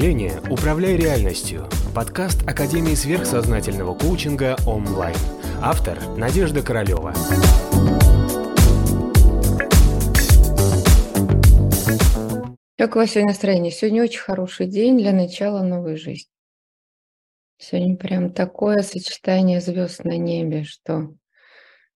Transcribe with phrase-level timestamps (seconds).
[0.00, 5.14] мышления «Управляй реальностью»– подкаст Академии сверхсознательного коучинга онлайн.
[5.60, 7.12] Автор– Надежда Королева.
[12.78, 13.70] Как у вас сегодня настроение?
[13.70, 16.32] Сегодня очень хороший день для начала новой жизни.
[17.58, 21.14] Сегодня прям такое сочетание звезд на небе, что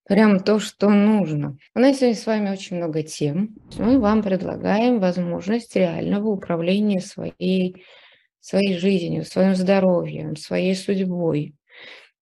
[0.04, 1.56] прям то, что нужно.
[1.74, 3.56] У нас сегодня с вами очень много тем.
[3.78, 7.84] Мы вам предлагаем возможность реального управления своей,
[8.40, 11.54] своей жизнью, своим здоровьем, своей судьбой.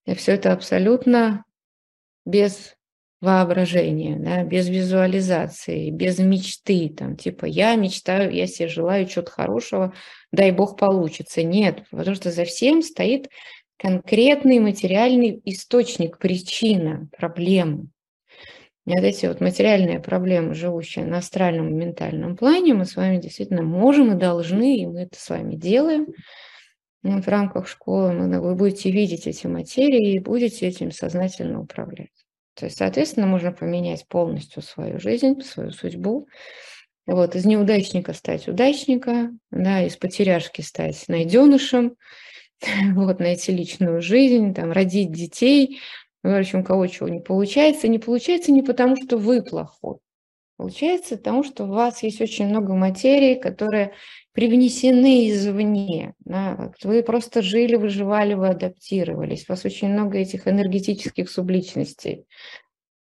[0.07, 1.45] И все это абсолютно
[2.25, 2.77] без
[3.21, 9.95] воображения, да, без визуализации, без мечты, там, типа, я мечтаю, я себе желаю чего-то хорошего,
[10.33, 11.45] дай бог получится.
[11.45, 13.29] Нет, потому что за всем стоит
[13.83, 17.89] конкретный материальный источник, причина, проблемы.
[18.87, 23.19] И вот эти вот материальные проблемы, живущие на астральном и ментальном плане, мы с вами
[23.19, 26.07] действительно можем и должны, и мы это с вами делаем.
[27.03, 32.11] в рамках школы вы будете видеть эти материи и будете этим сознательно управлять.
[32.55, 36.29] То есть, соответственно, можно поменять полностью свою жизнь, свою судьбу.
[37.07, 41.97] Вот, из неудачника стать удачника, да, из потеряшки стать найденышем,
[42.95, 45.81] вот, найти личную жизнь, там, родить детей.
[46.23, 47.89] В общем, кого чего не получается.
[47.89, 49.99] Не получается не потому, что вы плохой.
[50.57, 53.95] Получается потому, что у вас есть очень много материи, которые
[54.33, 56.15] привнесены извне.
[56.21, 56.73] Да?
[56.85, 59.45] Вы просто жили, выживали, вы адаптировались.
[59.49, 62.27] У вас очень много этих энергетических субличностей.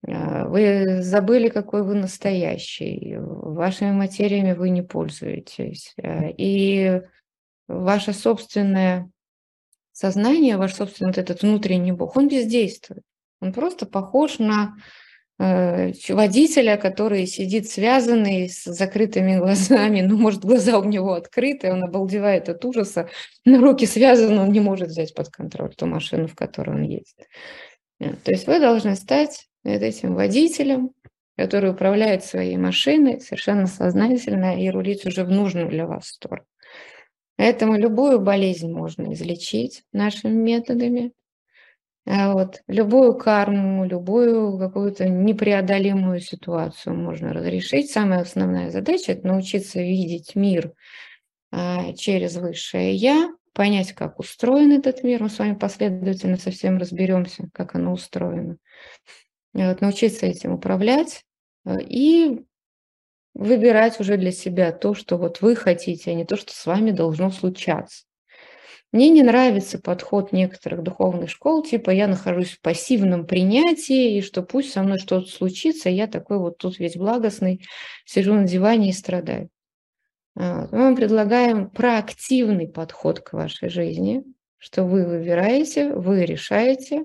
[0.06, 3.16] А, вы забыли, какой вы настоящий.
[3.18, 5.94] Вашими материями вы не пользуетесь.
[6.02, 7.02] А, и
[7.68, 9.10] ваше собственное
[10.00, 13.02] сознание, ваш собственный вот этот внутренний Бог, он бездействует.
[13.40, 14.74] Он просто похож на
[15.42, 21.82] Э, водителя, который сидит связанный с закрытыми глазами, ну, может, глаза у него открыты, он
[21.82, 23.08] обалдевает от ужаса,
[23.46, 27.16] на руки связаны, он не может взять под контроль ту машину, в которой он едет.
[28.00, 30.90] Э, то есть вы должны стать этим водителем,
[31.38, 36.44] который управляет своей машиной совершенно сознательно и рулить уже в нужную для вас сторону.
[37.40, 41.14] Поэтому любую болезнь можно излечить нашими методами.
[42.06, 42.60] А вот.
[42.66, 47.90] Любую карму, любую какую-то непреодолимую ситуацию можно разрешить.
[47.90, 50.74] Самая основная задача– это научиться видеть мир
[51.50, 55.22] а, через высшее «я», понять, как устроен этот мир.
[55.22, 58.58] Мы с вами последовательно совсем разберемся, как оно устроено.
[59.54, 61.24] Вот, научиться этим управлять
[61.64, 62.42] а, и
[63.34, 66.90] выбирать уже для себя то, что вот вы хотите, а не то, что с вами
[66.90, 68.04] должно случаться.
[68.92, 74.42] Мне не нравится подход некоторых духовных школ, типа я нахожусь в пассивном принятии, и что
[74.42, 77.64] пусть со мной что-то случится, я такой вот тут весь благостный,
[78.04, 79.48] сижу на диване и страдаю.
[80.34, 84.24] Мы вам предлагаем проактивный подход к вашей жизни,
[84.58, 87.04] что вы выбираете, вы решаете,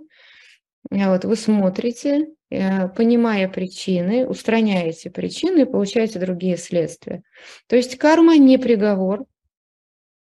[0.89, 7.23] вот вы смотрите, понимая причины, устраняете причины и получаете другие следствия.
[7.67, 9.25] То есть карма не приговор,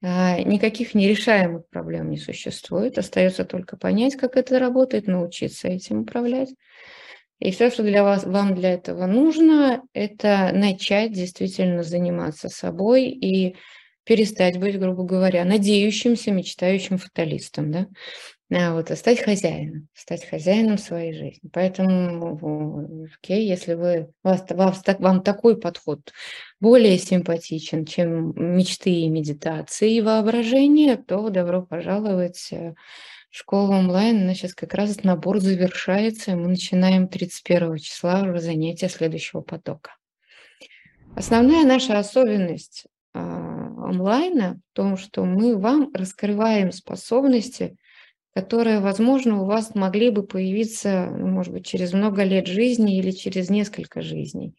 [0.06, 2.98] а, никаких нерешаемых проблем не существует.
[2.98, 6.50] Остается только понять, как это работает, научиться этим управлять.
[7.38, 13.56] И все, что для вас, вам для этого нужно, это начать действительно заниматься собой и
[14.04, 17.72] перестать быть, грубо говоря, надеющимся, мечтающим фаталистом.
[17.72, 17.86] Да?
[18.56, 21.50] А вот, а стать хозяином, стать хозяином своей жизни.
[21.52, 26.12] Поэтому, окей, если вы, вас, вас, вам такой подход
[26.60, 32.74] более симпатичен, чем мечты и медитации и воображение, то добро пожаловать в
[33.36, 34.22] школу онлайн.
[34.22, 39.40] У нас сейчас как раз набор завершается, и мы начинаем 31 числа уже занятия следующего
[39.40, 39.96] потока.
[41.16, 47.76] Основная наша особенность э, онлайна в том, что мы вам раскрываем способности,
[48.34, 53.12] которые, возможно, у вас могли бы появиться, ну, может быть, через много лет жизни или
[53.12, 54.56] через несколько жизней,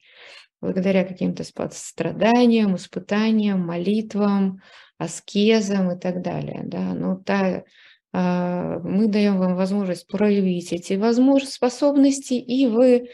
[0.61, 4.61] благодаря каким-то страданиям, испытаниям, молитвам,
[4.97, 6.61] аскезам и так далее.
[6.63, 6.93] Да?
[6.93, 7.63] Но та,
[8.13, 13.09] а, мы даем вам возможность проявить эти возможности, способности, и вы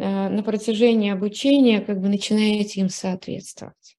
[0.00, 3.96] а, на протяжении обучения как бы начинаете им соответствовать.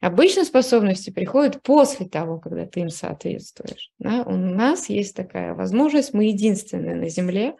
[0.00, 3.90] Обычно способности приходят после того, когда ты им соответствуешь.
[3.98, 4.22] Да?
[4.22, 7.56] У нас есть такая возможность, мы единственные на Земле,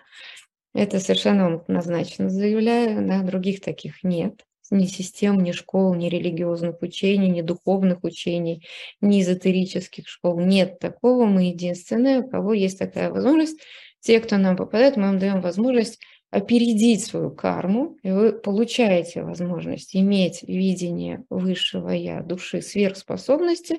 [0.74, 4.44] это совершенно однозначно заявляю, да, других таких нет.
[4.70, 8.66] Ни систем, ни школ, ни религиозных учений, ни духовных учений,
[9.00, 10.40] ни эзотерических школ.
[10.40, 13.60] Нет такого, мы единственные, у кого есть такая возможность.
[14.00, 16.00] Те, кто нам попадает, мы вам даем возможность
[16.34, 23.78] опередить свою карму, и вы получаете возможность иметь видение высшего я, души, сверхспособности,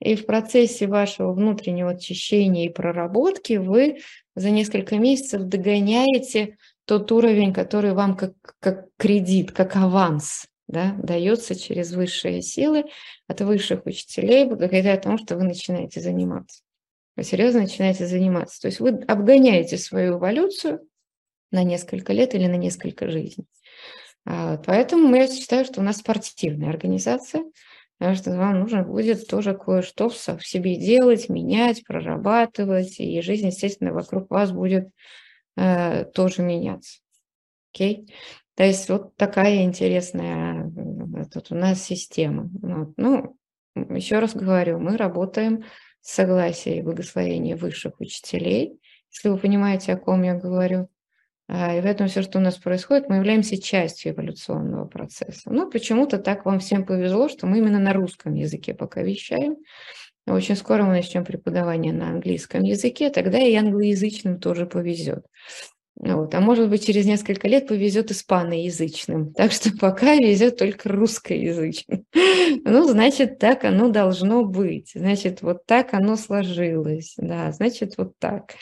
[0.00, 3.98] И в процессе вашего внутреннего очищения и проработки вы
[4.36, 11.56] за несколько месяцев догоняете тот уровень, который вам как, как кредит, как аванс да, дается
[11.56, 12.84] через высшие силы
[13.26, 16.62] от высших учителей благодаря тому, что вы начинаете заниматься.
[17.16, 18.60] Вы серьезно начинаете заниматься.
[18.60, 20.87] То есть вы обгоняете свою эволюцию
[21.50, 23.46] на несколько лет или на несколько жизней.
[24.24, 27.44] А, поэтому я считаю, что у нас спортивная организация,
[27.98, 33.92] потому что вам нужно будет тоже кое-что в себе делать, менять, прорабатывать, и жизнь, естественно,
[33.92, 34.88] вокруг вас будет
[35.56, 37.00] э, тоже меняться.
[37.72, 38.12] Окей?
[38.54, 40.70] То есть вот такая интересная
[41.32, 42.50] тут у нас система.
[42.60, 42.92] Вот.
[42.96, 43.36] Ну,
[43.74, 45.64] еще раз говорю, мы работаем
[46.00, 48.80] с согласия и благословения высших учителей,
[49.12, 50.88] если вы понимаете, о ком я говорю.
[51.48, 55.50] А, и в этом все, что у нас происходит, мы являемся частью эволюционного процесса.
[55.50, 59.56] Ну, почему-то так вам всем повезло, что мы именно на русском языке пока вещаем.
[60.26, 65.24] Очень скоро мы начнем преподавание на английском языке, тогда и англоязычным тоже повезет.
[65.96, 66.32] Вот.
[66.34, 69.32] А может быть, через несколько лет повезет испаноязычным.
[69.34, 72.04] Так что пока везет только русскоязычным.
[72.64, 74.92] Ну, значит, так оно должно быть.
[74.94, 77.14] Значит, вот так оно сложилось.
[77.16, 78.54] Да, значит, вот так.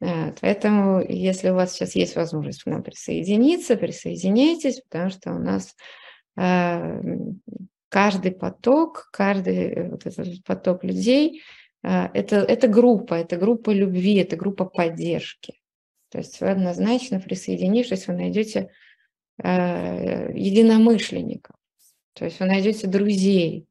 [0.00, 5.76] Поэтому, если у вас сейчас есть возможность к нам присоединиться, присоединяйтесь, потому что у нас
[6.38, 7.00] э,
[7.90, 11.42] каждый поток, каждый э, вот этот поток людей,
[11.82, 15.54] э, это, это группа, это группа любви, это группа поддержки.
[16.10, 18.70] То есть вы однозначно, присоединившись, вы найдете
[19.42, 21.56] э, единомышленников,
[22.14, 23.66] то есть вы найдете друзей.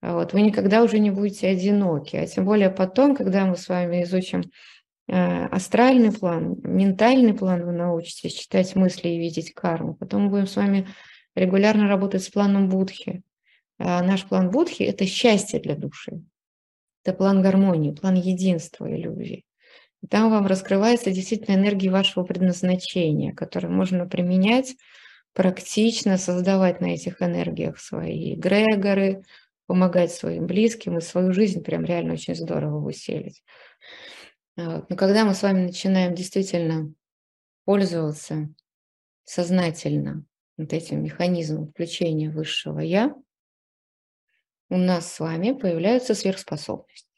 [0.00, 4.02] Вот, вы никогда уже не будете одиноки, а тем более потом, когда мы с вами
[4.02, 4.42] изучим
[5.08, 9.94] астральный план, ментальный план вы научитесь читать мысли и видеть карму.
[9.94, 10.88] Потом мы будем с вами
[11.34, 13.22] регулярно работать с планом Будхи.
[13.78, 16.22] А наш план Будхи– это счастье для души.
[17.04, 19.44] Это план гармонии, план единства и любви.
[20.02, 24.76] И там вам раскрывается действительно энергия вашего предназначения, которую можно применять
[25.32, 29.24] практично, создавать на этих энергиях свои эгрегоры,
[29.66, 33.42] помогать своим близким и свою жизнь прям реально очень здорово усилить.
[34.56, 36.92] Но когда мы с вами начинаем действительно
[37.64, 38.48] пользоваться
[39.24, 40.24] сознательно
[40.56, 43.14] вот этим механизмом включения высшего «я»,
[44.70, 47.08] у нас с вами появляются сверхспособности.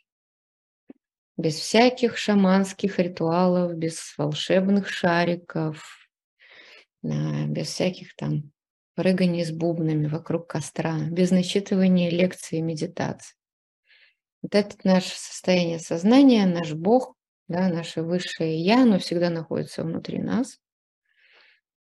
[1.37, 6.09] Без всяких шаманских ритуалов, без волшебных шариков,
[7.03, 8.50] без всяких там
[8.94, 13.37] прыганий с бубнами вокруг костра, без начитывания лекций и медитаций.
[14.41, 17.16] Вот это наше состояние сознания, наш Бог,
[17.48, 20.58] да, наше высшее я, оно всегда находится внутри нас.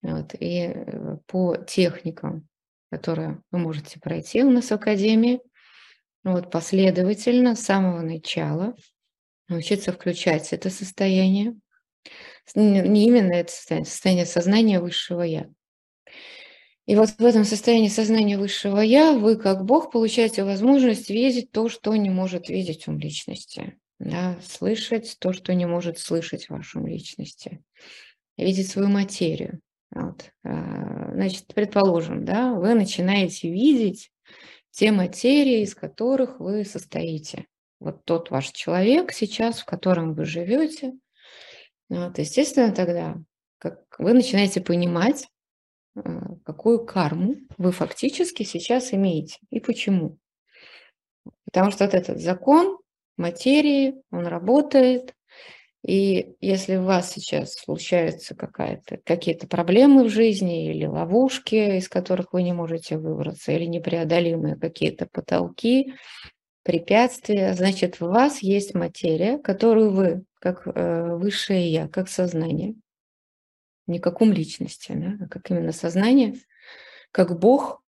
[0.03, 2.49] Вот, и э, по техникам,
[2.91, 5.41] которые вы можете пройти у нас в Академии,
[6.25, 8.75] вот, последовательно с самого начала
[9.49, 11.55] научиться включать это состояние,
[12.55, 15.51] не именно это состояние, состояние сознания высшего я.
[16.87, 21.69] И вот в этом состоянии сознания высшего я вы, как Бог, получаете возможность видеть то,
[21.69, 26.87] что не может видеть ум личности да, слышать то, что не может слышать в вашем
[26.87, 27.63] личности,
[28.37, 29.61] видеть свою материю.
[29.93, 30.33] Вот.
[30.43, 34.11] А, значит, предположим, да, вы начинаете видеть
[34.71, 37.47] те материи, из которых вы состоите.
[37.79, 40.95] Вот тот ваш человек сейчас, в котором вы живете.
[41.89, 43.17] Вот, естественно, тогда
[43.59, 45.29] как вы начинаете понимать,
[45.95, 50.19] а, какую карму вы фактически сейчас имеете и почему.
[51.45, 52.79] Потому что вот этот закон
[53.21, 55.15] материи, он работает.
[55.87, 62.43] И если у вас сейчас случаются какие-то проблемы в жизни или ловушки, из которых вы
[62.43, 65.95] не можете выбраться, или непреодолимые какие-то потолки,
[66.63, 72.75] препятствия, значит, в вас есть материя, которую вы, как э, высшее я, как сознание,
[73.87, 76.35] не как ум личности, да, а как именно сознание,
[77.11, 77.83] как Бог,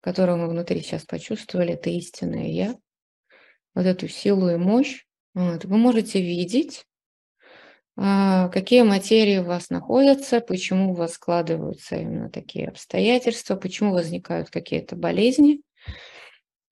[0.00, 2.74] которого мы внутри сейчас почувствовали, это истинное я,
[3.78, 5.04] вот эту силу и мощь,
[5.34, 6.84] вот, вы можете видеть,
[7.96, 14.50] а, какие материи у вас находятся, почему у вас складываются именно такие обстоятельства, почему возникают
[14.50, 15.62] какие-то болезни.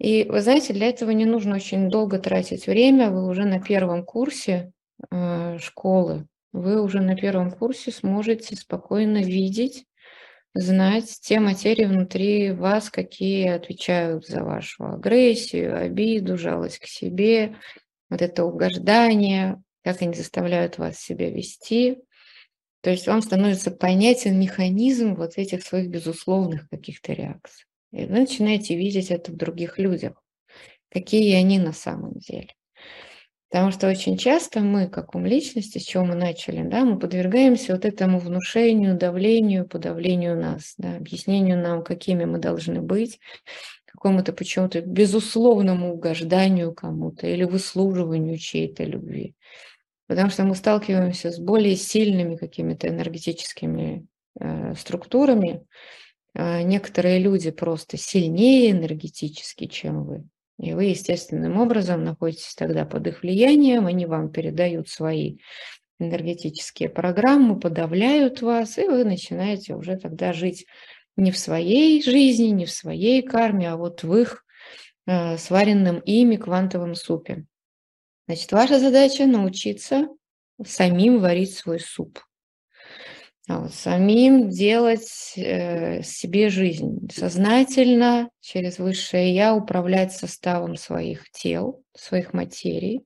[0.01, 4.05] И вы знаете, для этого не нужно очень долго тратить время, вы уже на первом
[4.05, 4.73] курсе
[5.09, 9.85] а, школы, вы уже на первом курсе сможете спокойно видеть,
[10.57, 17.57] знать те материи внутри вас, какие отвечают за вашу агрессию, обиду, жалость к себе,
[18.09, 21.99] вот это угождание, как они заставляют вас себя вести.
[22.83, 27.67] То есть вам становится понятен механизм вот этих своих безусловных каких-то реакций.
[27.93, 30.23] И вы начинаете видеть это в других людях.
[30.91, 32.55] какие они на самом деле.
[33.51, 37.75] Потому что очень часто мы, как ум личности, с чего мы начали, да, мы подвергаемся
[37.75, 43.21] вот этому внушению, давлению, подавлению нас, да, объяснению нам, какими мы должны быть,
[43.85, 49.35] какому-то почему-то безусловному угожданию кому-то или выслуживанию чьей-то любви.
[50.09, 54.07] Потому что мы сталкиваемся с более сильными какими-то энергетическими
[54.39, 55.65] э, структурами.
[56.35, 60.25] Э, некоторые люди просто сильнее энергетически, чем вы.
[60.59, 65.39] И вы естественным образом находитесь тогда под их влиянием, они вам передают свои
[65.99, 70.67] энергетические программы, подавляют вас, и вы начинаете уже тогда жить
[71.17, 74.45] не в своей жизни, не в своей карме, а вот в их
[75.07, 77.45] э, сваренном ими квантовом супе.
[78.27, 80.09] Значит, ваша задача научиться
[80.65, 82.19] самим варить свой суп.
[83.49, 91.85] А вот, самим делать э, себе жизнь, сознательно через высшее я управлять составом своих тел,
[91.97, 93.05] своих материй.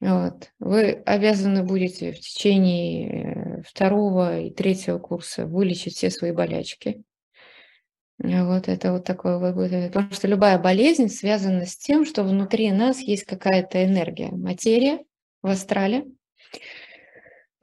[0.00, 0.50] Вот.
[0.60, 7.02] Вы обязаны будете в течение э, второго и третьего курса вылечить все свои болячки.
[8.18, 9.40] Вот это вот такое,
[9.88, 15.00] потому что любая болезнь связана с тем, что внутри нас есть какая-то энергия, материя
[15.42, 16.04] в астрале,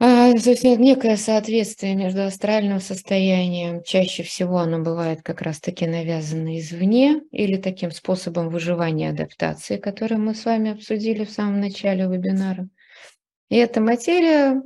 [0.00, 7.20] то есть некое соответствие между астральным состоянием, чаще всего оно бывает как раз-таки навязано извне
[7.30, 12.66] или таким способом выживания адаптации, который мы с вами обсудили в самом начале вебинара.
[13.50, 14.62] И эта материя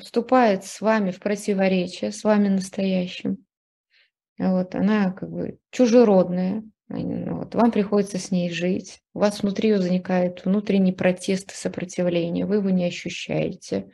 [0.00, 3.38] вступает с вами в противоречие, с вами настоящим.
[4.36, 9.72] Вот, она как бы чужеродная, ну вот, вам приходится с ней жить, у вас внутри
[9.72, 13.90] возникает внутренний протест и сопротивление, вы его не ощущаете.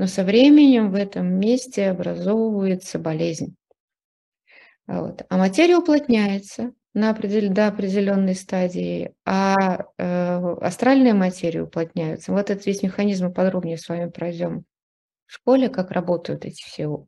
[0.00, 3.54] Но со временем в этом месте образовывается болезнь.
[4.86, 5.26] Вот.
[5.28, 12.32] А материя уплотняется на определен, до определенной стадии, а э, астральная материя уплотняется.
[12.32, 14.64] Вот этот весь механизм мы подробнее с вами пройдем
[15.26, 17.04] в школе, как работают эти все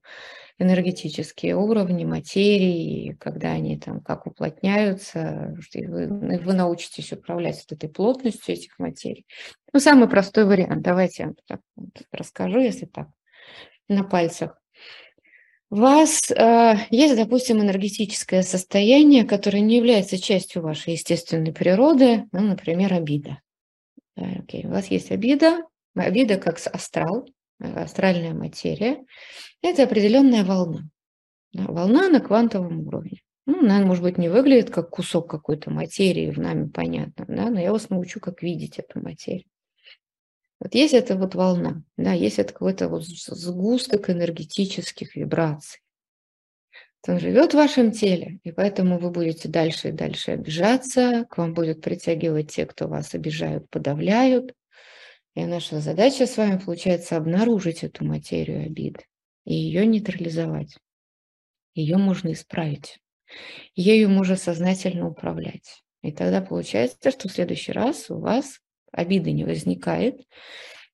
[0.62, 8.54] энергетические уровни материи, когда они там как уплотняются, вы, вы научитесь управлять вот этой плотностью
[8.54, 9.26] этих материй.
[9.72, 13.08] Ну, самый простой вариант, давайте я так вот расскажу, если так,
[13.88, 14.56] на пальцах.
[15.70, 22.42] У вас э, есть, допустим, энергетическое состояние, которое не является частью вашей естественной природы, ну,
[22.42, 23.40] например, обида.
[24.14, 24.66] Да, окей.
[24.66, 25.62] У вас есть обида,
[25.94, 27.26] обида как астрал,
[27.62, 29.04] астральная материя,
[29.62, 30.88] это определенная волна.
[31.52, 33.20] волна на квантовом уровне.
[33.46, 37.58] Ну, она, может быть, не выглядит как кусок какой-то материи, в нами понятно, да, но
[37.58, 39.48] я вас научу, как видеть эту материю.
[40.60, 45.80] Вот есть эта вот волна, да, есть это какой-то вот сгусток энергетических вибраций.
[47.08, 51.52] Он живет в вашем теле, и поэтому вы будете дальше и дальше обижаться, к вам
[51.52, 54.54] будут притягивать те, кто вас обижают, подавляют,
[55.34, 59.04] и наша задача с вами получается обнаружить эту материю обиды
[59.44, 60.76] и ее нейтрализовать.
[61.74, 62.98] Ее можно исправить.
[63.74, 65.82] Ею можно сознательно управлять.
[66.02, 68.58] И тогда получается, что в следующий раз у вас
[68.90, 70.20] обиды не возникает.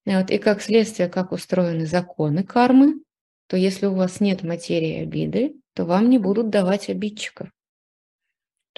[0.06, 3.02] И, вот, и как следствие, как устроены законы кармы,
[3.48, 7.50] то если у вас нет материи обиды, то вам не будут давать обидчиков.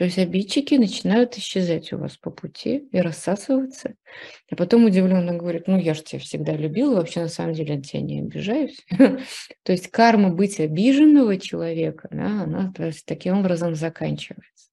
[0.00, 3.96] То есть обидчики начинают исчезать у вас по пути и рассасываться.
[4.50, 7.84] А потом удивленно говорит, ну я же тебя всегда любила, вообще на самом деле от
[7.84, 8.78] тебя не обижаюсь.
[9.62, 12.72] То есть карма быть обиженного человека, да, она
[13.04, 14.70] таким образом заканчивается.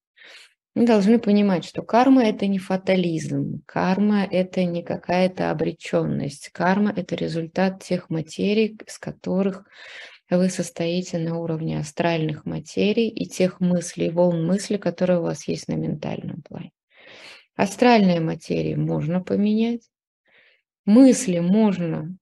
[0.74, 7.16] Мы должны понимать, что карма– это не фатализм, карма– это не какая-то обреченность, карма– это
[7.16, 9.66] результат тех материй, с которых
[10.36, 15.68] вы состоите на уровне астральных материй и тех мыслей, волн мысли, которые у вас есть
[15.68, 16.70] на ментальном плане.
[17.56, 19.88] Астральные материи можно поменять,
[20.84, 22.16] мысли можно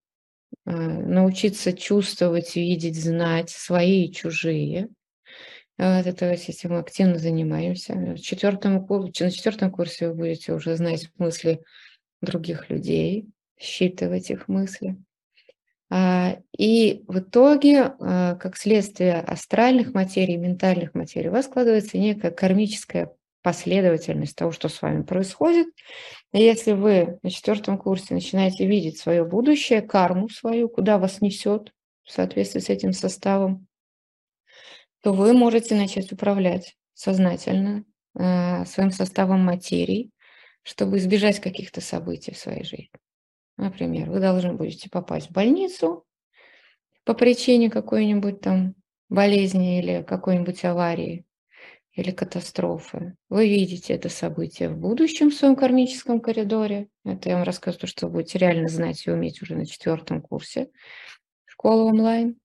[0.64, 4.88] э, научиться чувствовать, видеть, знать свои и чужие.
[5.78, 7.94] Вот это этим мы активно занимаемся.
[7.94, 11.60] В четвертом, на четвертом курсе вы будете уже знать мысли
[12.22, 14.96] других людей, считывать их мысли.
[15.88, 22.30] А, и в итоге, а, как следствие астральных материй, ментальных материй, у вас складывается некая
[22.30, 23.12] кармическая
[23.42, 25.68] последовательность того, что с вами происходит.
[26.32, 31.72] И если вы на четвертом курсе начинаете видеть свое будущее, карму свою, куда вас несет
[32.02, 33.68] в соответствии с этим составом,
[35.02, 37.84] то вы можете начать управлять сознательно
[38.18, 40.10] э, своим составом материи,
[40.64, 42.90] чтобы избежать каких-то событий в своей жизни.
[43.56, 46.04] Например, вы должны будете попасть в больницу
[47.04, 48.74] по причине какой-нибудь там
[49.08, 51.24] болезни или какой-нибудь аварии.
[51.92, 53.16] или катастрофы.
[53.30, 56.88] Вы видите это событие в будущем в своем кармическом коридоре.
[57.04, 60.20] Это я вам рассказываю, то, что вы будете реально знать и уметь уже на четвертом
[60.20, 60.68] курсе
[61.46, 62.38] школы онлайн.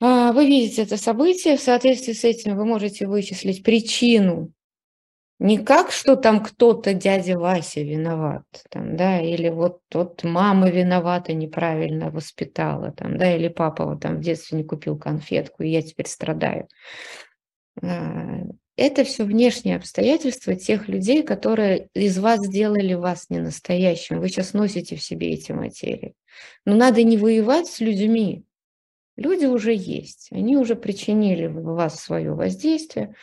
[0.00, 4.52] А, вы видите это событие, в соответствии с этим вы можете вычислить причину
[5.42, 11.32] не как, что там кто-то, дядя Вася, виноват, там, да, или вот тот мама виновата,
[11.32, 15.82] неправильно воспитала, там, да, или папа вот там в детстве не купил конфетку, и я
[15.82, 16.68] теперь страдаю.
[17.82, 18.42] А,
[18.76, 24.20] это все внешние обстоятельства тех людей, которые из вас сделали вас не настоящим.
[24.20, 26.14] Вы сейчас носите в себе эти материи.
[26.64, 28.44] Но надо не воевать с людьми.
[29.16, 33.16] Люди уже есть, они уже причинили в вас свое воздействие.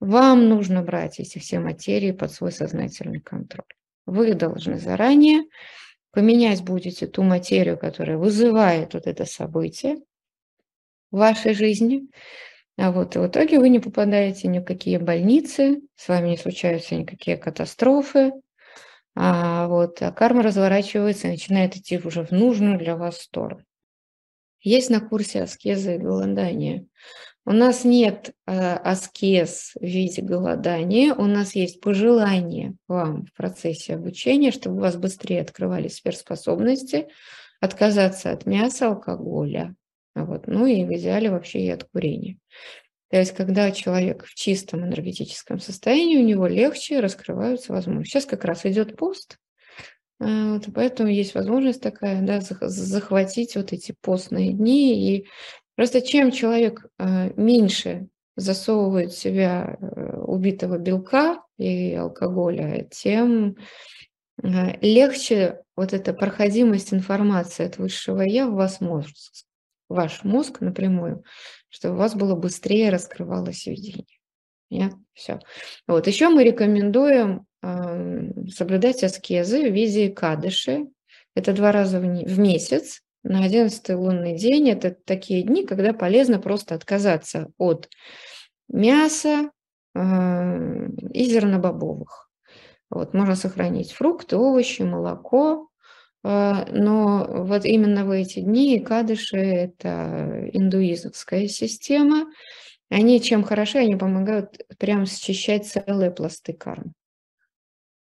[0.00, 3.66] Вам нужно брать эти все материи под свой сознательный контроль.
[4.06, 5.42] Вы должны заранее
[6.12, 9.96] поменять будете ту материю, которая вызывает вот это событие
[11.10, 12.08] в вашей жизни.
[12.76, 16.36] А вот и в итоге вы не попадаете ни в какие больницы, с вами не
[16.36, 18.32] случаются никакие катастрофы,
[19.16, 23.64] а вот а карма разворачивается и начинает идти уже в нужную для вас сторону.
[24.60, 26.86] Есть на курсе аскеза и голодания
[27.48, 33.94] у нас нет э, аскез в виде голодания, у нас есть пожелание вам в процессе
[33.94, 37.08] обучения, чтобы у вас быстрее открывались сверхспособности,
[37.58, 39.74] отказаться от мяса, алкоголя,
[40.14, 42.36] вот, ну и в идеале вообще и от курения.
[43.08, 48.10] То есть, когда человек в чистом энергетическом состоянии, у него легче раскрываются возможности.
[48.10, 49.38] Сейчас как раз идет пост,
[50.20, 55.28] э, вот, поэтому есть возможность такая, да, захватить вот эти постные дни и
[55.78, 63.54] Просто чем человек э, меньше засовывает в себя э, убитого белка и алкоголя, тем
[64.42, 69.14] э, легче вот эта проходимость информации от высшего я в вас мозг,
[69.88, 71.22] ваш мозг напрямую,
[71.68, 74.18] чтобы у вас было быстрее раскрывалось видение.
[74.70, 74.94] Нет?
[75.12, 75.38] Все.
[75.86, 76.08] Вот.
[76.08, 80.88] Еще мы рекомендуем э, соблюдать аскезы в виде кадыши.
[81.36, 86.38] Это два раза в, в месяц на 11 лунный день это такие дни, когда полезно
[86.38, 87.88] просто отказаться от
[88.68, 89.50] мяса
[89.94, 92.30] э, и зернобобовых.
[92.90, 95.68] Вот, можно сохранить фрукты, овощи, молоко,
[96.24, 102.30] э, но вот именно в эти дни кадыши– это индуизмская система.
[102.90, 106.92] Они чем хороши, они помогают прям счищать целые пласты кармы.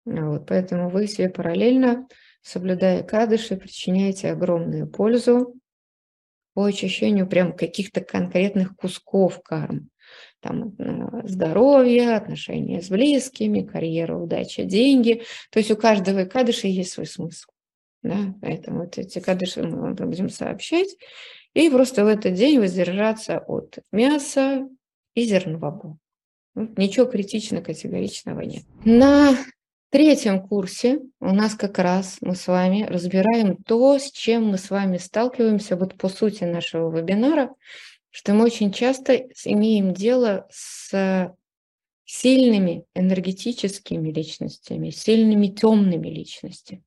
[0.05, 2.07] Вот, поэтому вы себе параллельно
[2.47, 5.55] соблюдая кадыши, причиняете огромную пользу
[6.55, 9.91] по ощущению прям каких-то конкретных кусков карм.
[10.41, 15.23] Там э, здоровье, отношения с близкими, карьера, удача, деньги.
[15.51, 17.51] То есть у каждого кадыша есть свой смысл.
[18.03, 18.35] Да?
[18.41, 20.97] Поэтому вот эти кадыши мы вам будем сообщать.
[21.55, 24.69] И просто в этот день воздержаться от мяса
[25.15, 25.99] и зернового.
[26.55, 28.63] Ничего критично категоричного нет.
[28.85, 29.37] На
[29.91, 34.71] третьем курсе у нас как раз мы с вами разбираем то, с чем мы с
[34.71, 37.55] вами сталкиваемся вот по сути нашего вебинара,
[38.11, 41.31] что мы очень часто имеем дело с
[42.07, 46.83] сильными энергетическими личностями, сильными темными личностями.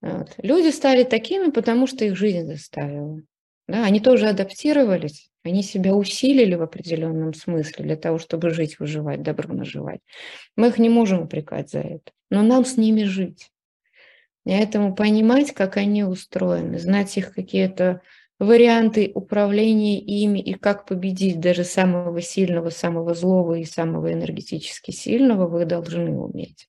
[0.00, 0.34] Вот.
[0.38, 3.20] Люди стали такими, потому что их жизнь заставила.
[3.68, 9.22] Да, они тоже адаптировались, они себя усилили в определенном смысле для того, чтобы жить, выживать,
[9.22, 10.00] добро наживать.
[10.56, 13.50] Мы их не можем упрекать за это, но нам с ними жить.
[14.44, 18.02] Поэтому понимать, как они устроены, знать их какие-то
[18.40, 25.46] варианты управления ими и как победить даже самого сильного, самого злого и самого энергетически сильного,
[25.46, 26.68] вы должны уметь.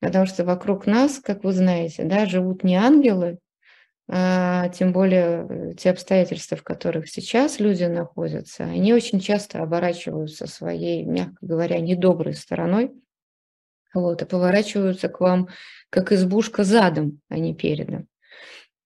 [0.00, 3.38] Потому что вокруг нас, как вы знаете, да, живут не ангелы,
[4.10, 11.04] тем более э, те обстоятельства, в которых сейчас люди находятся, они очень часто оборачиваются своей,
[11.04, 12.92] мягко говоря, недоброй стороной,
[13.92, 15.48] вот, и поворачиваются к вам
[15.90, 18.06] как избушка задом, а не передом.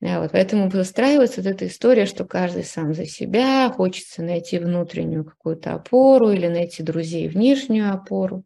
[0.01, 5.25] Да, вот, поэтому выстраивается вот эта история, что каждый сам за себя, хочется найти внутреннюю
[5.25, 8.43] какую-то опору или найти друзей внешнюю опору.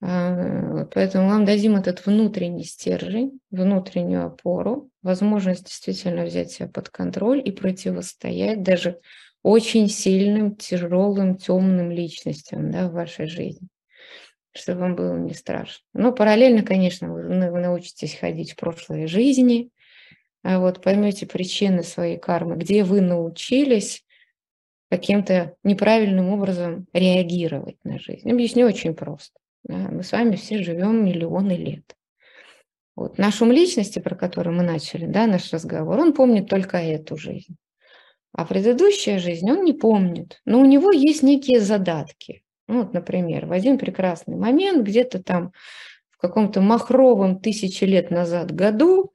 [0.00, 7.42] А, поэтому вам дадим этот внутренний стержень, внутреннюю опору, возможность действительно взять себя под контроль
[7.44, 9.00] и противостоять даже
[9.42, 13.68] очень сильным, тяжелым, темным личностям да, в вашей жизни,
[14.52, 15.82] чтобы вам было не страшно.
[15.94, 19.70] Но параллельно, конечно, вы, вы научитесь ходить в прошлые жизни,
[20.42, 24.04] а вот поймете причины своей кармы, где вы научились
[24.90, 28.30] каким-то неправильным образом реагировать на жизнь.
[28.30, 29.38] Объясню очень просто.
[29.62, 31.94] Да, мы с вами все живем миллионы лет.
[33.00, 33.16] Вот.
[33.16, 37.56] Наш ум личности, про который мы начали, да, наш разговор, он помнит только эту жизнь.
[38.34, 40.42] А предыдущая жизнь он не помнит.
[40.44, 42.42] Но у него есть некие задатки.
[42.68, 45.52] Ну, вот, например, в один прекрасный момент, где-то там
[46.10, 49.14] в каком-то махровом тысячи лет назад году,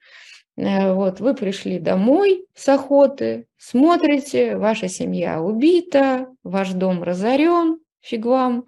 [0.57, 8.25] э, вот вы пришли домой с охоты, смотрите, ваша семья убита, ваш дом разорен, фиг
[8.25, 8.65] вам,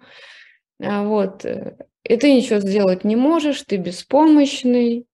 [0.80, 5.07] а вот, э, и ты ничего сделать не можешь, ты беспомощный,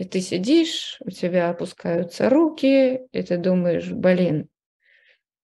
[0.00, 4.48] и ты сидишь, у тебя опускаются руки, и ты думаешь, блин,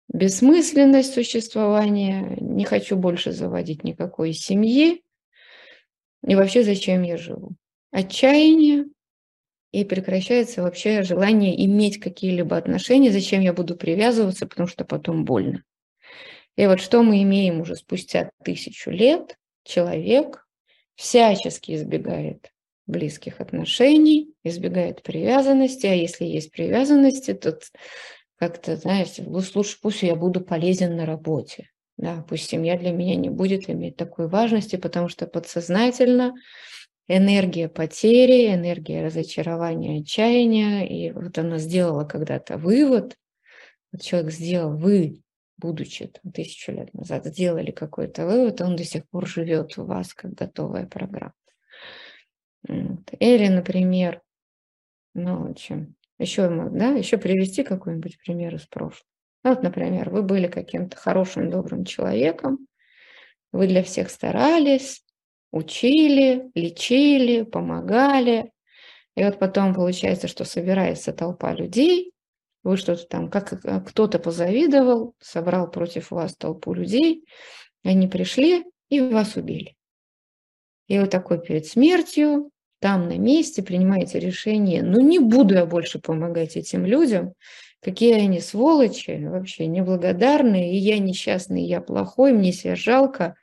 [0.09, 5.03] бессмысленность существования, не хочу больше заводить никакой семьи,
[6.27, 7.51] и вообще зачем я живу?
[7.91, 8.87] Отчаяние,
[9.73, 15.65] и прекращается вообще желание иметь какие-либо отношения, зачем я буду привязываться, потому что потом больно.
[16.57, 20.49] И вот что мы имеем уже спустя тысячу лет, человек
[20.95, 22.51] всячески избегает
[22.87, 27.59] близких отношений, избегает привязанности, а если есть привязанности, то
[28.39, 31.71] как-то, знаете, лучше пусть я буду полезен на работе.
[31.97, 36.35] Да, пусть семья для меня не будет иметь такой важности, потому что подсознательно
[37.09, 43.17] энергия потери, энергия разочарования, отчаяния, и вот она сделала когда-то вывод,
[43.93, 45.23] вот человек сделал, вы,
[45.57, 50.13] будучи там, тысячу лет назад, сделали какой-то вывод, он до сих пор живет у вас
[50.13, 51.33] как готовая программа.
[52.67, 54.21] Или, например,
[55.15, 59.07] ну, чем еще, да, еще привести какой-нибудь пример из прошлого.
[59.45, 62.67] Ну, вот, например, вы были каким-то хорошим, добрым человеком,
[63.53, 65.05] вы для всех старались,
[65.51, 68.51] учили, лечили, помогали.
[69.15, 72.13] И вот потом получается, что собирается толпа людей,
[72.63, 77.25] вы что-то там, как э, кто-то позавидовал, собрал против вас толпу людей,
[77.85, 79.77] они пришли и вас убили.
[80.89, 85.99] И вот такой перед смертью там на месте принимаете решение, ну не буду я больше
[85.99, 87.33] помогать этим людям,
[87.81, 93.37] какие они сволочи, вообще неблагодарные, и я несчастный, и я плохой, мне себя жалко,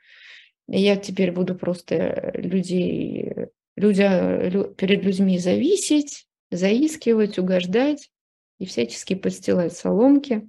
[0.68, 3.32] я теперь буду просто людей,
[3.76, 8.10] людя, перед людьми зависеть, заискивать, угождать
[8.58, 10.48] и всячески подстилать соломки.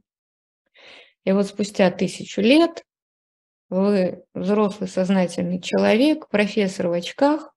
[1.23, 2.83] И вот спустя тысячу лет
[3.69, 7.54] вы взрослый сознательный человек, профессор в очках,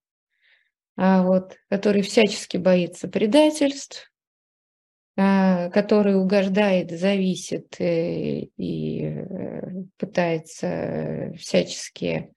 [0.99, 4.11] вот, который всячески боится предательств,
[5.17, 12.33] а, который угождает, зависит э, и э, пытается всячески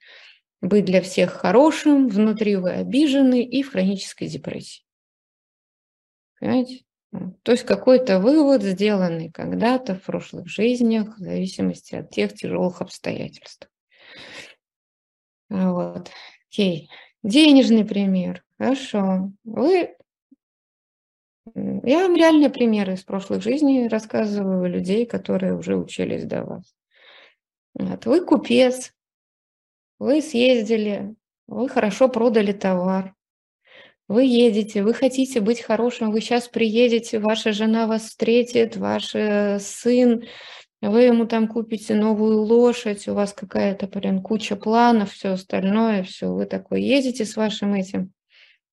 [0.61, 4.83] быть для всех хорошим, внутри вы обижены и в хронической депрессии.
[6.39, 6.83] Понимаете?
[7.43, 13.69] То есть какой-то вывод, сделанный когда-то в прошлых жизнях, в зависимости от тех тяжелых обстоятельств.
[15.49, 16.09] Вот.
[16.49, 16.89] Окей.
[17.23, 18.43] Денежный пример.
[18.61, 19.31] Хорошо.
[19.43, 19.95] Вы...
[21.55, 26.75] Я вам реальные примеры из прошлых жизней рассказываю, людей, которые уже учились до вас.
[27.73, 28.05] Вот.
[28.05, 28.93] Вы купец,
[29.97, 31.15] вы съездили,
[31.47, 33.15] вы хорошо продали товар,
[34.07, 39.57] вы едете, вы хотите быть хорошим, вы сейчас приедете, ваша жена вас встретит, ваш э,
[39.59, 40.23] сын
[40.81, 46.27] вы ему там купите новую лошадь, у вас какая-то прям куча планов, все остальное, все,
[46.31, 48.13] вы такой едете с вашим этим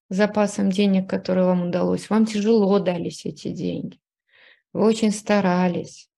[0.08, 2.08] запасом денег, который вам удалось.
[2.10, 4.00] Вам тяжело дались эти деньги.
[4.72, 6.08] Вы очень старались.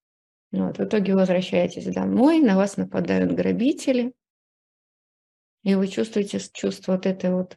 [0.52, 4.12] Вот, в итоге возвращаетесь домой, на вас нападают грабители,
[5.62, 7.56] и вы чувствуете чувство вот этой вот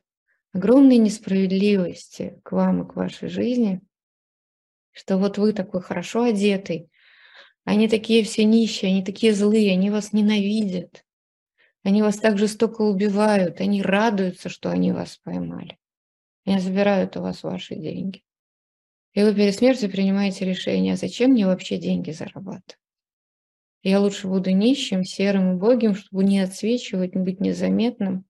[0.51, 3.81] огромной несправедливости к вам и к вашей жизни,
[4.91, 6.91] что вот вы такой хорошо одетый,
[7.65, 11.03] они такие все нищие, они такие злые, они вас ненавидят.
[11.83, 15.77] Они вас так жестоко убивают, они радуются, что они вас поймали.
[16.45, 18.23] Они забирают у вас ваши деньги.
[19.13, 22.77] И вы перед смертью принимаете решение, а зачем мне вообще деньги зарабатывать?
[23.83, 28.25] Я лучше буду нищим, серым и убогим, чтобы не отсвечивать, не быть незаметным.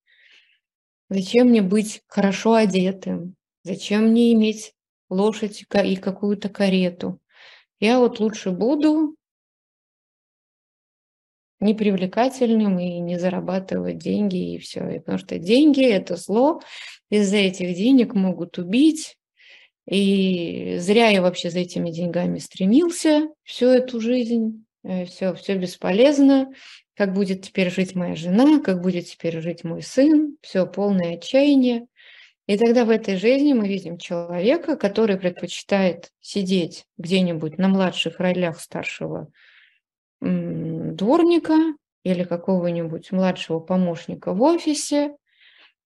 [1.10, 3.36] Зачем мне быть хорошо одетым?
[3.64, 4.74] Зачем мне иметь
[5.10, 7.20] лошадь и какую-то карету?
[7.80, 9.16] Я вот лучше буду
[11.64, 14.88] непривлекательным и не зарабатывать деньги и все.
[14.90, 16.62] И потому что деньги– это зло,
[17.10, 19.18] из-за этих денег могут убить,
[19.88, 26.52] и зря я вообще за этими деньгами стремился всю эту жизнь, все, э, все бесполезно,
[26.96, 31.88] как будет теперь жить моя жена, как будет теперь жить мой сын, все полное отчаяние.
[32.46, 38.60] И тогда в этой жизни мы видим человека, который предпочитает сидеть где-нибудь на младших ролях
[38.60, 39.30] старшего
[40.96, 41.58] дворника
[42.04, 45.16] или какого-нибудь младшего помощника в офисе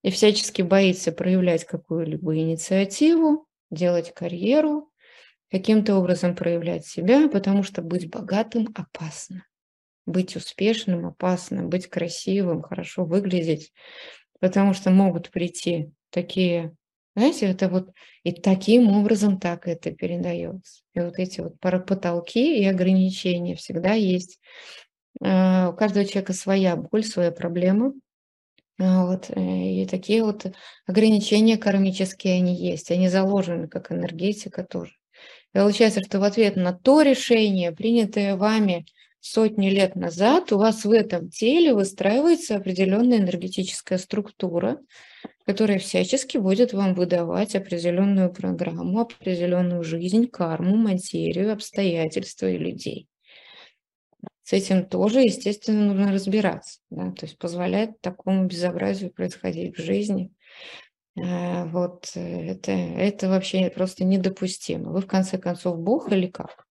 [0.03, 4.89] и всячески боится проявлять какую-либо инициативу, делать карьеру,
[5.51, 9.43] каким-то образом проявлять себя, потому что быть богатым опасно.
[10.05, 13.73] быть успешным опасно, быть красивым, хорошо выглядеть,
[14.39, 16.75] потому что могут прийти такие,
[17.15, 17.91] знаете, это вот
[18.23, 20.83] и таким образом так это передается.
[20.93, 24.39] И вот эти вот потолки и ограничения всегда есть.
[25.23, 27.93] А, у каждого человека своя боль, своя проблема.
[28.79, 30.45] А, вот, э, и такие вот
[30.85, 34.93] ограничения кармические они есть, они заложены как энергетика тоже.
[35.53, 38.85] И получается, что в ответ на то решение, принятое вами
[39.19, 44.79] сотни лет назад, у вас в этом теле выстраивается определенная энергетическая структура,
[45.45, 53.07] которая всячески будет вам выдавать определенную программу, определенную жизнь, карму, материю, обстоятельства и людей.
[54.47, 56.79] С этим тоже, естественно, нужно разбираться.
[56.89, 57.11] Да?
[57.11, 60.31] То есть позволять такому безобразию происходить в жизни.
[61.17, 64.93] Э, вот э, это, это вообще просто недопустимо.
[64.93, 66.65] Вы, в конце концов, Бог или как?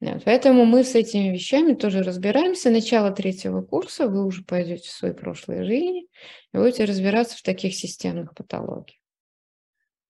[0.00, 2.70] Вот, поэтому мы с этими вещами тоже разбираемся.
[2.70, 6.08] Начало третьего курса вы уже пойдете в свои прошлые жизни
[6.54, 8.98] и будете разбираться в таких системных патологиях.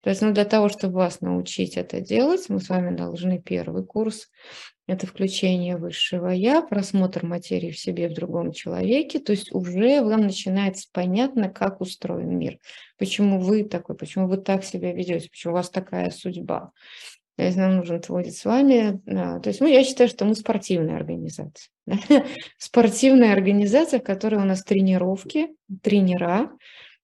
[0.03, 3.85] То есть, ну, для того, чтобы вас научить это делать, мы с вами должны первый
[3.85, 4.27] курс
[4.85, 9.19] это включение высшего я, просмотр материи в себе, в другом человеке.
[9.19, 12.59] То есть уже вам начинается понятно, как устроен мир,
[12.97, 16.71] почему вы такой, почему вы так себя ведете, почему у вас такая судьба.
[17.37, 19.01] То есть нам нужно будет с вами.
[19.05, 21.71] То есть ну, я считаю, что мы спортивная организация.
[22.57, 25.47] Спортивная организация, в которой у нас тренировки,
[25.81, 26.51] тренера,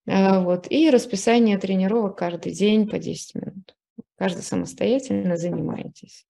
[0.10, 3.76] вот, и расписание тренировок каждый день по 10 минут.
[4.18, 6.26] Каждый самостоятельно занимаетесь.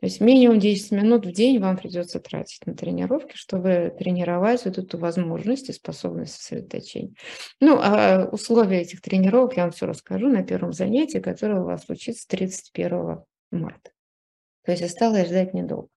[0.00, 4.76] То есть минимум 10 минут в день вам придется тратить на тренировки, чтобы тренировать вот
[4.76, 7.14] эту возможность и способность сосредоточения.
[7.60, 11.84] Ну, а условия этих тренировок я вам все расскажу на первом занятии, которое у вас
[11.84, 13.90] случится 31 марта.
[14.64, 15.88] То есть осталось ждать недолго.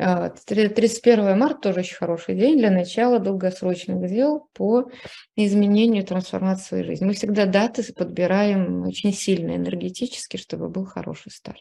[0.00, 4.90] 31 а, марта тоже очень хороший день для начала долгосрочных дел по
[5.36, 7.04] изменению трансформации жизни.
[7.04, 11.60] Мы всегда даты подбираем очень сильно энергетически, чтобы был хороший старт.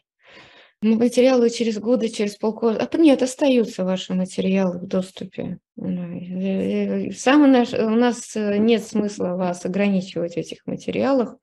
[0.82, 2.88] Материалы через годы, через полгода.
[2.90, 5.60] А нет, остаются ваши материалы в доступе.
[5.76, 11.36] Самый наш, у нас э, нет смысла вас ограничивать в этих материалах,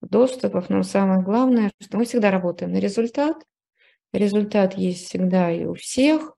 [0.00, 3.36] доступов, но самое главное, что мы всегда работаем на результат.
[4.12, 6.35] Результат есть всегда и у всех.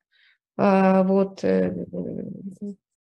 [0.58, 1.72] А вот, э,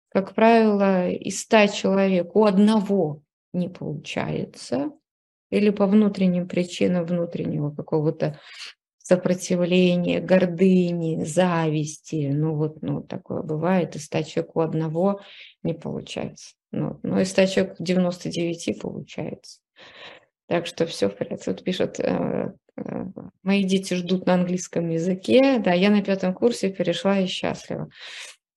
[0.10, 4.92] как правило, из ста человек у одного не получается,
[5.52, 8.40] или по внутренним причинам внутреннего какого-то
[8.98, 12.32] сопротивления, гордыни, зависти.
[12.34, 13.96] Ну вот, ну такое бывает.
[13.96, 15.22] И 100 человек у одного
[15.62, 16.56] не получается.
[16.72, 19.60] Ну, ну и 100 человек у 99 получается.
[20.48, 21.52] Так что все в порядке.
[21.52, 23.06] Вот пишут, э, э,
[23.44, 25.60] мои дети ждут на английском языке.
[25.60, 27.90] Да, я на пятом курсе перешла и счастлива.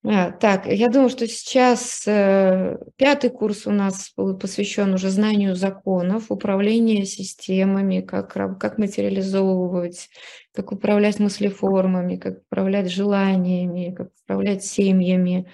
[0.04, 6.30] А, так, я думаю, что сейчас э, пятый курс у нас посвящен уже знанию законов,
[6.30, 10.08] управлению системами, как, как материализовывать,
[10.52, 15.50] как управлять мыслеформами, как управлять желаниями, как управлять семьями.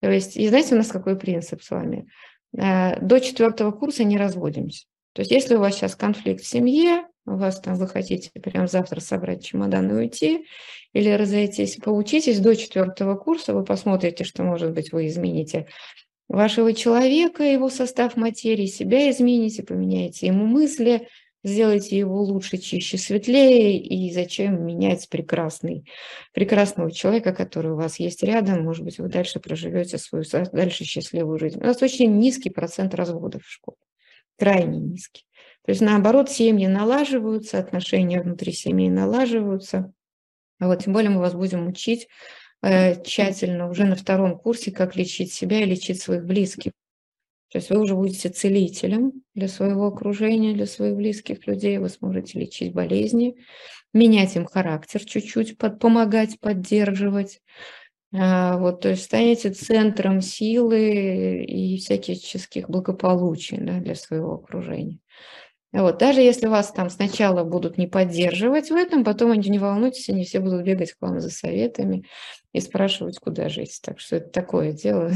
[0.00, 2.08] То есть, и знаете, у нас какой принцип с вами?
[2.52, 4.84] До четвертого курса не разводимся.
[5.12, 8.66] То есть, если у вас сейчас конфликт в семье, у вас там вы хотите прямо
[8.66, 10.46] завтра собрать чемодан и уйти,
[10.92, 15.66] или разойтись, поучитесь до четвертого курса, вы посмотрите, что, может быть, вы измените
[16.28, 21.08] вашего человека, его состав материи, себя измените, поменяете ему мысли,
[21.44, 25.84] сделайте его лучше, чище, светлее, и зачем менять прекрасный,
[26.32, 31.38] прекрасного человека, который у вас есть рядом, может быть, вы дальше проживете свою дальше счастливую
[31.38, 31.60] жизнь.
[31.60, 33.78] У нас очень низкий процент разводов в школе,
[34.38, 35.24] крайне низкий.
[35.64, 39.92] То есть, наоборот, семьи налаживаются, отношения внутри семьи налаживаются.
[40.58, 42.08] Вот тем более мы вас будем учить
[42.62, 46.72] э, тщательно уже на втором курсе, как лечить себя и лечить своих близких.
[47.52, 52.38] То есть вы уже будете целителем для своего окружения, для своих близких людей, вы сможете
[52.38, 53.36] лечить болезни,
[53.92, 57.42] менять им характер чуть-чуть, под, помогать, поддерживать.
[58.14, 64.98] А, вот, то есть станете центром силы и всяческих благополучий да, для своего окружения.
[65.72, 70.10] Вот, даже если вас там сначала будут не поддерживать в этом, потом они не волнуйтесь,
[70.10, 72.04] они все будут бегать к вам за советами
[72.52, 73.80] и спрашивать, куда жить.
[73.82, 75.10] Так что это такое дело.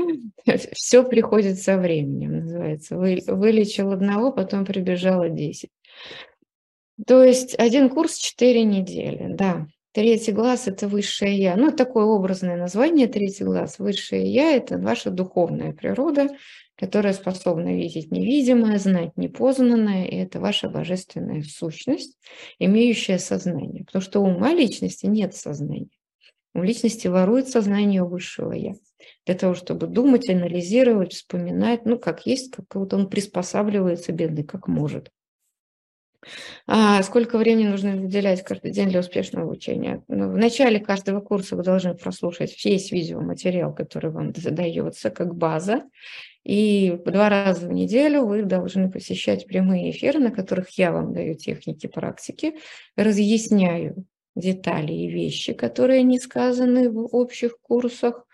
[0.72, 2.96] Все приходит со временем, называется.
[2.96, 5.70] Вы, вылечил одного, потом прибежало 10.
[7.06, 9.68] То есть один курс 4 недели, да.
[9.92, 11.54] Третий глаз– это высшее я.
[11.54, 13.78] Ну, такое образное название третий глаз.
[13.78, 16.28] Высшее я– это ваша духовная природа,
[16.76, 22.16] которая способна видеть невидимое, знать непознанное, и это ваша божественная сущность,
[22.58, 23.84] имеющая сознание.
[23.84, 25.90] Потому что ума личности нет сознания.
[26.54, 28.72] У личности ворует сознание высшего я.
[29.26, 34.68] Для того, чтобы думать, анализировать, вспоминать, ну, как есть, как вот он приспосабливается, бедный, как
[34.68, 35.10] может.
[36.66, 40.02] А сколько времени нужно выделять каждый день для успешного обучения?
[40.08, 45.82] Ну, в начале каждого курса вы должны прослушать весь видеоматериал, который вам задается как база.
[46.44, 51.34] И два раза в неделю вы должны посещать прямые эфиры, на которых я вам даю
[51.34, 52.54] техники практики,
[52.96, 58.24] разъясняю детали и вещи, которые не сказаны в общих курсах,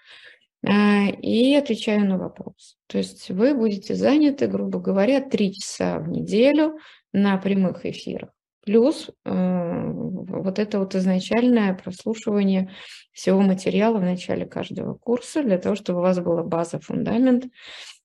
[0.62, 2.77] и отвечаю на вопрос.
[2.88, 6.79] То есть вы будете заняты, грубо говоря, три часа в неделю
[7.12, 8.31] на прямых эфирах.
[8.68, 12.71] Плюс э, вот это вот изначальное прослушивание
[13.12, 17.47] всего материала в начале каждого курса, для того, чтобы у вас была база, фундамент,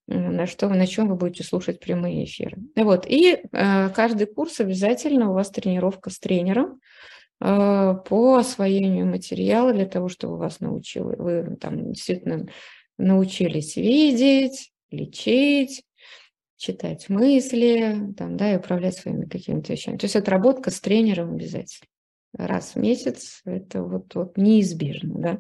[0.08, 2.60] э, на, что, на чем вы будете слушать прямые эфиры.
[2.78, 3.06] Вот.
[3.06, 6.80] И э, каждый курс обязательно у вас тренировка с тренером,
[7.44, 12.48] по освоению материала для того, чтобы вас научил, вы там действительно
[12.98, 15.84] научились видеть, лечить,
[16.58, 19.98] читать мысли, там, да, и управлять своими какими-то вещами.
[19.98, 21.88] То есть отработка с тренером обязательно.
[22.36, 25.40] Раз в месяц это вот, вот неизбежно, да.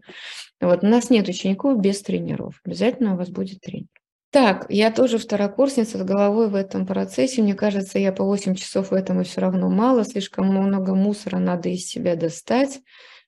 [0.60, 2.60] Вот у нас нет учеников без тренеров.
[2.66, 3.88] Обязательно у вас будет тренер.
[4.34, 7.44] Так, я тоже второкурсница с головой в этом процессе.
[7.44, 10.04] Мне кажется, я по 8 часов в этом и все равно мало.
[10.04, 12.80] Слишком много мусора надо из себя достать.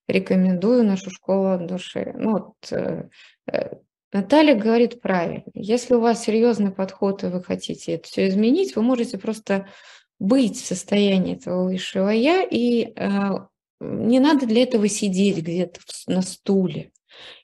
[0.07, 2.11] Рекомендую нашу школу от души.
[2.17, 3.03] Ну, вот, э,
[3.51, 3.75] э,
[4.13, 5.43] Наталья говорит правильно.
[5.53, 9.67] Если у вас серьезный подход, и вы хотите это все изменить, вы можете просто
[10.17, 13.29] быть в состоянии этого высшего я, и э,
[13.79, 16.93] не надо для этого сидеть где-то на стуле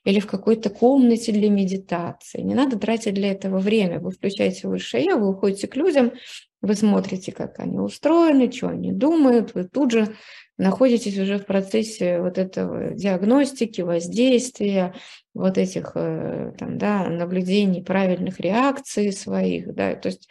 [0.04, 2.40] или в какой-то комнате для медитации.
[2.40, 4.00] Не надо тратить для этого время.
[4.00, 6.12] Вы включаете высшее я, вы уходите к людям,
[6.60, 10.14] вы смотрите, как они устроены, что они думают, вы тут же
[10.58, 14.94] находитесь уже в процессе вот этого диагностики, воздействия,
[15.34, 19.74] вот этих э, там, да, наблюдений правильных реакций своих.
[19.74, 20.28] Да, то, есть,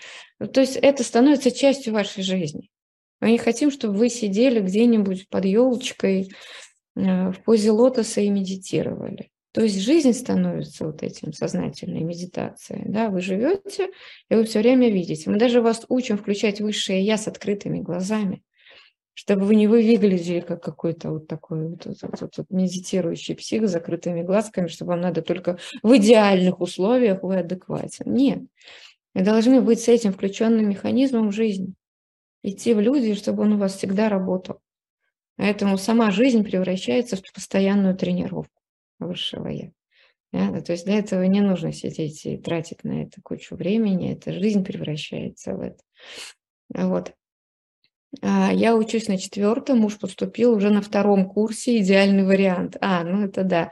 [0.53, 2.69] то есть это становится частью вашей жизни.
[3.19, 6.31] Мы не хотим, чтобы вы сидели где-нибудь под елочкой
[6.95, 9.29] в позе лотоса и медитировали.
[9.53, 12.83] То есть жизнь становится вот этим сознательной медитацией.
[12.85, 13.09] Да?
[13.09, 13.89] Вы живете,
[14.29, 15.29] и вы все время видите.
[15.29, 18.43] Мы даже вас учим включать высшее я с открытыми глазами
[19.13, 23.67] чтобы вы не вы выглядели как какой-то вот такой вот, вот, вот, вот медитирующий псих
[23.67, 28.11] с закрытыми глазками, чтобы вам надо только в идеальных условиях вы адекватен.
[28.11, 28.39] Нет.
[29.13, 31.73] Вы должны быть с этим включенным механизмом в жизни.
[32.43, 34.59] Идти в люди, чтобы он у вас всегда работал.
[35.37, 38.61] Поэтому сама жизнь превращается в постоянную тренировку
[38.99, 39.71] высшего я.
[40.31, 40.61] Да?
[40.61, 44.13] То есть для этого не нужно сидеть и тратить на это кучу времени.
[44.13, 45.83] Эта жизнь превращается в это.
[46.73, 47.13] Вот.
[48.21, 52.77] А, я учусь на четвертом, муж поступил уже на втором курсе, идеальный вариант.
[52.81, 53.71] А, ну это да.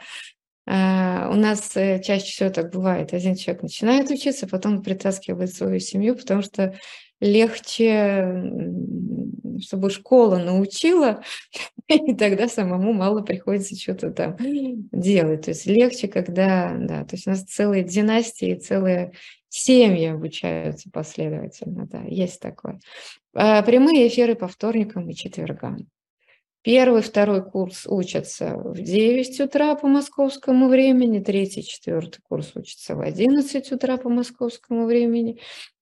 [0.65, 3.13] А, у нас э, чаще всего так бывает.
[3.13, 6.75] Один человек начинает учиться, потом притаскивает свою семью, потому что
[7.19, 8.51] легче,
[9.61, 11.23] чтобы школа научила,
[11.87, 14.37] и тогда самому мало приходится что-то там
[14.91, 15.43] делать.
[15.43, 19.13] То есть легче, когда, да, то есть у нас целые династии, целые
[19.49, 22.79] семьи обучаются последовательно, да, есть такое.
[23.33, 25.89] А, прямые эфиры по вторникам и четвергам.
[26.61, 33.01] Первый, второй курс учатся в 9 утра по московскому времени, третий, четвертый курс учатся в
[33.01, 35.39] 11 утра по московскому времени,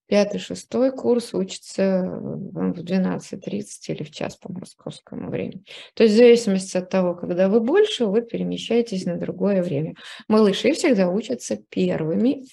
[0.07, 5.63] пятый, шестой курс учится в 12.30 или в час по московскому времени.
[5.93, 9.95] То есть в зависимости от того, когда вы больше, вы перемещаетесь на другое время.
[10.27, 12.45] Малыши всегда учатся первыми,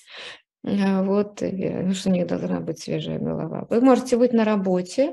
[0.67, 3.67] а, вот, ну что у них должна быть свежая голова.
[3.69, 5.13] Вы можете быть на работе,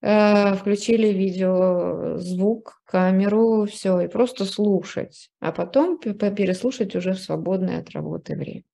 [0.00, 7.80] э, включили видео, звук, камеру, все, и просто слушать, а потом переслушать уже в свободное
[7.80, 8.64] от работы время.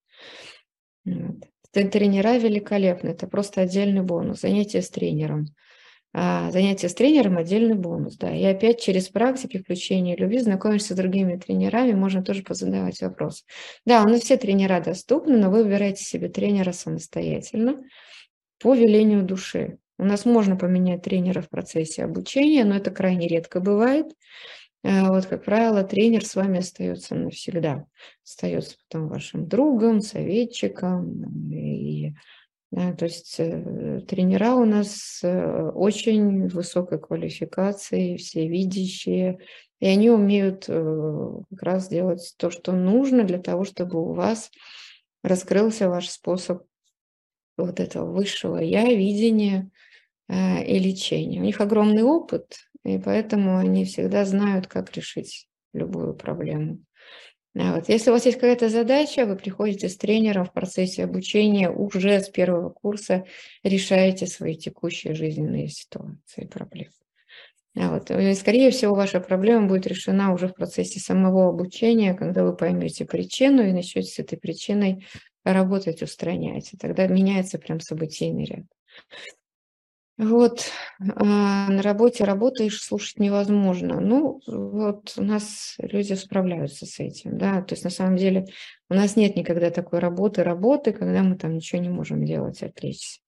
[1.04, 1.48] Вот.
[1.84, 4.40] Тренера великолепны, это просто отдельный бонус.
[4.40, 5.46] Занятие с тренером.
[6.18, 8.34] А, занятие с тренером– отдельный бонус, да.
[8.34, 13.44] И опять через практики, включение любви, знакомишься с другими тренерами, можно тоже позадавать вопросы.
[13.84, 17.76] Да, у нас все тренера доступны, но вы выбираете себе тренера самостоятельно
[18.58, 19.78] по велению души.
[19.98, 24.06] У нас можно поменять тренера в процессе обучения, но это крайне редко бывает.
[24.86, 27.86] А, вот, как правило, тренер с вами остается навсегда.
[28.24, 32.14] Остается потом вашим другом, советчиком и
[32.72, 39.38] да, то есть э, тренера у нас э, очень высокой квалификации, все видящие,
[39.78, 44.50] и они умеют э, как раз делать то, что нужно для того, чтобы у вас
[45.22, 46.64] раскрылся ваш способ
[47.56, 49.70] вот этого высшего я, видения
[50.28, 51.40] э, и лечения.
[51.40, 56.78] У них огромный опыт, и поэтому они всегда знают, как решить любую проблему.
[57.58, 57.88] А вот.
[57.88, 62.28] Если у вас есть какая-то задача, вы приходите с тренером в процессе обучения, уже с
[62.28, 63.24] первого курса
[63.62, 66.90] решаете свои текущие жизненные ситуации проблемы.
[67.76, 68.10] А вот.
[68.10, 73.04] И, скорее всего, ваша проблема будет решена уже в процессе самого обучения, когда вы поймете
[73.04, 75.06] причину и начнете с этой причиной
[75.44, 76.72] работать, устранять.
[76.72, 78.64] И тогда меняется прям событийный ряд.
[80.18, 84.00] Вот, а, на работе работаешь, слушать невозможно.
[84.00, 87.60] Ну, вот у нас люди справляются с этим, да.
[87.60, 88.46] То есть на самом деле
[88.88, 93.20] у нас нет никогда такой работы, работы, когда мы там ничего не можем делать, отвлечься.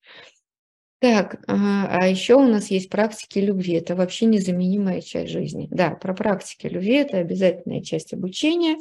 [1.00, 3.74] Так, а, а еще у нас есть практики любви.
[3.74, 5.68] Это вообще незаменимая часть жизни.
[5.70, 8.78] Да, про практики любви это обязательная часть обучения,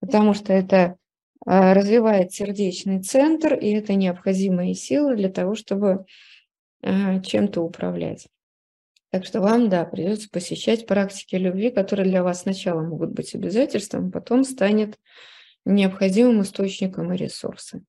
[0.00, 0.96] потому что это
[1.46, 6.06] а, развивает сердечный центр, и это необходимые силы для того, чтобы
[6.82, 8.28] чем-то управлять.
[9.10, 14.10] Так что вам, да, придется посещать практики любви, которые для вас сначала могут быть обязательством,
[14.10, 14.98] потом станет
[15.66, 17.86] необходимым источником и ресурсом.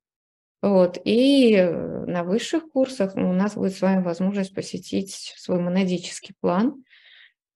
[0.61, 0.97] Вот.
[1.03, 6.75] И э, на высших курсах у нас будет с вами возможность посетить свой монадический план,
[6.75, 6.92] а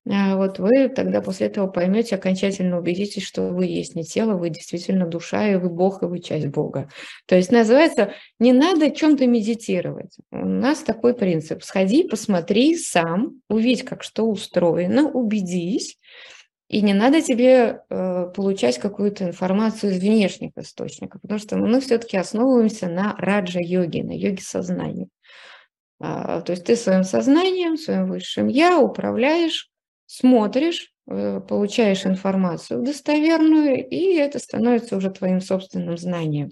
[0.09, 5.05] вот вы тогда после этого поймете, окончательно убедитесь, что вы есть не тело, вы действительно
[5.05, 6.89] душа, и вы Бог, и вы часть Бога.
[7.25, 10.15] То есть называется, не надо чем-то медитировать.
[10.31, 11.63] У нас такой принцип.
[11.63, 15.97] Сходи, посмотри сам, увидь, как что устроено, убедись,
[16.69, 22.17] и не надо тебе э, получать какую-то информацию из внешних источников, потому что мы все-таки
[22.17, 25.07] основываемся на раджа-йоге, на йоге сознания.
[25.99, 29.69] А, то есть ты своим сознанием, своим высшим я управляешь
[30.07, 36.49] смотришь, э, получаешь информацию достоверную, и это становится уже твоим собственным знанием.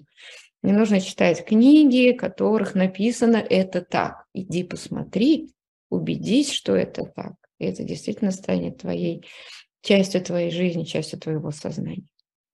[0.62, 4.24] Не нужно читать книги, в которых написано «это так».
[4.32, 5.50] Иди посмотри,
[5.90, 7.34] убедись, что это так.
[7.58, 9.24] И это действительно станет твоей
[9.82, 12.04] частью твоей жизни, частью твоего сознания.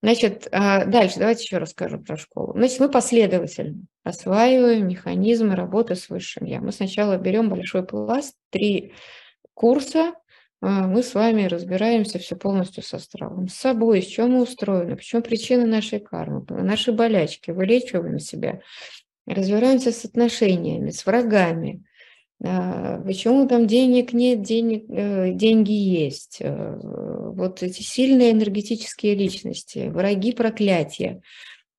[0.02, 2.52] Значит, а, дальше давайте еще расскажу про школу.
[2.54, 6.60] Значит, мы последовательно осваиваем механизмы работы с высшим я.
[6.60, 8.94] Мы сначала берем большой пласт, три
[9.54, 10.12] курса,
[10.62, 15.20] мы с вами разбираемся все полностью с астралом, с собой, с чем мы устроены, почему
[15.20, 18.60] причины нашей кармы, наши болячки, вылечиваем себя,
[19.26, 21.84] разбираемся с отношениями, с врагами,
[22.44, 29.88] а, почему там денег нет, денег, э, деньги есть, э, вот эти сильные энергетические личности,
[29.88, 31.22] враги проклятия,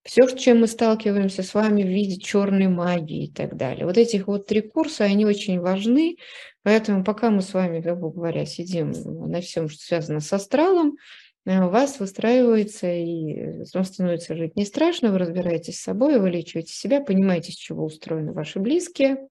[0.04, 3.86] все, с чем мы сталкиваемся с вами в виде черной магии и так далее.
[3.86, 6.18] Вот этих вот три курса, они очень важны,
[6.64, 8.92] поэтому пока мы с вами, грубо говоря, сидим
[9.30, 10.98] на всем, что связано с астралом,
[11.46, 16.74] э, у вас выстраивается и вам становится жить не страшно, вы разбираетесь с собой, вылечиваете
[16.74, 19.28] себя, понимаете, с чего устроены ваши близкие,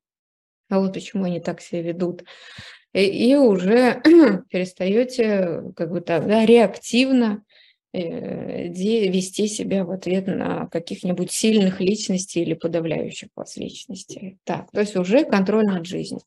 [0.69, 2.25] а вот почему они так себя ведут,
[2.93, 4.03] и, и уже
[4.51, 7.43] перестаете как бы так, да, реактивно
[7.95, 14.39] Э, вести себя в ответ на каких-нибудь сильных личностей или подавляющих вас личностей.
[14.45, 16.23] Так, то есть уже контроль над жизнью.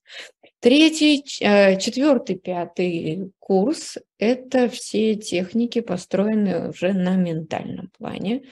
[0.59, 8.43] Третий, э, четвертый, пятый курс– это все техники, построенные уже на ментальном плане.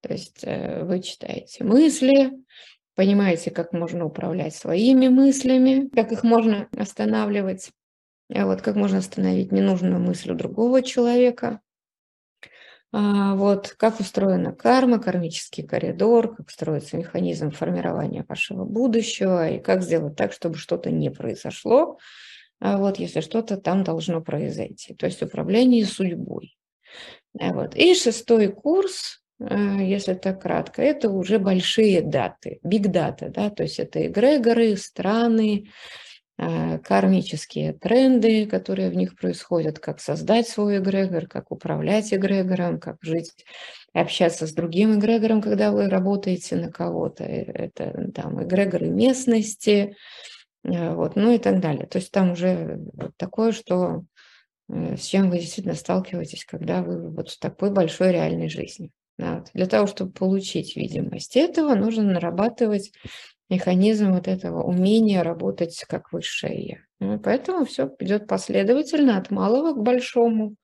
[0.00, 2.32] То есть э, вы читаете мысли,
[2.96, 7.70] понимаете, как можно управлять своими мыслями, как их можно останавливать,
[8.28, 11.60] вот как можно остановить ненужную мысль у другого человека,
[12.92, 20.16] вот, как устроена карма, кармический коридор, как строится механизм формирования вашего будущего и как сделать
[20.16, 21.98] так, чтобы что-то не произошло,
[22.60, 24.94] а вот, если что-то там должно произойти.
[24.94, 26.56] То есть управление судьбой.
[27.38, 27.76] А вот.
[27.76, 33.78] И шестой курс, если так кратко, это уже большие даты, биг дата, да, то есть
[33.78, 36.09] это эгрегоры, страны, Э,
[36.84, 43.44] кармические тренды, которые в них происходят, как создать свой эгрегор, как управлять эгрегором, как жить,
[43.92, 47.24] общаться с другим эгрегором, когда вы работаете на кого-то.
[47.24, 49.96] Э, это там эгрегоры местности,
[50.64, 51.86] э, вот, ну и так далее.
[51.86, 52.80] То есть там уже
[53.16, 54.04] такое, что
[54.68, 58.92] с чем вы действительно сталкиваетесь, когда вы вот в такой большой реальной жизни.
[59.52, 62.92] Для того, чтобы получить видимость этого, нужно нарабатывать
[63.50, 66.78] механизм вот этого умения работать как высшее я.
[67.00, 70.54] Ну, поэтому все идет последовательно от малого к большому.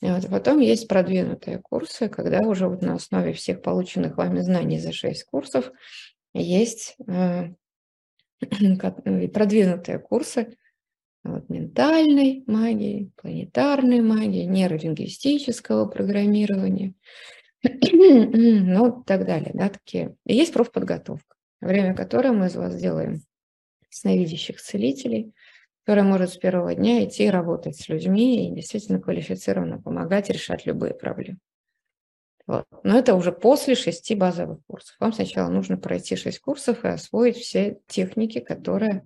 [0.00, 4.92] Вот потом есть продвинутые курсы, когда уже вот на основе всех полученных вами знаний за
[4.92, 5.72] шесть курсов
[6.34, 7.48] есть э,
[9.32, 10.56] продвинутые курсы
[11.24, 16.94] вот, ментальной магии, планетарной магии, нейролингвистического программирования,
[17.62, 19.52] ну так далее.
[19.54, 20.16] Да, такие.
[20.26, 21.33] Есть профподготовка
[21.66, 23.22] время которое мы из вас делаем
[23.90, 25.32] сновидящих целителей,
[25.84, 30.94] которая может с первого дня идти работать с людьми и действительно квалифицированно помогать решать любые
[30.94, 31.38] проблемы.
[32.46, 32.66] Вот.
[32.82, 34.96] Но это уже после шести базовых курсов.
[35.00, 39.02] Вам сначала нужно пройти шесть курсов и освоить все техники, которые,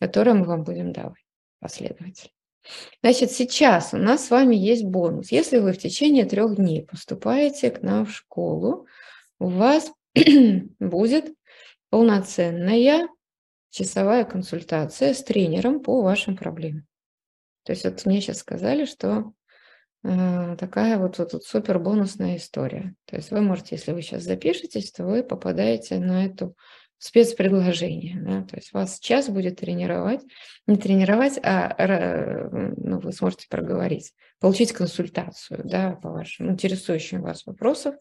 [0.00, 1.24] которые мы вам будем давать
[1.60, 2.30] последовательно.
[3.02, 5.30] Значит, сейчас у нас с вами есть бонус.
[5.30, 8.86] Если вы в течение трех дней поступаете к нам в школу,
[9.38, 9.92] у вас
[10.80, 11.34] будет
[11.94, 13.08] полноценная
[13.70, 16.88] часовая консультация с тренером по вашим проблемам.
[17.62, 19.32] То есть вот мне сейчас сказали, что
[20.02, 22.96] э, такая вот, вот, вот супер бонусная история.
[23.04, 26.56] То есть вы можете, если вы сейчас запишетесь, то вы попадаете на эту
[26.98, 28.20] спецпредложение.
[28.20, 28.42] Да?
[28.42, 30.22] То есть вас час будет тренировать,
[30.66, 31.76] не тренировать, а
[32.76, 37.94] ну, вы сможете проговорить, получить консультацию да, по вашим интересующим вас вопросам,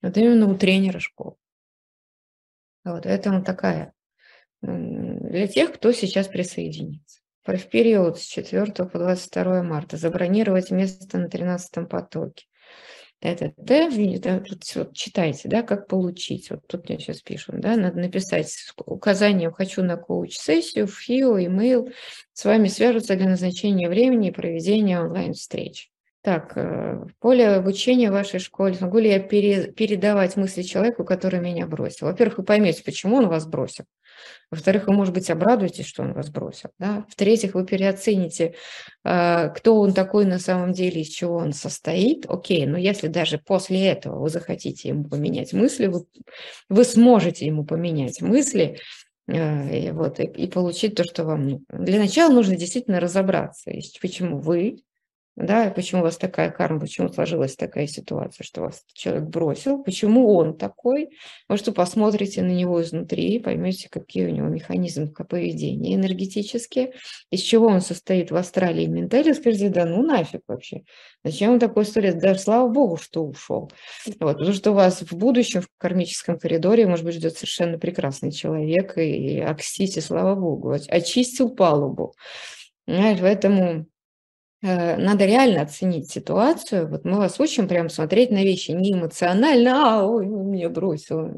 [0.00, 1.36] вот именно у тренера школы.
[2.86, 3.92] Вот, это такая
[4.62, 7.20] для тех, кто сейчас присоединится.
[7.44, 12.46] В период с 4 по 22 марта забронировать место на 13 потоке.
[13.20, 13.88] Это Т,
[14.76, 16.50] вот читайте, да, как получить.
[16.50, 21.90] Вот тут мне сейчас пишут, да, надо написать с указанием «хочу на коуч-сессию», ФИО, имейл.
[22.34, 25.90] С вами свяжутся для назначения времени и проведения онлайн-встреч.
[26.26, 31.38] Так, э, поле обучения в вашей школе могу ли я пере, передавать мысли человеку, который
[31.38, 32.08] меня бросил?
[32.08, 33.84] Во-первых, вы поймете, почему он вас бросил.
[34.50, 36.70] Во-вторых, вы, может быть, обрадуетесь, что он вас бросил.
[36.80, 37.04] Да?
[37.08, 38.56] В-третьих, вы переоцените,
[39.04, 42.26] э, кто он такой на самом деле, из чего он состоит.
[42.28, 46.06] Окей, но если даже после этого вы захотите ему поменять мысли, вы,
[46.68, 48.80] вы сможете ему поменять мысли,
[49.28, 51.66] э, и, вот, и, и получить то, что вам нужно.
[51.68, 53.70] Для начала нужно действительно разобраться,
[54.00, 54.82] почему вы
[55.36, 60.34] да, почему у вас такая карма, почему сложилась такая ситуация, что вас человек бросил, почему
[60.34, 61.10] он такой,
[61.46, 66.94] вы что посмотрите на него изнутри и поймете, какие у него механизмы поведения энергетические,
[67.30, 70.84] из чего он состоит в астрале и ментале, скажите, да ну нафиг вообще,
[71.22, 73.70] зачем он такой сто лет, да слава богу, что ушел,
[74.06, 78.32] вот, потому что у вас в будущем в кармическом коридоре, может быть, ждет совершенно прекрасный
[78.32, 82.14] человек, и окстите, слава богу, очистил палубу,
[82.86, 83.86] Понимаешь, поэтому
[84.62, 86.88] надо реально оценить ситуацию.
[86.88, 91.30] Вот мы вас учим прям смотреть на вещи не эмоционально, а ой, он меня бросил.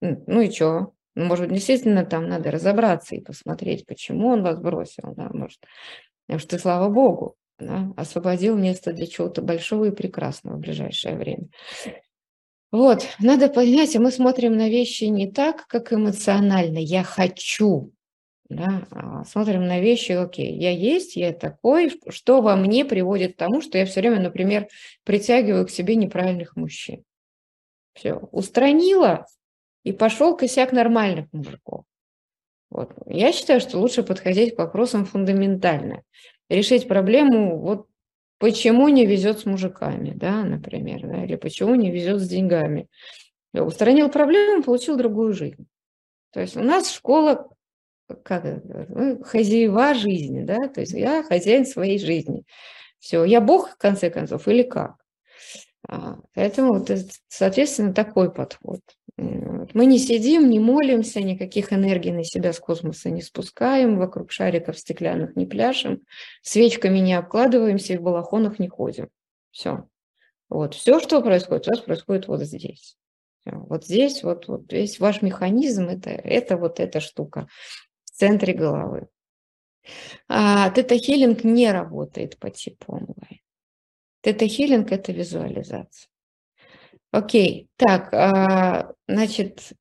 [0.00, 0.92] Ну и что?
[1.16, 5.14] Ну, может, действительно там надо разобраться и посмотреть, почему он вас бросил.
[5.16, 5.30] Да?
[5.32, 5.60] Может,
[6.26, 11.48] потому что, слава богу, да, освободил место для чего-то большого и прекрасного в ближайшее время.
[12.72, 16.78] Вот, надо понять, мы смотрим на вещи не так, как эмоционально.
[16.78, 17.92] Я хочу,
[18.48, 23.38] да, а, смотрим на вещи, окей, я есть, я такой, что во мне приводит к
[23.38, 24.68] тому, что я все время, например,
[25.04, 27.04] притягиваю к себе неправильных мужчин.
[27.94, 29.26] Все, устранила,
[29.84, 31.84] и пошел косяк нормальных мужиков.
[32.70, 32.90] Вот.
[33.06, 36.02] Я считаю, что лучше подходить к вопросам фундаментально.
[36.48, 37.86] Решить проблему, вот
[38.38, 42.88] почему не везет с мужиками, да, например, да, или почему не везет с деньгами.
[43.52, 45.66] Устранил проблему, получил другую жизнь.
[46.32, 47.48] То есть у нас школа
[48.22, 52.44] как ну, хозяева жизни, да, то есть я хозяин своей жизни.
[52.98, 54.96] Все, я Бог, в конце концов, или как?
[55.86, 56.90] А, поэтому, вот,
[57.28, 58.80] соответственно, такой подход.
[59.16, 64.78] Мы не сидим, не молимся, никаких энергий на себя с космоса не спускаем, вокруг шариков
[64.78, 66.02] стеклянных не пляшем,
[66.42, 69.08] свечками не обкладываемся и в балахонах не ходим.
[69.50, 69.86] Все.
[70.48, 72.96] Вот, все, что происходит, у вас происходит вот здесь.
[73.44, 77.46] Вот здесь, вот, вот весь ваш механизм, это, это вот эта штука
[78.14, 79.08] в центре головы.
[80.28, 83.40] А тета-хилинг не работает по типу онлайн.
[84.22, 86.08] Тета-хилинг– это визуализация.
[87.10, 89.72] Окей, так, а, значит,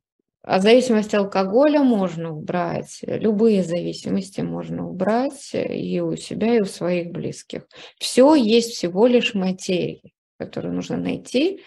[0.41, 6.65] а зависимость от алкоголя можно убрать, любые зависимости можно убрать и у себя, и у
[6.65, 7.67] своих близких.
[7.97, 11.61] Все есть всего лишь материя, которую нужно найти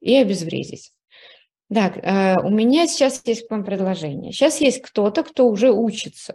[0.00, 0.92] и обезвредить.
[1.72, 4.32] Так, э, у меня сейчас есть к вам предложение.
[4.32, 6.34] Сейчас есть кто-то, кто уже учится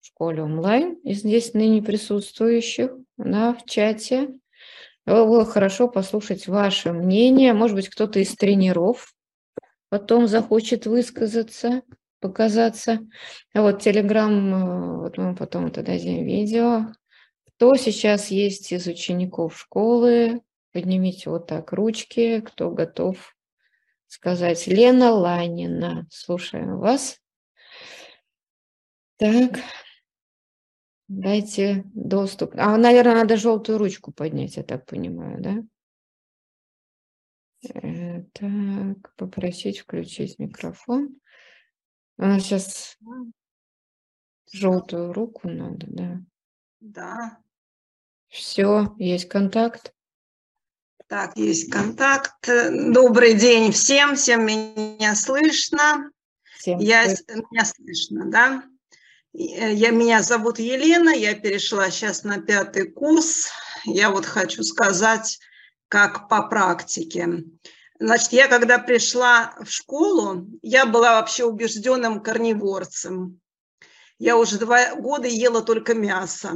[0.00, 4.28] в школе онлайн, из здесь ныне присутствующих да, в чате.
[5.06, 7.52] Было хорошо послушать ваше мнение.
[7.52, 9.12] Может быть, кто-то из тренеров
[9.88, 11.82] потом захочет высказаться,
[12.20, 13.00] показаться.
[13.52, 16.92] А вот Телеграм, э, вот мы потом это дадим видео.
[17.56, 20.42] Кто сейчас есть из учеников школы,
[20.72, 23.34] поднимите вот так ручки, кто готов
[24.10, 24.66] сказать.
[24.66, 27.20] Лена Ланина, слушаем вас.
[29.16, 29.60] Так,
[31.06, 32.54] дайте доступ.
[32.56, 35.62] А, наверное, надо желтую ручку поднять, я так понимаю, да?
[38.32, 41.20] Так, попросить включить микрофон.
[42.16, 42.98] У нас сейчас
[44.50, 46.20] желтую руку надо, да?
[46.80, 47.38] Да.
[48.26, 49.94] Все, есть контакт.
[51.10, 52.46] Так, есть контакт.
[52.46, 56.08] Добрый день всем, всем меня слышно.
[56.56, 57.04] Всем я,
[57.50, 58.62] меня слышно, да?
[59.32, 63.48] Я, меня зовут Елена, я перешла сейчас на пятый курс.
[63.86, 65.40] Я вот хочу сказать,
[65.88, 67.42] как по практике.
[67.98, 73.40] Значит, я когда пришла в школу, я была вообще убежденным корневорцем.
[74.20, 76.52] Я уже два года ела только мясо.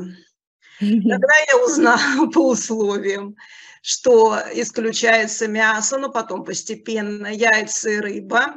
[0.81, 3.37] Тогда я узнала по условиям,
[3.83, 8.55] что исключается мясо, но потом постепенно яйца и рыба.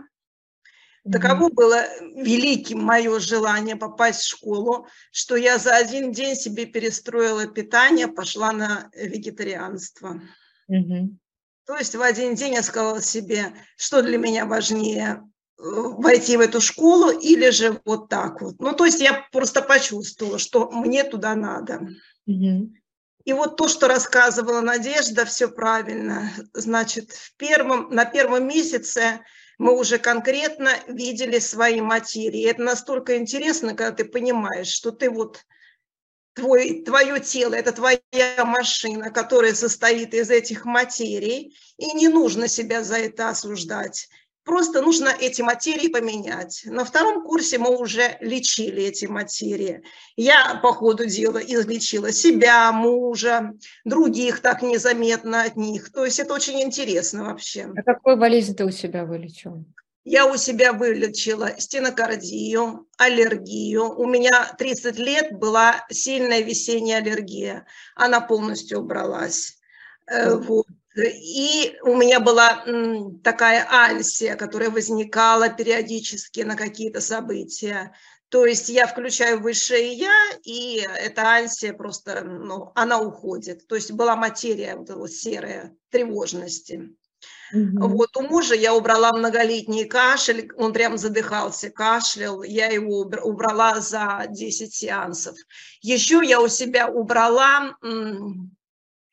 [1.09, 7.47] Таково было великим мое желание попасть в школу, что я за один день себе перестроила
[7.47, 10.22] питание, пошла на вегетарианство.
[10.70, 11.15] Mm-hmm.
[11.65, 15.24] То есть в один день я сказала себе, что для меня важнее,
[15.58, 18.60] войти в эту школу или же вот так вот.
[18.60, 21.88] Ну, то есть я просто почувствовала, что мне туда надо.
[22.28, 22.74] Угу.
[23.26, 26.32] И вот то, что рассказывала Надежда, все правильно.
[26.53, 29.22] Значит, в первом, на первом месяце
[29.58, 32.49] мы уже конкретно видели свои материи.
[32.49, 35.43] Это настолько интересно, когда ты понимаешь, что ты вот
[36.36, 42.84] твой, твое тело– это твоя машина, которая состоит из этих материй, и не нужно себя
[42.84, 44.08] за это осуждать.
[44.48, 46.62] Просто нужно эти материи поменять.
[46.64, 49.84] На втором курсе мы уже лечили эти материи.
[50.16, 53.52] Я по ходу дела излечила себя, мужа,
[53.84, 55.91] других так незаметно от них.
[55.91, 57.70] То есть это очень интересно вообще.
[57.76, 59.66] А какую болезнь ты у себя вылечила?
[60.06, 64.00] Я у себя вылечила стенокардию, аллергию.
[64.00, 67.66] У меня 30 лет была сильная весенняя аллергия.
[67.98, 69.58] Она полностью убралась.
[70.10, 70.68] Э, вот.
[71.06, 72.64] И у меня была
[73.24, 77.93] такая альсия, которая возникала периодически на какие-то события.
[78.30, 83.68] То есть я включаю высшее я, и эта альсия просто, ну, она уходит.
[83.68, 86.89] То есть была материя вот, вот серая тревожности.
[87.56, 87.80] Mm-hmm.
[87.80, 94.26] Вот у мужа я убрала многолетний кашель, он прям задыхался, кашлял, я его убрала за
[94.30, 95.38] 10 сеансов.
[95.82, 97.78] Еще я у себя убрала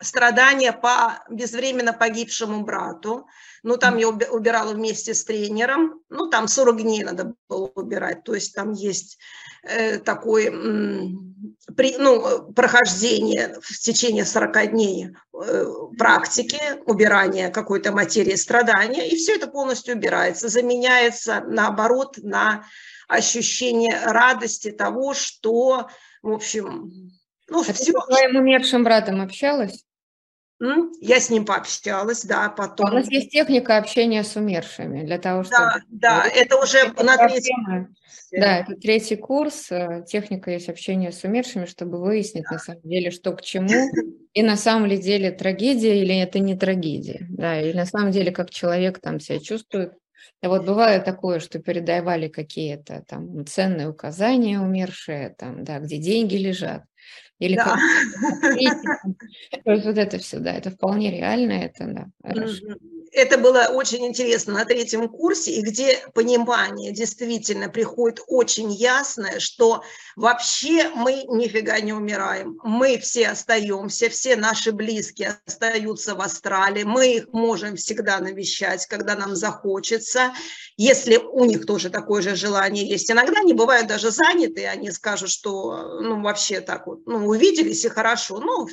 [0.01, 3.26] страдания по безвременно погибшему брату.
[3.62, 6.01] Ну, там я убирала вместе с тренером.
[6.11, 8.24] Ну, там 40 дней надо было убирать.
[8.24, 9.18] То есть там есть
[9.62, 10.51] э, такое
[11.76, 15.66] при, ну, прохождение в течение 40 дней э,
[15.99, 19.09] практики убирания какой-то материи страдания.
[19.09, 22.64] И все это полностью убирается, заменяется, наоборот, на
[23.09, 25.88] ощущение радости того, что,
[26.22, 27.11] в общем,
[27.49, 27.92] ну, а все.
[27.92, 29.84] ты с твоим умершим братом общалась?
[31.01, 32.90] Я с ним пообщалась, да, потом.
[32.90, 35.59] У нас есть техника общения с умершими для того, чтобы...
[35.59, 37.95] Да, да, это уже на третьем
[38.30, 43.11] Да, это третий курс, э, техника есть общения с умершими, чтобы выяснить на самом деле,
[43.11, 43.90] что к чему,
[44.32, 48.30] и на самом ли деле трагедия или это не трагедия, да, и на самом деле
[48.30, 49.92] как человек там себя чувствует.
[50.42, 56.36] И вот бывает такое, что передавали какие-то там ценные указания умершие, там, да, где деньги
[56.36, 56.84] лежат,
[57.39, 57.76] или да.
[59.64, 62.76] Вот это все, да, это вполне реально, это да, хорошо
[63.15, 69.83] это было очень интересно на третьем курсе, и где понимание действительно приходит очень ясное, что
[70.17, 72.59] вообще мы нифига не умираем.
[72.65, 79.15] Мы все остаемся, все наши близкие остаются в астрале, мы их можем всегда навещать, когда
[79.15, 80.33] нам захочется,
[80.77, 83.11] если у них тоже такое же желание есть.
[83.11, 87.89] Иногда они бывают даже заняты, они скажут, что ну вообще так вот, ну увиделись и
[87.89, 88.67] хорошо, ну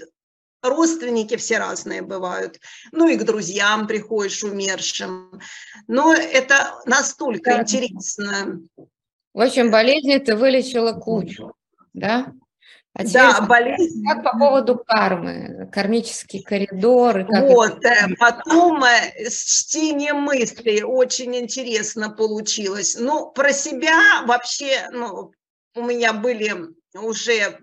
[0.62, 2.60] родственники все разные бывают,
[2.92, 5.40] ну и к друзьям приходишь умершим.
[5.88, 7.62] Но это настолько да.
[7.62, 8.62] интересно.
[9.34, 11.54] В общем, болезни ты вылечила кучу,
[11.94, 12.34] да?
[12.94, 14.04] А да, болезнь.
[14.06, 17.26] Как по поводу кармы, кармический коридор?
[17.30, 18.14] Вот, это...
[18.20, 22.98] потом э, с чтением мыслей очень интересно получилось.
[23.00, 25.32] Ну, про себя вообще, ну,
[25.74, 26.54] у меня были
[26.94, 27.60] уже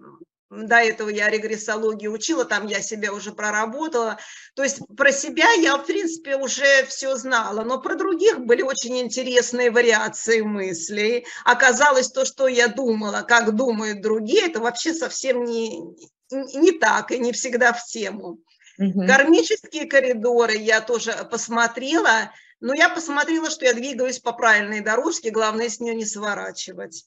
[0.51, 4.19] до этого я регрессологию учила, там я себя уже проработала.
[4.55, 8.99] То есть про себя я, в принципе, уже все знала, но про других были очень
[8.99, 11.27] интересные вариации мыслей.
[11.45, 15.83] Оказалось, то, что я думала, как думают другие, это вообще совсем не,
[16.31, 18.39] не так и не всегда в тему.
[18.79, 19.07] Угу.
[19.07, 25.69] Кармические коридоры я тоже посмотрела, но я посмотрела, что я двигаюсь по правильной дорожке, главное
[25.69, 27.05] с нее не сворачивать.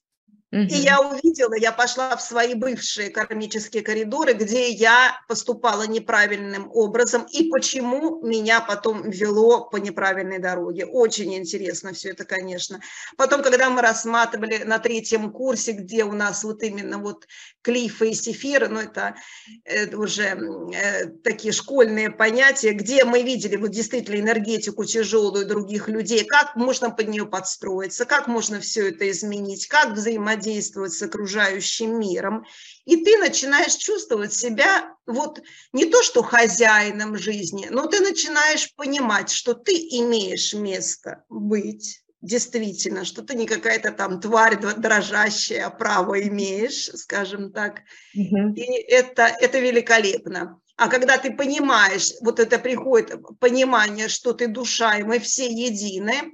[0.52, 7.26] И я увидела, я пошла в свои бывшие кармические коридоры, где я поступала неправильным образом,
[7.32, 10.86] и почему меня потом вело по неправильной дороге.
[10.86, 12.82] Очень интересно все это, конечно.
[13.16, 17.28] Потом, когда мы рассматривали на третьем курсе, где у нас вот именно вот
[17.62, 19.16] клифы и сефиры, ну это,
[19.64, 20.38] это уже
[20.74, 26.90] э, такие школьные понятия, где мы видели вот действительно энергетику тяжелую других людей, как можно
[26.90, 32.46] под нее подстроиться, как можно все это изменить, как взаимодействовать взаимодействовать с окружающим миром,
[32.86, 35.42] и ты начинаешь чувствовать себя вот
[35.74, 43.06] не то что хозяином жизни, но ты начинаешь понимать, что ты имеешь место быть, действительно,
[43.06, 47.82] что ты не какая-то там тварь дрожащая, право имеешь, скажем так.
[48.16, 48.54] Угу.
[48.56, 50.60] И это, это великолепно.
[50.78, 56.32] А когда ты понимаешь, вот это приходит понимание, что ты душа, и мы все едины,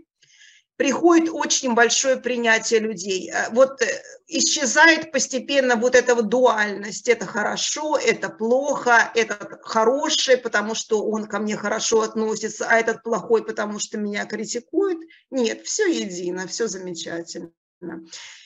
[0.77, 3.29] приходит очень большое принятие людей.
[3.31, 3.85] Э, вот э,
[4.27, 7.09] исчезает постепенно вот эта вот дуальность.
[7.09, 13.03] Это хорошо, это плохо, этот хороший, потому что он ко мне хорошо относится, а этот
[13.03, 14.99] плохой, потому что меня критикует.
[15.31, 17.51] Нет, все едино, все замечательно.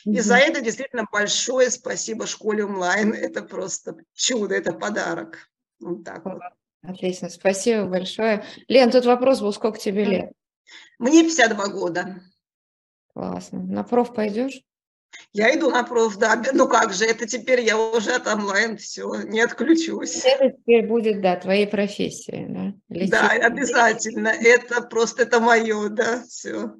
[0.05, 3.13] И за это действительно большое спасибо школе онлайн.
[3.13, 5.49] Это просто чудо, это подарок.
[5.79, 6.41] Вот так вот.
[6.83, 8.43] Отлично, спасибо большое.
[8.67, 10.31] Лен, тут вопрос был, сколько тебе лет?
[10.99, 12.21] Мне 52 года.
[13.13, 13.61] Классно.
[13.61, 14.61] На проф пойдешь?
[15.33, 16.41] Я иду на проф, да.
[16.53, 20.23] Ну как же, это теперь я уже от онлайн все, не отключусь.
[20.25, 22.73] Это теперь будет, да, твоей профессией, да?
[22.89, 23.11] Лечить.
[23.11, 24.29] Да, обязательно.
[24.29, 26.73] Это просто, это мое, да, все.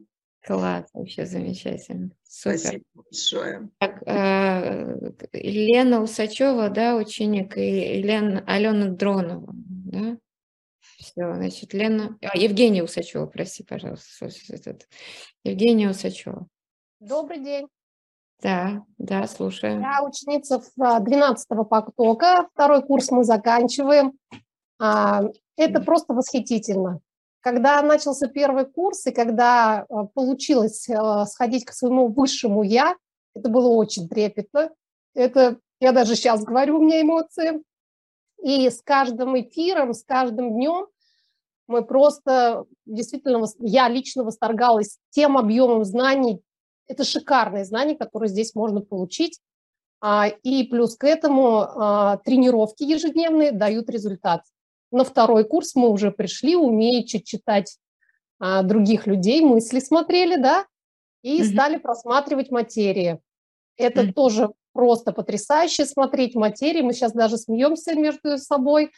[0.45, 2.11] Класс, вообще замечательно.
[2.27, 2.59] Супер.
[2.59, 3.69] Спасибо большое.
[3.77, 10.17] Так, э, Лена Усачева, да, ученик, и Лена, Алена Дронова, да?
[11.11, 12.17] Все, значит, Лена...
[12.21, 14.29] А, Евгения Усачева, прости, пожалуйста.
[14.47, 14.87] Этот.
[15.43, 16.47] Евгения Усачева.
[17.01, 17.67] Добрый день.
[18.41, 19.81] Да, да, слушаю.
[19.81, 24.13] Я ученица 12-го потока, второй курс мы заканчиваем.
[24.79, 25.23] А,
[25.57, 27.01] это просто восхитительно.
[27.41, 30.87] Когда начался первый курс, и когда а, получилось
[31.27, 32.95] сходить к своему высшему «я»,
[33.35, 34.71] это было очень трепетно.
[35.13, 37.61] Это, я даже сейчас говорю, у меня эмоции.
[38.41, 40.87] И с каждым эфиром, с каждым днем
[41.71, 46.41] мы просто, действительно, я лично восторгалась тем объемом знаний.
[46.87, 49.39] Это шикарные знания, которые здесь можно получить.
[50.01, 54.41] А, и плюс к этому а, тренировки ежедневные дают результат.
[54.91, 57.77] На второй курс мы уже пришли, умеючи читать
[58.39, 60.65] а, других людей, мысли смотрели, да,
[61.21, 61.53] и mm-hmm.
[61.53, 63.19] стали просматривать материи.
[63.77, 64.13] Это mm-hmm.
[64.13, 66.81] тоже просто потрясающе смотреть материи.
[66.81, 68.91] Мы сейчас даже смеемся между собой.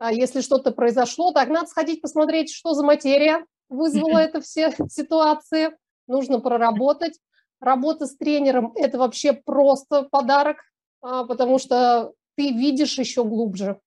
[0.00, 5.76] А если что-то произошло, так надо сходить посмотреть, что за материя вызвала это все ситуации.
[6.06, 7.20] Нужно проработать.
[7.60, 10.56] Работа с тренером– это вообще просто подарок,
[11.02, 13.78] а, потому что ты видишь еще глубже.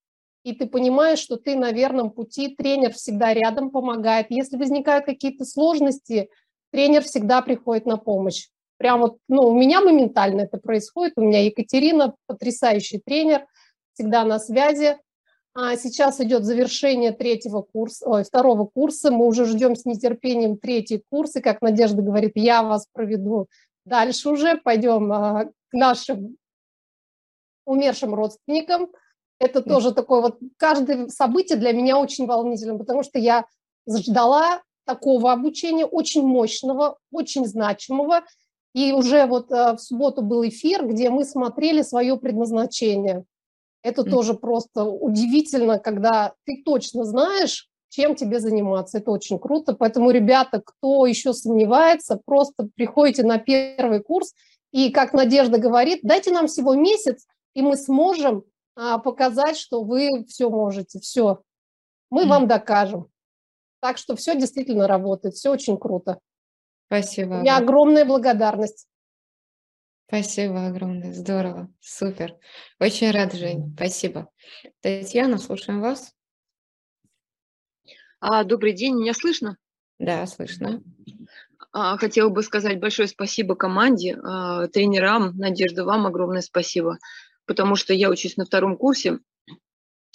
[0.44, 4.28] И ты понимаешь, что ты на верном пути, тренер всегда рядом помогает.
[4.30, 6.30] Если возникают какие-то сложности,
[6.72, 8.50] тренер всегда приходит на помощь.
[8.78, 11.14] Прям вот, ну, у меня моментально это происходит.
[11.16, 13.48] У меня Екатерина, потрясающий тренер,
[13.94, 15.00] всегда на связи.
[15.56, 19.12] А сейчас идет завершение третьего курса, ой, второго курса.
[19.12, 21.36] Мы уже ждем с нетерпением третий курс.
[21.36, 23.48] И, как Надежда говорит, я вас проведу
[23.86, 24.58] дальше уже.
[24.58, 26.38] Пойдем а, к нашим
[27.66, 28.90] умершим родственникам.
[29.40, 33.46] Это тоже такое вот, каждое событие для меня очень волнительно, потому что я
[33.88, 38.22] ждала такого обучения, очень мощного, очень значимого.
[38.74, 43.26] И уже вот э, в субботу был эфир, где мы смотрели свое предназначение.
[43.84, 44.10] Это mm.
[44.10, 48.98] тоже просто удивительно, когда ты точно знаешь, чем тебе заниматься.
[48.98, 49.74] Это очень круто.
[49.74, 54.34] Поэтому, ребята, кто еще сомневается, просто приходите на первый курс.
[54.72, 60.26] И, как Надежда говорит, дайте нам всего месяц, и мы сможем а, показать, что вы
[60.28, 61.00] все можете.
[61.00, 61.42] Все.
[62.10, 62.28] Мы mm.
[62.28, 63.08] вам докажем.
[63.80, 66.20] Так что все действительно работает, все очень круто.
[66.88, 67.34] Спасибо.
[67.34, 68.88] У меня огромная благодарность.
[70.14, 72.36] Спасибо огромное, здорово, супер.
[72.80, 74.30] Очень рад, Жень, спасибо.
[74.80, 76.14] Татьяна, слушаем вас.
[78.20, 79.58] А, добрый день, меня слышно?
[79.98, 80.84] Да, слышно.
[81.72, 87.00] А, хотела бы сказать большое спасибо команде, а, тренерам, Надежда, вам огромное спасибо,
[87.48, 89.18] потому что я учусь на втором курсе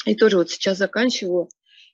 [0.04, 1.48] и тоже вот сейчас заканчиваю.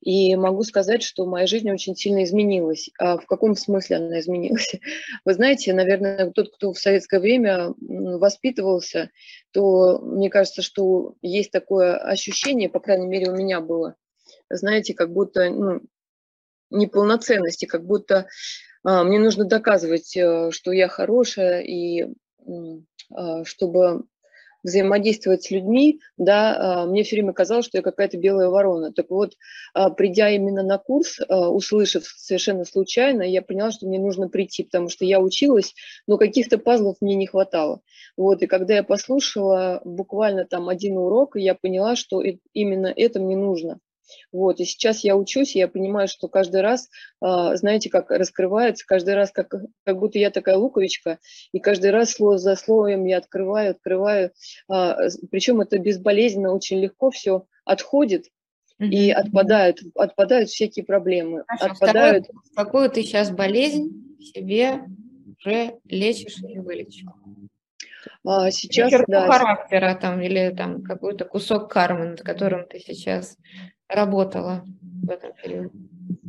[0.04, 2.90] И могу сказать, что моя жизнь очень сильно изменилась.
[2.98, 4.74] А в каком смысле она изменилась?
[5.24, 9.10] Вы знаете, наверное, тот, кто в советское время воспитывался,
[9.50, 13.94] то мне кажется, что есть такое ощущение, по крайней мере, у меня было,
[14.50, 15.80] знаете, как будто ну,
[16.68, 18.28] неполноценности, как будто
[18.82, 22.08] а, мне нужно доказывать, э, что я хорошая, и
[23.44, 24.04] чтобы
[24.64, 28.92] взаимодействовать с людьми, да, а, мне все время казалось, что я какая-то белая ворона.
[28.92, 29.34] Так вот,
[29.74, 34.64] а, придя именно на курс, а, услышав совершенно случайно, я поняла, что мне нужно прийти,
[34.64, 35.74] потому что я училась,
[36.06, 37.80] но каких-то пазлов мне не хватало.
[38.16, 43.36] Вот, и когда я послушала буквально там один урок, я поняла, что именно это мне
[43.36, 43.78] нужно.
[44.32, 46.88] Вот, и сейчас я учусь, и я понимаю, что каждый раз,
[47.20, 51.18] а, знаете, как раскрывается, каждый раз, как, как будто я такая луковичка,
[51.52, 54.32] и каждый раз слово за словом я открываю, открываю.
[54.68, 54.96] А,
[55.30, 58.26] Причем это безболезненно, очень легко все отходит,
[58.80, 61.44] и отпадают, отпадают всякие проблемы.
[61.46, 62.24] Хорошо, отпадают...
[62.24, 64.82] Второй, какую ты сейчас болезнь себе
[65.38, 67.04] уже лечишь или вылечишь?
[68.24, 69.30] А, сейчас, Черту да.
[69.30, 73.36] характера там, или там какой-то кусок кармы, над которым ты сейчас
[73.88, 74.64] работала
[75.02, 75.70] в этом периоде?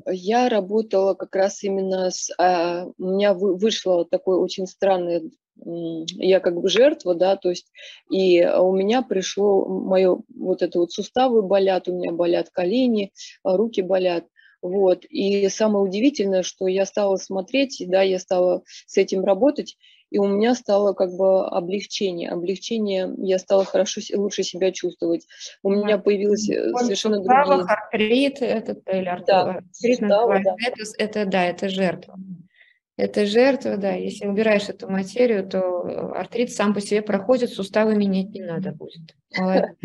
[0.07, 2.31] Я работала как раз именно с...
[2.37, 5.23] А, у меня вы, вышло такое очень странное...
[5.57, 7.71] Я как бы жертва, да, то есть
[8.11, 13.55] и у меня пришло мое вот это вот суставы болят, у меня болят колени, а,
[13.55, 14.25] руки болят.
[14.61, 15.05] Вот.
[15.05, 19.77] И самое удивительное, что я стала смотреть, да, я стала с этим работать,
[20.11, 22.29] и у меня стало как бы облегчение.
[22.29, 25.27] Облегчение, я стала хорошо, лучше себя чувствовать.
[25.63, 27.65] У меня появилось э, Он совершенно другие...
[27.67, 30.55] артрит, это, или артрит, да, артрит суставы, да.
[30.65, 32.17] Это, это, да, это жертва.
[32.97, 33.91] Это жертва, да.
[33.91, 39.15] Если убираешь эту материю, то артрит сам по себе проходит, суставы менять не надо будет.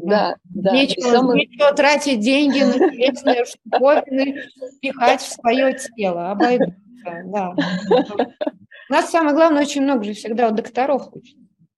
[0.00, 0.70] Да, да.
[0.70, 4.44] Нечего тратить деньги на телесные штуковины,
[4.80, 6.76] пихать в свое тело, обойдутся,
[7.24, 7.54] да.
[8.88, 11.36] У нас самое главное, очень много же всегда у докторов учат.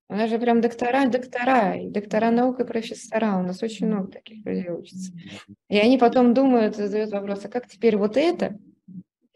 [0.09, 3.39] У нас же прям доктора, доктора, и доктора наук, и профессора.
[3.39, 5.13] У нас очень много таких людей учатся.
[5.69, 8.59] И они потом думают, задают вопрос, а как теперь вот это?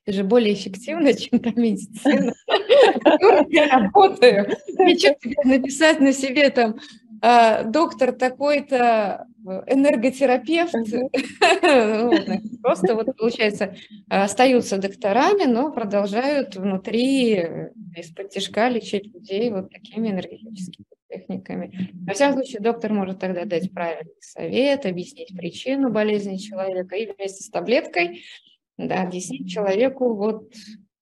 [0.05, 2.35] Это же более эффективно, чем та медицина,
[3.51, 4.49] я работаю.
[4.87, 6.77] И что написать на себе там
[7.67, 9.27] доктор такой-то,
[9.67, 10.75] энерготерапевт,
[12.63, 13.75] просто вот, получается,
[14.09, 17.35] остаются докторами, но продолжают внутри
[17.97, 21.91] из-под тяжка лечить людей вот такими энергетическими техниками.
[22.07, 27.45] Во всяком случае, доктор может тогда дать правильный совет, объяснить причину болезни человека и вместе
[27.45, 28.23] с таблеткой
[28.77, 30.53] да, объяснить человеку вот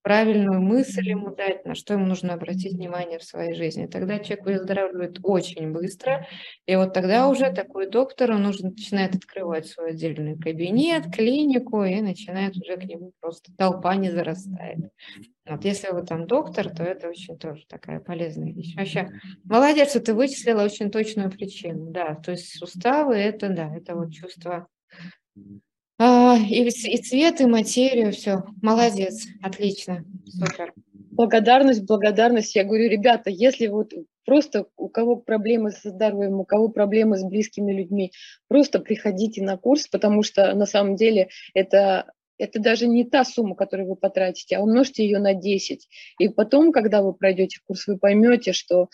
[0.02, 3.86] правильную мысль ему дать, на что ему нужно обратить внимание в своей жизни.
[3.86, 6.26] Тогда человек выздоравливает очень быстро,
[6.66, 12.00] и вот тогда уже такой доктор, он уже начинает открывать свой отдельный кабинет, клинику, и
[12.00, 14.90] начинает уже к нему просто толпа не зарастает.
[15.48, 18.76] Вот если вы там доктор, то это очень тоже такая полезная вещь.
[18.76, 19.08] Вообще,
[19.44, 21.90] молодец, что ты вычислила очень точную причину.
[21.90, 24.68] Да, то есть суставы, это да, это вот чувство
[26.36, 28.44] и, и цвет, и материю, все.
[28.60, 30.72] Молодец, отлично, супер.
[31.10, 32.54] Благодарность, благодарность.
[32.54, 33.92] Я говорю, ребята, если вот
[34.24, 38.12] просто у кого проблемы со здоровьем, у кого проблемы с близкими людьми,
[38.48, 42.06] просто приходите на курс, потому что на самом деле это
[42.38, 45.88] это даже не та сумма, которую вы потратите, а умножьте ее на 10.
[46.18, 48.88] И потом, когда вы пройдете курс, вы поймете, что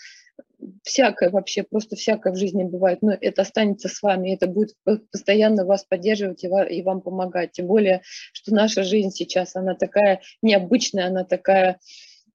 [0.83, 4.75] всякое вообще, просто всякое в жизни бывает, но это останется с вами, это будет
[5.13, 7.53] постоянно вас поддерживать и вам помогать.
[7.53, 11.79] Тем более, что наша жизнь сейчас, она такая необычная, она такая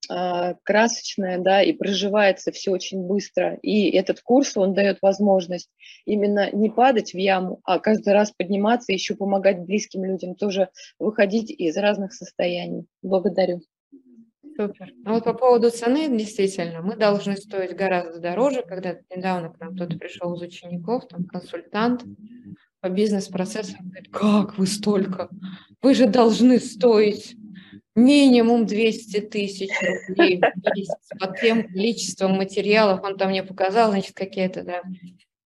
[0.09, 3.57] а, красочная, да, и проживается все очень быстро.
[3.61, 5.69] И этот курс, он дает возможность
[6.05, 11.51] именно не падать в яму, а каждый раз подниматься, еще помогать близким людям, тоже выходить
[11.51, 12.85] из разных состояний.
[13.01, 13.61] Благодарю.
[14.55, 14.93] Супер.
[15.05, 18.63] А вот по поводу цены, действительно, мы должны стоить гораздо дороже.
[18.63, 22.03] Когда недавно к нам кто-то пришел из учеников, там консультант
[22.79, 25.29] по бизнес-процессам, говорит, как вы столько?
[25.81, 27.35] Вы же должны стоить
[27.95, 33.01] минимум 200 тысяч рублей в месяц по тем количеством материалов.
[33.03, 34.81] Он там мне показал, значит, какие-то, да,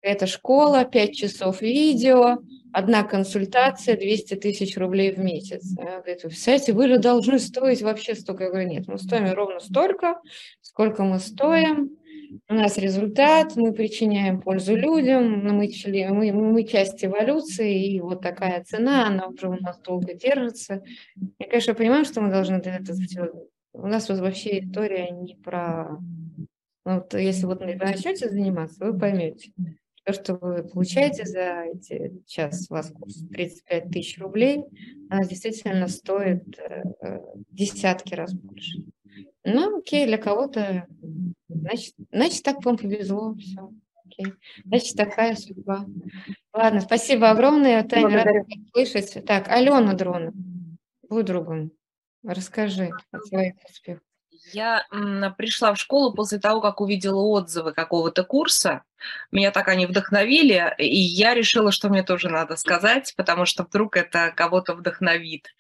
[0.01, 2.39] это школа, 5 часов видео,
[2.77, 5.75] одна консультация, 200 тысяч рублей в месяц.
[5.75, 8.45] Говорит, вы представляете, вы же должны стоить вообще столько.
[8.45, 10.21] Я говорю, нет, мы стоим ровно столько,
[10.61, 11.97] сколько мы стоим.
[12.51, 15.73] У нас результат, мы причиняем пользу людям, мы,
[16.11, 20.83] мы, мы часть эволюции, и вот такая цена, она уже у нас долго держится.
[21.39, 23.33] Я, конечно, понимаю, что мы должны это все...
[23.73, 25.99] У нас вообще история не про...
[26.85, 29.53] Ну, вот если вот начнете заниматься, вы поймете
[30.07, 34.63] то, что вы получаете за эти час, у вас курс 35 тысяч рублей,
[35.11, 36.85] она действительно стоит э,
[37.51, 38.85] десятки раз больше.
[39.43, 40.87] Ну, окей, для кого-то,
[41.49, 43.69] значит, значит, так вам повезло, все.
[44.05, 44.33] Окей.
[44.65, 45.85] Значит, такая судьба.
[46.53, 49.25] Ладно, спасибо огромное, Таня, рада слышать.
[49.27, 50.33] Так, Алена Дрона,
[51.09, 51.73] будь другом,
[52.23, 54.05] расскажи о своих успехах.
[54.53, 54.87] Я
[55.37, 58.83] пришла в школу после того, как увидела отзывы какого-то курса.
[59.31, 63.97] Меня так они вдохновили, и я решила, что мне тоже надо сказать, потому что вдруг
[63.97, 65.55] это кого-то вдохновит.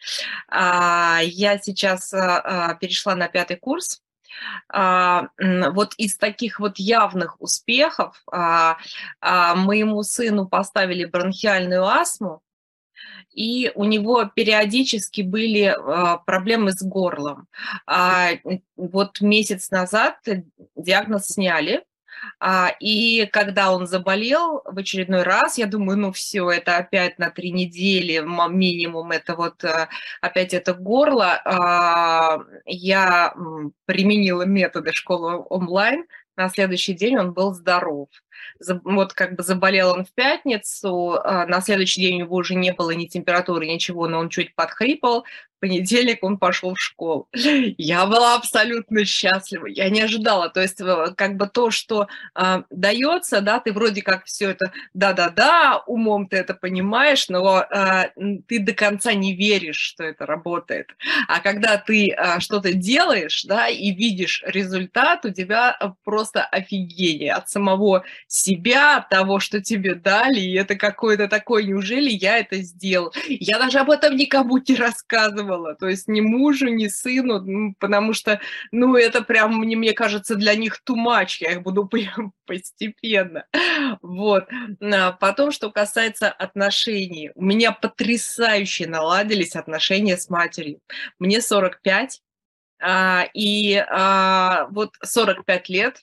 [0.48, 4.00] А, я сейчас а, а, перешла на пятый курс.
[4.70, 8.22] Вот из таких вот явных успехов
[9.22, 12.42] моему сыну поставили бронхиальную астму,
[13.36, 17.46] и у него периодически были а, проблемы с горлом.
[17.86, 18.30] А,
[18.76, 20.16] вот месяц назад
[20.74, 21.84] диагноз сняли,
[22.40, 27.30] а, и когда он заболел в очередной раз, я думаю, ну все, это опять на
[27.30, 29.62] три недели минимум, это вот
[30.22, 31.42] опять это горло.
[32.64, 33.34] Я
[33.84, 36.06] применила методы школы онлайн,
[36.36, 38.08] на следующий день он был здоров.
[38.84, 42.72] Вот как бы заболел он в пятницу, а на следующий день у него уже не
[42.72, 45.24] было ни температуры, ничего, но он чуть подхрипал,
[45.60, 47.28] понедельник он пошел в школу.
[47.78, 50.48] Я была абсолютно счастлива, я не ожидала.
[50.48, 54.72] То есть э, как бы то, что э, дается, да, ты вроде как все это,
[54.94, 58.10] да-да-да, умом ты это понимаешь, но э,
[58.46, 60.90] ты до конца не веришь, что это работает.
[61.28, 67.48] А когда ты э, что-то делаешь, да, и видишь результат, у тебя просто офигение от
[67.48, 73.12] самого себя, от того, что тебе дали, и это какое-то такое, неужели я это сделал?
[73.28, 74.74] Я даже об этом никому не
[75.46, 78.40] рассказывала, то есть ни мужу, ни сыну, ну, потому что,
[78.72, 81.88] ну, это прям, мне, мне кажется, для них much, я их буду
[82.46, 83.46] постепенно.
[84.02, 84.44] Вот.
[84.80, 90.80] А потом, что касается отношений, у меня потрясающе наладились отношения с матерью.
[91.18, 92.22] Мне 45,
[92.78, 96.02] а, и а, вот 45 лет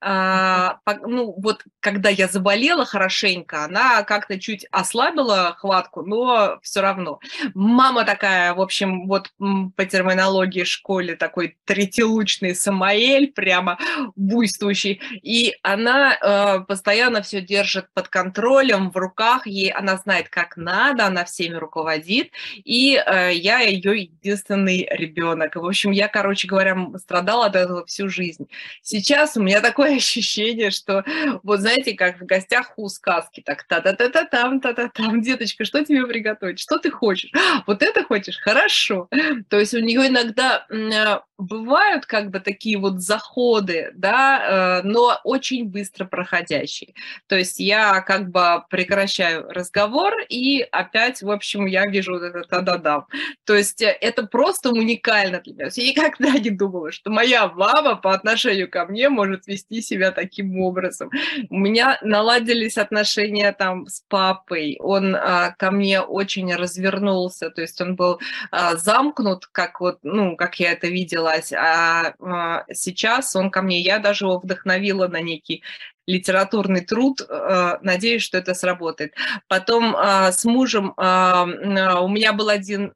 [0.00, 7.20] а, ну, вот когда я заболела хорошенько, она как-то чуть ослабила хватку, но все равно.
[7.54, 9.30] Мама такая, в общем, вот
[9.76, 13.78] по терминологии школе такой третилучный Самаэль, прямо
[14.16, 20.56] буйствующий, и она э, постоянно все держит под контролем, в руках, ей она знает, как
[20.56, 25.56] надо, она всеми руководит, и э, я ее единственный ребенок.
[25.56, 28.48] В общем, я, короче говоря, страдала от этого всю жизнь.
[28.82, 31.04] Сейчас у меня такое ощущение, что
[31.42, 36.78] вот знаете, как в гостях у сказки, так та-та-та-та-там, та-та-там, деточка, что тебе приготовить, что
[36.78, 37.30] ты хочешь?
[37.66, 38.38] Вот это хочешь?
[38.38, 39.08] Хорошо.
[39.48, 45.20] То есть у нее иногда а, бывают как бы такие вот заходы, да, э, но
[45.24, 46.94] очень быстро проходящие.
[47.26, 52.42] То есть я как бы прекращаю разговор и опять, в общем, я вижу вот это
[52.42, 53.06] та-да-да.
[53.44, 55.68] То есть это просто уникально для меня.
[55.74, 60.60] Я никогда не думала, что моя мама по отношению ко мне может вести себя таким
[60.60, 61.10] образом.
[61.50, 64.76] У меня наладились отношения там с папой.
[64.80, 68.20] Он а, ко мне очень развернулся, то есть он был
[68.50, 73.62] а, замкнут, как вот, ну, как я это видела родилась, а, а сейчас он ко
[73.62, 75.62] мне, я даже его вдохновила на некий
[76.06, 77.20] литературный труд.
[77.28, 79.14] А, надеюсь, что это сработает.
[79.48, 82.94] Потом а, с мужем у меня был один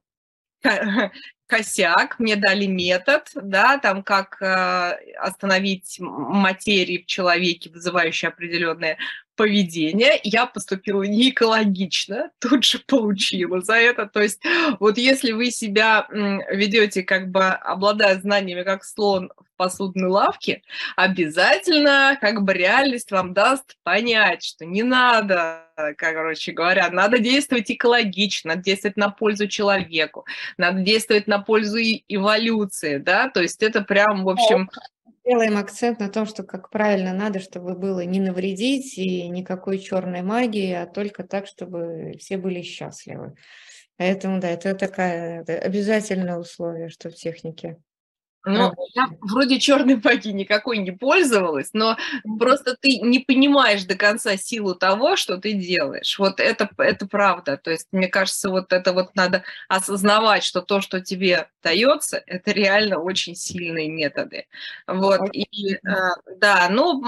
[1.47, 4.43] косяк, мне дали метод, да, там как
[5.18, 8.99] остановить материи в человеке, вызывающие определенные
[9.37, 14.07] поведение, я поступила не экологично, тут же получила за это.
[14.07, 14.43] То есть
[14.80, 20.62] вот если вы себя ведете как бы обладая знаниями, как слон в посудной лавке,
[20.97, 25.62] обязательно как бы реальность вам даст понять, что не надо
[25.99, 30.24] короче говоря, надо действовать экологично, надо действовать на пользу человеку,
[30.57, 34.70] надо действовать на пользу эволюции, да, то есть это прям, в общем,
[35.26, 40.22] Делаем акцент на том, что как правильно надо, чтобы было не навредить и никакой черной
[40.22, 43.34] магии, а только так, чтобы все были счастливы.
[43.98, 47.78] Поэтому, да, это такая обязательное условие, что в технике.
[48.47, 51.97] Ну, я вроде черной магии никакой не пользовалась, но
[52.38, 56.18] просто ты не понимаешь до конца силу того, что ты делаешь.
[56.18, 57.57] Вот это, это правда.
[57.57, 62.53] То есть, мне кажется, вот это вот надо осознавать, что то, что тебе дается, это
[62.53, 64.47] реально очень сильные методы.
[64.86, 65.78] Вот, и э,
[66.36, 67.03] да, ну,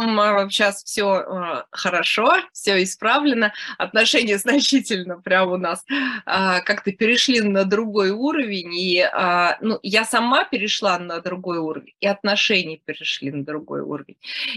[0.50, 5.84] сейчас все э, хорошо, все исправлено, отношения значительно прямо у нас
[6.26, 11.94] а, как-то перешли на другой уровень, и, а, ну, я сама перешла на другой уровень,
[12.00, 14.16] и отношения перешли на другой уровень.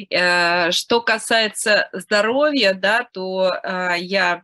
[0.09, 4.43] Э, что касается здоровья, да, то э, я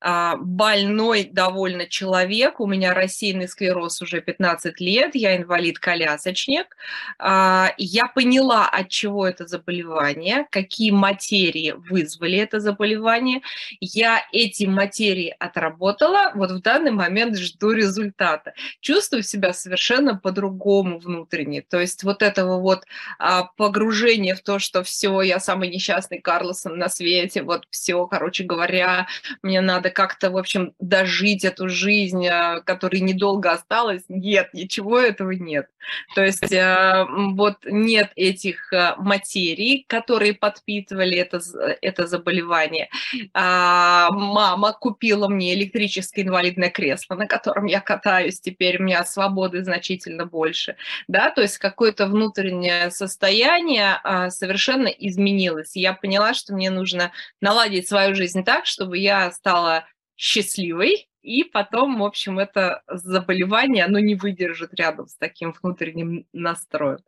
[0.00, 6.76] больной довольно человек, у меня рассеянный склероз уже 15 лет, я инвалид-колясочник.
[7.18, 13.42] А, я поняла, от чего это заболевание, какие материи вызвали это заболевание.
[13.80, 18.54] Я эти материи отработала, вот в данный момент жду результата.
[18.80, 21.62] Чувствую себя совершенно по-другому внутренне.
[21.62, 22.84] То есть вот этого вот
[23.18, 28.44] а, погружения в то, что все, я самый несчастный Карлосон на свете, вот все, короче
[28.44, 29.06] говоря,
[29.42, 34.02] мне надо надо как-то, в общем, дожить эту жизнь, э, которой недолго осталось.
[34.08, 35.68] Нет, ничего этого нет.
[36.14, 41.40] То есть э, вот нет этих э, материй, которые подпитывали это,
[41.80, 42.88] это заболевание.
[43.34, 48.40] А, мама купила мне электрическое инвалидное кресло, на котором я катаюсь.
[48.40, 50.76] Теперь у меня свободы значительно больше.
[51.08, 55.76] Да, то есть какое-то внутреннее состояние а, совершенно изменилось.
[55.76, 59.77] Я поняла, что мне нужно наладить свою жизнь так, чтобы я стала
[60.18, 66.98] счастливой, и потом, в общем, это заболевание, оно не выдержит рядом с таким внутренним настроем.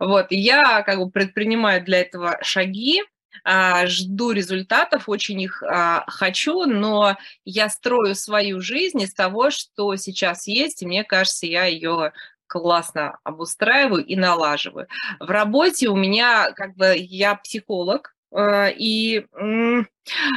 [0.00, 3.02] Вот, и я как бы предпринимаю для этого шаги,
[3.44, 9.94] а, жду результатов, очень их а, хочу, но я строю свою жизнь из того, что
[9.96, 12.12] сейчас есть, и мне кажется, я ее
[12.48, 14.88] классно обустраиваю и налаживаю.
[15.20, 19.24] В работе у меня, как бы, я психолог, и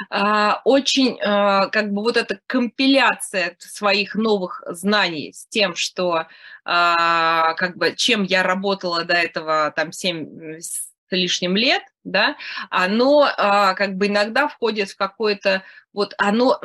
[0.10, 6.28] а, очень а, как бы вот эта компиляция своих новых знаний с тем, что
[6.66, 12.36] а, как бы чем я работала до этого там 7 с лишним лет, да,
[12.70, 16.60] оно как бы иногда входит в какое-то вот оно,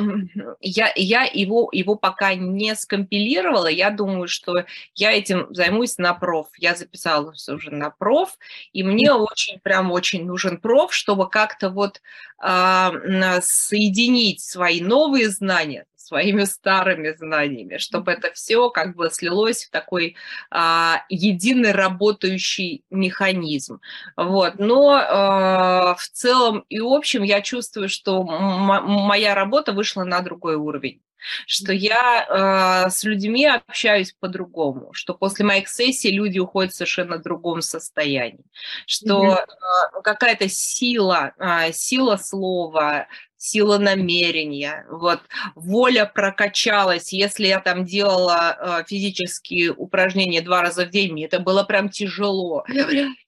[0.60, 4.64] я, я его, его пока не скомпилировала, я думаю, что
[4.94, 6.48] я этим займусь на проф.
[6.58, 8.38] Я записалась уже на проф,
[8.72, 12.02] и мне очень, прям очень нужен проф, чтобы как-то вот
[12.42, 19.70] э, соединить свои новые знания своими старыми знаниями, чтобы это все как бы слилось в
[19.70, 20.16] такой
[20.50, 23.80] а, единый работающий механизм.
[24.16, 24.54] Вот.
[24.58, 31.00] Но а, в целом и общем я чувствую, что моя работа вышла на другой уровень
[31.46, 37.18] что я э, с людьми общаюсь по-другому, что после моих сессий люди уходят в совершенно
[37.18, 38.44] другом состоянии,
[38.86, 39.46] что э,
[40.02, 43.08] какая-то сила, э, сила слова,
[43.44, 45.20] сила намерения, вот,
[45.54, 47.12] воля прокачалась.
[47.12, 51.90] Если я там делала э, физические упражнения два раза в день, мне это было прям
[51.90, 52.64] тяжело.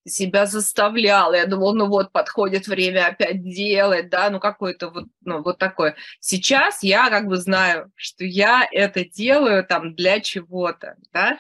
[0.07, 1.35] себя заставляла.
[1.35, 5.97] Я думала, ну вот, подходит время опять делать, да, ну какое-то вот, ну, вот такое.
[6.21, 11.39] Сейчас я как бы знаю, что я это делаю там для чего-то, да.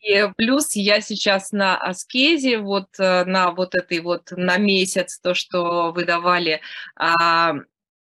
[0.00, 5.32] И плюс я сейчас на аскезе, вот э, на вот этой вот на месяц, то,
[5.32, 6.60] что выдавали
[6.96, 7.54] а,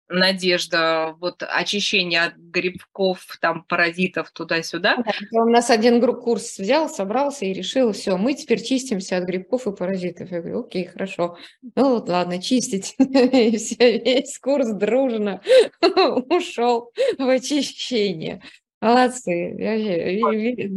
[0.08, 4.96] Надежда, вот очищение от грибков, там, паразитов туда-сюда.
[4.96, 9.66] Да, у нас один курс взял, собрался и решил, все, мы теперь чистимся от грибков
[9.66, 10.30] и паразитов.
[10.30, 11.38] Я говорю, окей, хорошо.
[11.74, 12.94] Ну вот ладно, чистить.
[12.98, 15.40] Все, весь курс дружно
[16.28, 18.42] ушел в очищение.
[18.84, 19.54] Молодцы.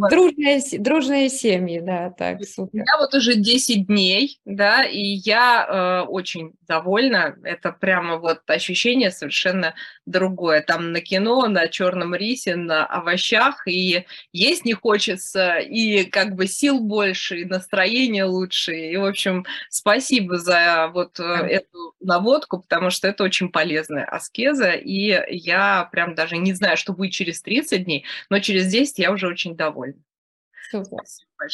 [0.10, 2.80] Дружные, дружные семьи, да, так, супер.
[2.80, 7.36] Я вот уже 10 дней, да, и я э, очень довольна.
[7.43, 9.76] Это прямо вот ощущение совершенно
[10.08, 10.62] другое.
[10.62, 16.47] Там на кино, на черном рисе, на овощах, и есть не хочется, и как бы
[16.47, 18.74] сил больше, и настроение лучше.
[18.74, 24.72] И, в общем, спасибо за вот э, эту наводку, потому что это очень полезная аскеза,
[24.72, 29.12] и я прям даже не знаю, что будет через 30 дней, но через 10 я
[29.12, 30.01] уже очень довольна.
[30.72, 30.99] Супер.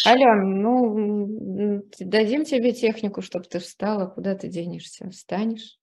[0.07, 5.09] Ален, ну, дадим тебе технику, чтобы ты встала, куда ты денешься?
[5.09, 5.77] Встанешь?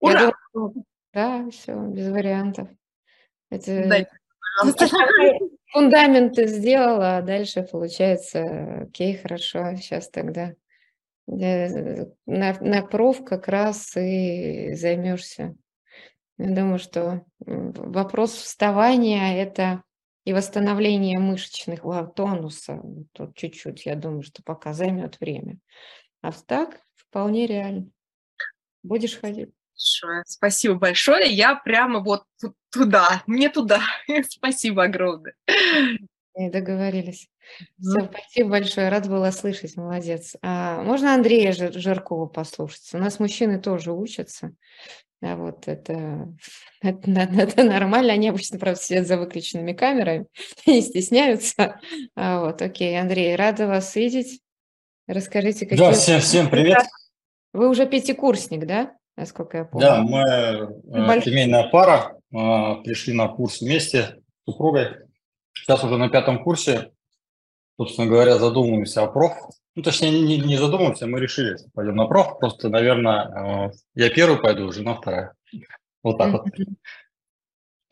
[0.00, 0.32] Ура!
[0.52, 0.84] Думаю,
[1.14, 2.68] да, все, без вариантов.
[3.50, 4.06] Это...
[5.72, 10.54] Фундамент ты сделала, а дальше получается, окей, хорошо, сейчас тогда
[11.26, 15.56] на, на проф как раз и займешься.
[16.38, 19.82] Я думаю, что вопрос вставания– это
[20.24, 21.82] и восстановление мышечных
[22.14, 22.82] тонуса.
[23.12, 25.58] Тут чуть-чуть, я думаю, что пока займет время.
[26.22, 27.88] А так вполне реально.
[28.82, 29.50] Будешь ходить.
[29.74, 30.22] Большое.
[30.26, 31.30] Спасибо большое.
[31.30, 32.24] Я прямо вот
[32.70, 33.80] туда, мне туда.
[34.28, 35.34] Спасибо огромное.
[36.36, 37.28] И договорились.
[37.78, 40.34] Все, спасибо большое, рад была слышать, молодец.
[40.42, 42.88] А, можно Андрея Жиркова послушать?
[42.92, 44.52] У нас мужчины тоже учатся.
[45.22, 46.28] А вот это,
[46.82, 50.26] это, это нормально, они обычно, правда, сидят за выключенными камерами,
[50.66, 51.80] не стесняются.
[52.16, 54.40] А вот, окей, Андрей, рада вас видеть.
[55.06, 55.78] Расскажите, какие...
[55.78, 56.82] Да, всем, всем привет.
[57.52, 58.96] Вы уже пятикурсник, да?
[59.16, 59.86] Насколько я помню.
[59.86, 61.24] Да, мы э, Больш...
[61.24, 64.16] семейная пара, пришли на курс вместе с
[64.50, 64.88] супругой.
[65.52, 66.90] Сейчас уже на пятом курсе,
[67.76, 69.34] собственно говоря, задумываемся о проф.
[69.76, 72.38] Ну, точнее, не, не задумываемся, мы решили, пойдем на проф.
[72.38, 75.34] Просто, наверное, я первый пойду, жена вторая.
[76.02, 76.46] Вот так вот.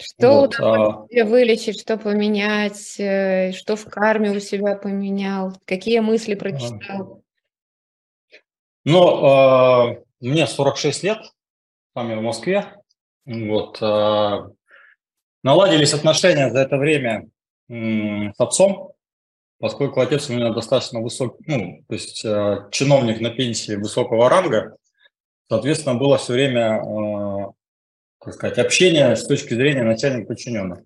[0.01, 1.07] Что вот, а...
[1.25, 7.23] вылечить, что поменять, э, что в карме у себя поменял, какие мысли прочитал?
[8.85, 11.19] Ну, э, мне 46 лет,
[11.95, 12.77] сам я в Москве.
[13.25, 14.51] Вот, э,
[15.43, 17.29] наладились отношения за это время
[17.69, 18.93] с отцом,
[19.59, 24.77] поскольку отец у меня достаточно высокий, ну, то есть э, чиновник на пенсии высокого ранга,
[25.49, 27.53] соответственно, было все время э,
[28.25, 30.81] так сказать, общение с точки зрения начальника подчиненных.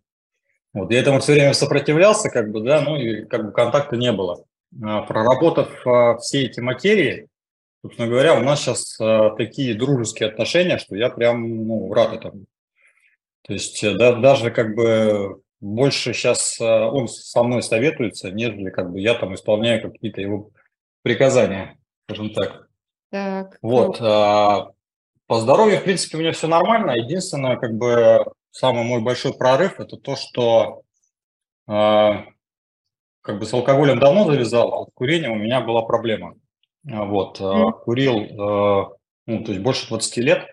[0.72, 4.12] Вот, я этому все время сопротивлялся, как бы, да, ну и как бы контакта не
[4.12, 4.44] было.
[4.82, 7.28] А, проработав а, все эти материи,
[7.82, 12.46] собственно говоря, у нас сейчас а, такие дружеские отношения, что я прям, ну, рад этому.
[13.42, 18.90] То есть э, да, даже как бы больше сейчас он со мной советуется, нежели как
[18.90, 20.50] бы я там исполняю какие-то его
[21.02, 22.66] приказания, скажем так.
[23.10, 23.58] Так.
[23.62, 23.98] Вот.
[24.00, 24.72] А,
[25.26, 26.92] по здоровью, в принципе, у меня все нормально.
[26.92, 30.82] Единственное, как бы, самый мой большой прорыв– это то, что
[31.68, 32.12] э,
[33.20, 36.34] как бы с алкоголем давно завязал, а с курением у меня была проблема.
[36.88, 38.96] А вот, э, курил, э,
[39.26, 40.46] ну, то есть больше 20 лет.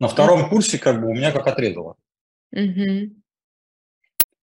[0.00, 1.96] На втором курсе как бы у меня как отрезало.
[2.54, 3.10] Mm-hmm.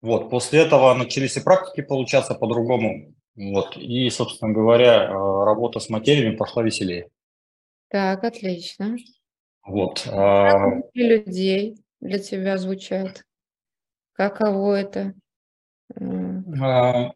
[0.02, 3.14] Вот, после этого начались и практики получаться по-другому.
[3.36, 7.10] Вот, и, собственно говоря, работа с материями пошла веселее.
[7.90, 8.98] Так, отлично.
[9.66, 10.08] Вот.
[10.08, 10.82] А...
[10.94, 13.24] людей для тебя звучат?
[14.14, 15.14] Каково это?
[15.96, 17.14] А...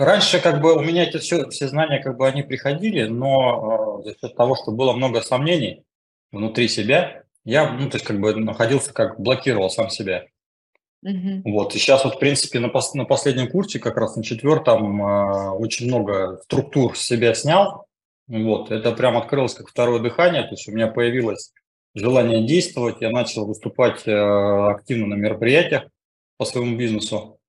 [0.00, 4.04] Раньше как бы у меня эти все, все знания как бы они приходили, но э,
[4.04, 5.84] за счет того, что было много сомнений
[6.32, 10.24] внутри себя, я, ну, то есть как бы находился, как блокировал сам себя.
[11.02, 11.42] Угу.
[11.44, 15.02] Вот, и сейчас вот, в принципе, на, пос, на последнем курсе, как раз на четвертом,
[15.02, 17.84] э, очень много структур себя снял,
[18.26, 21.52] вот, это прям открылось как второе дыхание, то есть у меня появилось
[21.94, 25.82] желание действовать, я начал выступать э, активно на мероприятиях
[26.38, 27.39] по своему бизнесу.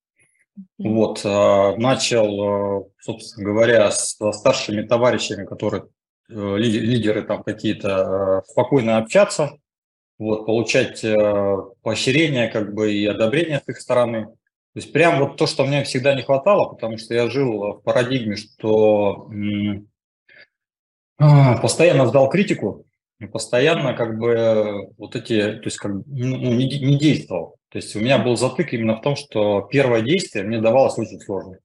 [0.77, 5.85] Вот, э, начал, э, собственно говоря, с старшими товарищами, которые
[6.29, 9.51] лидеры там какие-то, спокойно общаться,
[10.17, 11.03] вот, получать
[11.81, 14.27] поощрение как бы и одобрение с их стороны.
[14.73, 17.81] То есть прям вот то, что мне всегда не хватало, потому что я жил в
[17.83, 19.29] парадигме, что
[21.17, 22.85] а, постоянно сдал критику,
[23.31, 27.57] постоянно как бы вот эти, то есть как ну, не, не действовал.
[27.72, 31.22] То есть у меня был затык именно в том, что первое действие мне давалось очень
[31.22, 31.57] сложно.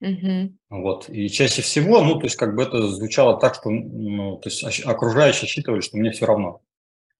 [0.00, 0.54] Угу.
[0.70, 1.10] Вот.
[1.10, 4.86] И чаще всего, ну, то есть как бы это звучало так, что ну, то есть
[4.86, 6.62] окружающие считывали, что мне все равно.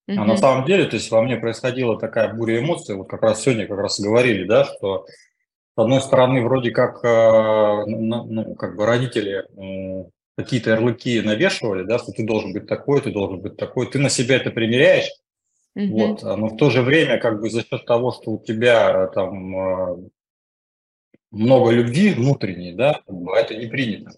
[0.07, 0.19] Угу.
[0.19, 3.43] А на самом деле, то есть во мне происходила такая буря эмоций, вот как раз
[3.43, 8.87] сегодня как раз говорили, да, что с одной стороны вроде как, э, ну, как бы
[8.87, 9.45] родители
[10.35, 14.09] какие-то ярлыки навешивали, да, что ты должен быть такой, ты должен быть такой, ты на
[14.09, 15.09] себя это примеряешь,
[15.77, 15.87] mm-hmm.
[15.89, 19.07] вот, а, но в то же время как бы за счет того, что у тебя
[19.07, 19.97] там а,
[21.31, 23.01] много любви внутренней, да,
[23.35, 24.11] это не принято.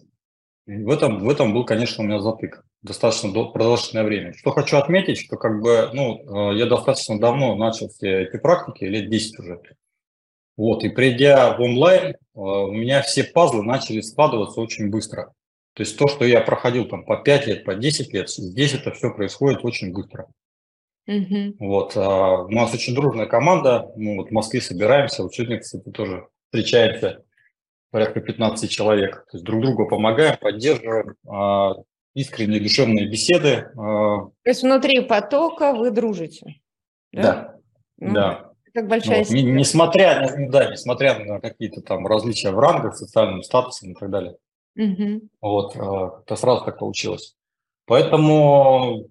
[0.66, 4.34] в этом, в этом был, конечно, у меня затык достаточно продолжительное время.
[4.34, 8.84] Что хочу отметить, что как бы, ну, а, я достаточно давно начал все эти практики,
[8.84, 9.60] лет 10 уже.
[10.56, 15.32] Вот, и придя в онлайн, у меня все пазлы начали складываться очень быстро.
[15.74, 18.92] То есть то, что я проходил там по 5 лет, по 10 лет, здесь это
[18.92, 20.28] все происходит очень быстро.
[21.06, 21.56] Угу.
[21.58, 25.90] Вот, а у нас очень дружная команда, мы вот в Москве собираемся, вот сегодня, кстати,
[25.90, 27.22] тоже встречаемся,
[27.90, 29.26] порядка 15 человек.
[29.30, 31.74] То есть друг другу помогаем, поддерживаем, а,
[32.14, 33.70] искренние душевные беседы.
[33.76, 34.26] А.
[34.26, 36.56] То есть внутри потока вы дружите?
[37.12, 37.54] Да, да.
[37.98, 38.50] Ну, да.
[38.72, 43.90] Как большая ну, не, несмотря, да, несмотря на какие-то там различия в рангах, социальном статусе
[43.90, 44.36] и так далее.
[44.76, 45.28] Угу.
[45.40, 47.36] Вот, а, это сразу так получилось.
[47.86, 49.06] Поэтому,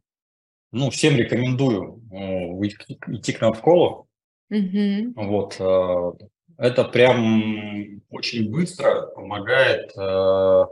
[0.73, 2.67] ну, всем рекомендую э,
[3.15, 4.07] идти к нам в школу.
[4.49, 5.13] Угу.
[5.15, 6.11] Вот, а,
[6.57, 10.65] это прям очень быстро помогает э,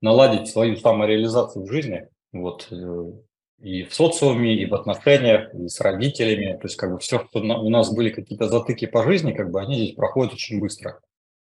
[0.00, 2.06] наладить свою самореализацию в жизни.
[2.32, 3.12] Вот, э,
[3.60, 6.58] и в социуме, и в отношениях, и с родителями.
[6.58, 9.60] То есть, как бы все, что у нас были какие-то затыки по жизни, как бы
[9.60, 11.00] они здесь проходят очень быстро.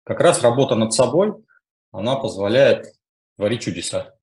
[0.05, 1.35] Как раз работа над собой–
[1.97, 2.93] она позволяет
[3.37, 4.15] творить чудеса.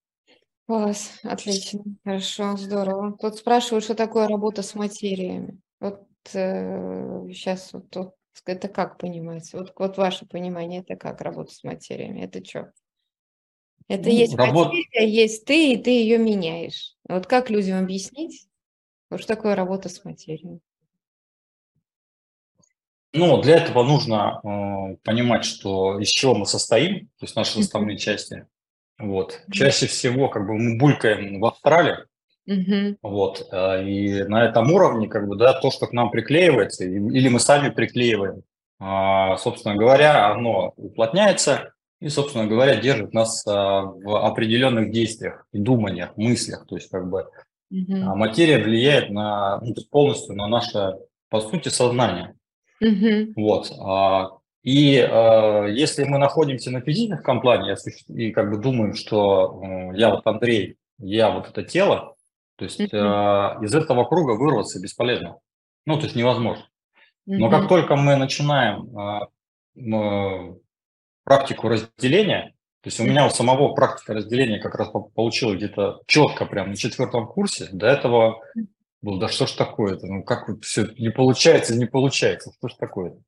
[0.66, 3.18] Класс, отлично, хорошо, здорово.
[3.20, 5.60] Тут спрашивают, что такое работа с материями.
[5.82, 8.14] Вот э, сейчас вот тут
[8.46, 9.58] это как понимается?
[9.58, 12.22] Вот, вот ваше понимание, это как работа с материями?
[12.22, 12.72] Это что?
[13.90, 14.68] Это ну, есть работ...
[14.68, 16.96] материя, есть ты, и ты ее меняешь.
[17.10, 18.48] Вот как людям объяснить,
[19.10, 20.62] вот что такое работа с материей?
[23.12, 27.98] Ну, для этого нужно э, понимать, что из чего мы состоим, то есть наши составные
[27.98, 28.48] части.
[29.04, 29.42] Вот.
[29.52, 31.98] Чаще всего как бы мы булькаем в Австралии,
[32.50, 36.86] mm вот, э, и на этом уровне как бы, да, то, что к нам приклеивается,
[36.86, 38.44] или мы сами приклеиваем,
[38.80, 46.16] э, собственно говоря, оно уплотняется и, собственно говоря, держит нас э, в определенных действиях думаниях,
[46.16, 47.28] мыслях, то есть как бы
[47.74, 50.96] mm материя влияет на, ну, полностью на наше,
[51.30, 52.36] по сути, сознание.
[52.80, 53.34] Угу.
[53.36, 53.72] Вот.
[54.64, 57.76] И э, если мы находимся на физическом плане
[58.08, 62.16] и как бы думаем, что э, я вот Андрей, я вот это тело,
[62.56, 65.38] то есть э, из этого круга вырваться бесполезно.
[65.86, 66.66] Ну, то есть невозможно.
[67.26, 69.30] Но как только мы начинаем
[69.76, 70.56] э,
[71.26, 76.46] практику разделения, то есть у меня у самого практика разделения как раз получилась где-то четко
[76.46, 77.68] прям на четвертом курсе.
[77.72, 78.42] До этого
[79.02, 82.74] был, да что ж такое-то, ну как вот все не получается, не получается, что ж
[82.76, 83.20] такое-то.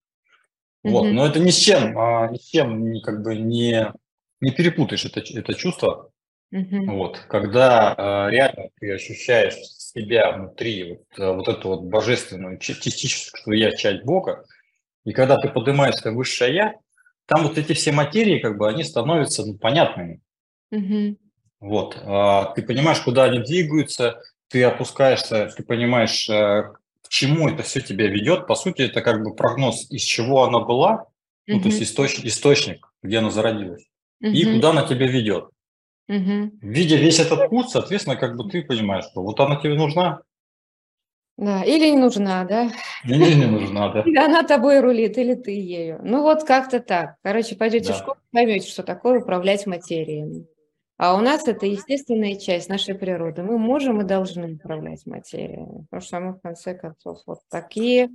[0.86, 0.91] Mm-hmm.
[0.91, 3.91] Вот, но это ни с чем, а, ни с чем не, как бы не,
[4.40, 6.12] не перепутаешь это, это чувство.
[6.53, 6.86] Mm-hmm.
[6.91, 13.36] Вот, когда а, реально ты ощущаешь себя внутри, вот, а, вот эту вот божественную частичку,
[13.36, 14.45] что я часть Бога,
[15.06, 16.74] и когда ты поднимаешься высшее Я,
[17.26, 20.22] там вот эти все материи, как бы, они становятся ну, понятными.
[20.72, 21.18] Mm-hmm.
[21.62, 26.74] Вот, а, ты понимаешь, куда они двигаются, ты опускаешься, ты понимаешь, э,
[27.06, 28.48] к чему это все тебя ведет.
[28.48, 31.07] По сути, это как бы прогноз, из чего она была,
[31.48, 33.86] ну, то есть источник, источник, где она зародилась,
[34.19, 35.49] и куда она тебя ведет.
[36.07, 40.22] Видя весь этот путь, соответственно, как бы ты понимаешь, что вот она тебе нужна.
[41.38, 42.72] Да, или не нужна, да?
[43.03, 44.02] Или не нужна, да.
[44.02, 45.99] Или она тобой рулит, или ты ею.
[46.02, 47.18] Ну вот как-то так.
[47.23, 47.94] Короче, пойдете да.
[47.94, 50.48] в школу, поймете, что такое управлять материей.
[50.98, 53.44] А у нас это естественная часть нашей природы.
[53.44, 55.66] Мы можем и должны управлять материей.
[55.90, 58.10] Потому что мы, в конце концов, вот такие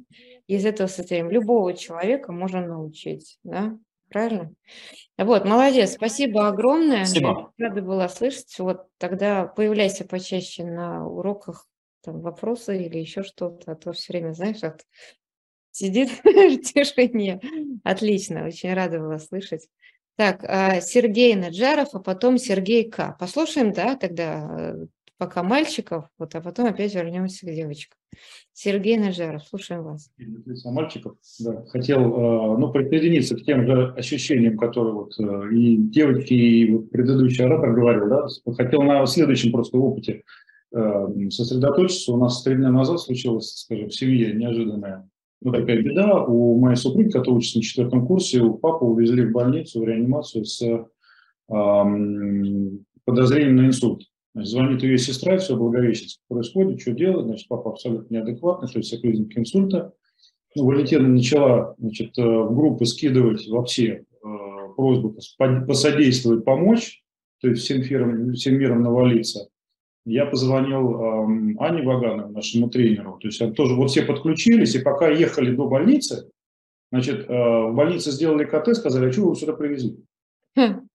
[0.46, 1.30] из этого состоим.
[1.30, 3.38] Любого человека можно научить.
[3.44, 3.76] Да?
[4.08, 4.52] Правильно?
[5.18, 5.92] Вот, молодец.
[5.92, 7.04] Спасибо огромное.
[7.04, 7.52] Спасибо.
[7.58, 8.58] Рада была слышать.
[8.58, 11.66] Вот тогда появляйся почаще на уроках
[12.02, 14.86] там, вопросы или еще что-то, а то все время, знаешь, от...
[15.70, 17.40] сидит в тишине.
[17.84, 19.68] Отлично, очень рада была слышать.
[20.20, 23.16] Так, а, Сергей Наджаров, а потом Сергей К.
[23.18, 24.86] Послушаем, да, тогда э,
[25.16, 27.96] пока мальчиков, вот, а потом опять вернемся к девочкам.
[28.52, 30.10] Сергей Наджаров, слушаем вас.
[30.66, 36.34] Мальчиков, да, хотел э, ну, присоединиться к тем же ощущениям, которые вот э, и девочки,
[36.34, 38.26] и предыдущий оратор говорил, да,
[38.58, 40.22] хотел на следующем просто опыте
[41.30, 42.12] сосредоточиться.
[42.12, 45.08] У нас три дня назад случилось, скажем, в семье неожиданное
[45.40, 46.24] ну, такая беда.
[46.24, 50.44] У моей супруги, которая учится на четвертом курсе, у папы увезли в больницу, в реанимацию
[50.44, 50.62] с
[51.48, 54.02] эм, подозрением на инсульт.
[54.34, 59.00] Значит, звонит ее сестра, все Благовещенск происходит, что делать, значит, папа абсолютно неадекватный, то есть
[59.00, 59.92] признаки инсульта.
[60.54, 64.26] Ну, Валентина начала значит, э, в группы скидывать вообще э,
[64.76, 65.16] просьбу
[65.66, 67.02] посодействовать, помочь,
[67.40, 69.48] то есть всем, фирам, всем миром навалиться
[70.04, 73.18] я позвонил э, Ане Вагановой, нашему тренеру.
[73.20, 76.30] То есть тоже вот все подключились, и пока ехали до больницы,
[76.90, 79.96] значит, э, в больнице сделали КТ, сказали, а что вы сюда привезли?
[80.56, 80.88] Хм.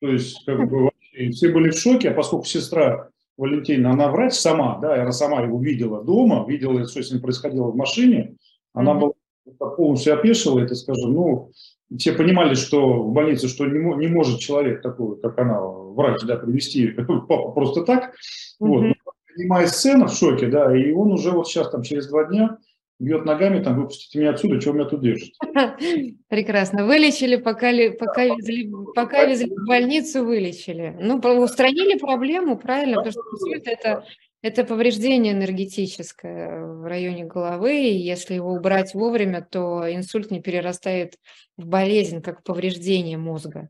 [0.00, 0.90] То есть как бы
[1.32, 5.60] все были в шоке, а поскольку сестра Валентина, она врач сама, да, она сама его
[5.60, 8.36] видела дома, видела, что с ним происходило в машине,
[8.74, 9.00] она mm-hmm.
[9.00, 9.12] была
[9.58, 11.52] полностью опешила, это, скажем, ну,
[11.96, 16.36] все понимали, что в больнице, что не, не может человек такой, как она, врач, да,
[16.36, 16.88] привести
[17.28, 18.14] папу просто так.
[18.60, 18.66] Mm-hmm.
[18.68, 18.94] Вот.
[19.34, 22.58] Принимает сцена в шоке, да, и он уже вот сейчас там через два дня
[22.98, 25.32] бьет ногами, там, выпустите меня отсюда, чего меня тут держите.
[26.28, 26.84] Прекрасно.
[26.84, 30.96] Вылечили, пока, пока, везли, пока везли в больницу, вылечили.
[31.00, 34.04] Ну, устранили проблему, правильно, потому что инсульт– это, это
[34.64, 41.14] повреждение энергетическое в районе головы, и если его убрать вовремя, то инсульт не перерастает
[41.56, 43.68] в болезнь, как повреждение мозга.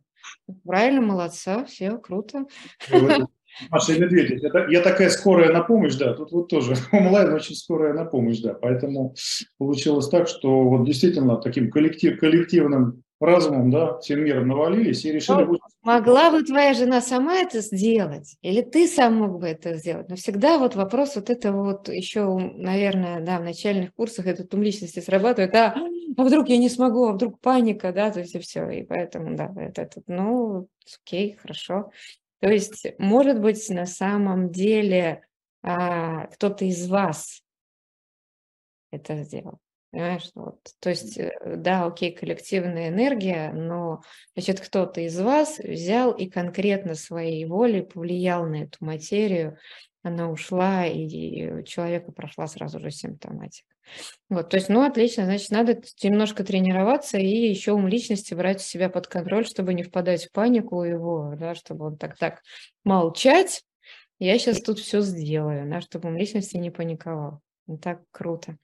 [0.64, 2.46] Правильно, молодца, все, круто.
[3.70, 7.92] Маша Медведь, это, я такая скорая на помощь, да, тут вот тоже онлайн очень скорая
[7.94, 9.14] на помощь, да, поэтому
[9.56, 15.44] получилось так, что вот действительно таким коллектив, коллективным разумом, да, всем миром навалились и решили...
[15.44, 20.08] Ну, могла бы твоя жена сама это сделать, или ты сам мог бы это сделать,
[20.08, 24.62] но всегда вот вопрос вот этого вот еще, наверное, да, в начальных курсах этот ум
[24.62, 25.74] личности срабатывает, а,
[26.16, 29.36] а вдруг я не смогу, а вдруг паника, да, то есть и все, и поэтому,
[29.36, 30.68] да, это, это ну,
[31.04, 31.90] окей, хорошо.
[32.40, 35.22] То есть, может быть, на самом деле
[35.62, 37.42] а, кто-то из вас
[38.90, 39.58] это сделал.
[39.90, 40.59] Понимаешь, вот.
[40.81, 44.02] То есть, э, да, окей, коллективная энергия, но,
[44.35, 49.56] значит, кто-то из вас взял и конкретно своей волей повлиял на эту материю,
[50.02, 53.66] она ушла, и у человека прошла сразу же симптоматика.
[54.28, 58.90] Вот, то есть, ну, отлично, значит, надо немножко тренироваться и еще ум личности брать себя
[58.90, 62.43] под контроль, чтобы не впадать в панику его, да, чтобы он так-так
[62.85, 63.62] молчать,
[64.19, 67.40] я сейчас тут все сделаю, да, чтобы ум личности не паниковал.
[67.81, 68.59] Так круто.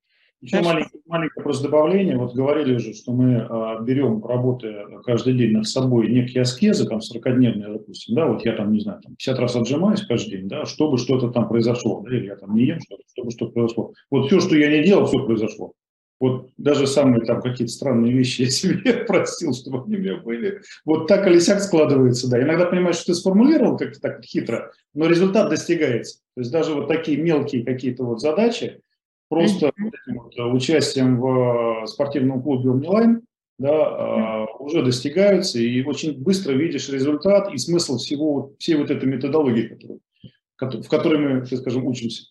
[0.44, 2.18] Еще маленькое, маленькое просто добавление.
[2.18, 6.98] Вот говорили уже, что мы а, берем, работая каждый день над собой, некие аскезы, там,
[6.98, 10.66] 40-дневные, допустим, да, вот я там, не знаю, там, 50 раз отжимаюсь каждый день, да,
[10.66, 13.92] чтобы что-то там произошло, да, или я там не ем что-то, чтобы что-то произошло.
[14.10, 15.72] Вот все, что я не делал, все произошло.
[16.20, 20.60] Вот даже самые там какие-то странные вещи я себе просил, чтобы они у меня были.
[20.84, 22.42] Вот так или сяк складывается, да.
[22.42, 26.18] Иногда понимаешь, что ты сформулировал как-то так хитро, но результат достигается.
[26.34, 28.80] То есть даже вот такие мелкие какие-то вот задачи,
[29.34, 30.14] Просто mm-hmm.
[30.14, 33.22] вот, э, участием в э, спортивном клубе онлайн
[33.58, 34.46] да, mm-hmm.
[34.58, 40.00] уже достигаются, и очень быстро видишь результат и смысл всего, всей вот этой методологии,
[40.56, 42.24] которую, в которой мы, так скажем, учимся.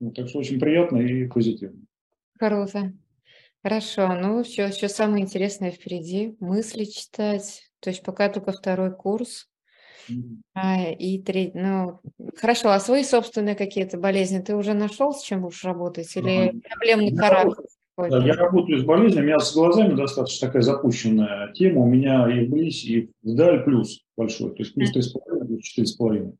[0.00, 1.80] Ну, так что очень приятно и позитивно.
[2.38, 2.92] Круто.
[3.62, 4.14] Хорошо.
[4.14, 6.36] Ну, все, все самое интересное впереди.
[6.38, 7.64] Мысли читать.
[7.80, 9.48] То есть пока только второй курс.
[10.54, 12.00] А, и треть, ну,
[12.36, 16.14] хорошо, а свои собственные какие-то болезни ты уже нашел, с чем будешь работать?
[16.16, 17.64] Или ну, проблемный характер?
[17.96, 22.30] Да, я работаю с болезнями, у меня с глазами достаточно такая запущенная тема, у меня
[22.32, 26.32] и вблизь, и вдаль плюс большой, то есть плюс 3,5, плюс 4,5.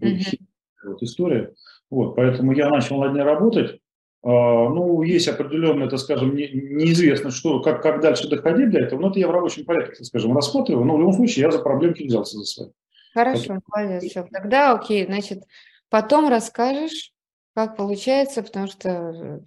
[0.00, 0.38] Mm-hmm.
[0.86, 1.52] Вот история.
[1.90, 3.80] Вот, поэтому я начал над ней работать.
[4.22, 4.28] А,
[4.70, 9.10] ну, есть определенное, так скажем, не, неизвестно, что, как, как дальше доходить до этого, но
[9.10, 12.04] это я в рабочем порядке, так скажем, рассматриваю, но в любом случае я за проблемки
[12.04, 12.68] взялся за свои.
[13.14, 14.26] Хорошо, молодец, все.
[14.30, 15.44] Тогда окей, значит,
[15.88, 17.12] потом расскажешь,
[17.54, 19.40] как получается, потому что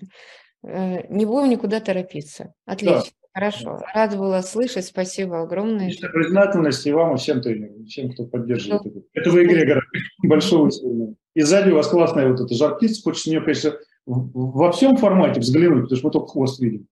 [0.63, 2.53] э, не будем никуда торопиться.
[2.65, 3.27] Отлично, да.
[3.33, 3.81] хорошо.
[3.93, 5.87] Рада была слышать, спасибо огромное.
[5.87, 9.29] Личная признательность и вам, и всем тренерам, всем, кто поддерживает ну, это.
[9.29, 9.83] Вы, Грегор,
[10.23, 11.15] большого усилия.
[11.35, 13.73] И сзади у вас классная вот эта жар птица, хочется нее, конечно,
[14.05, 16.87] во всем формате взглянуть, потому что мы только хвост видим.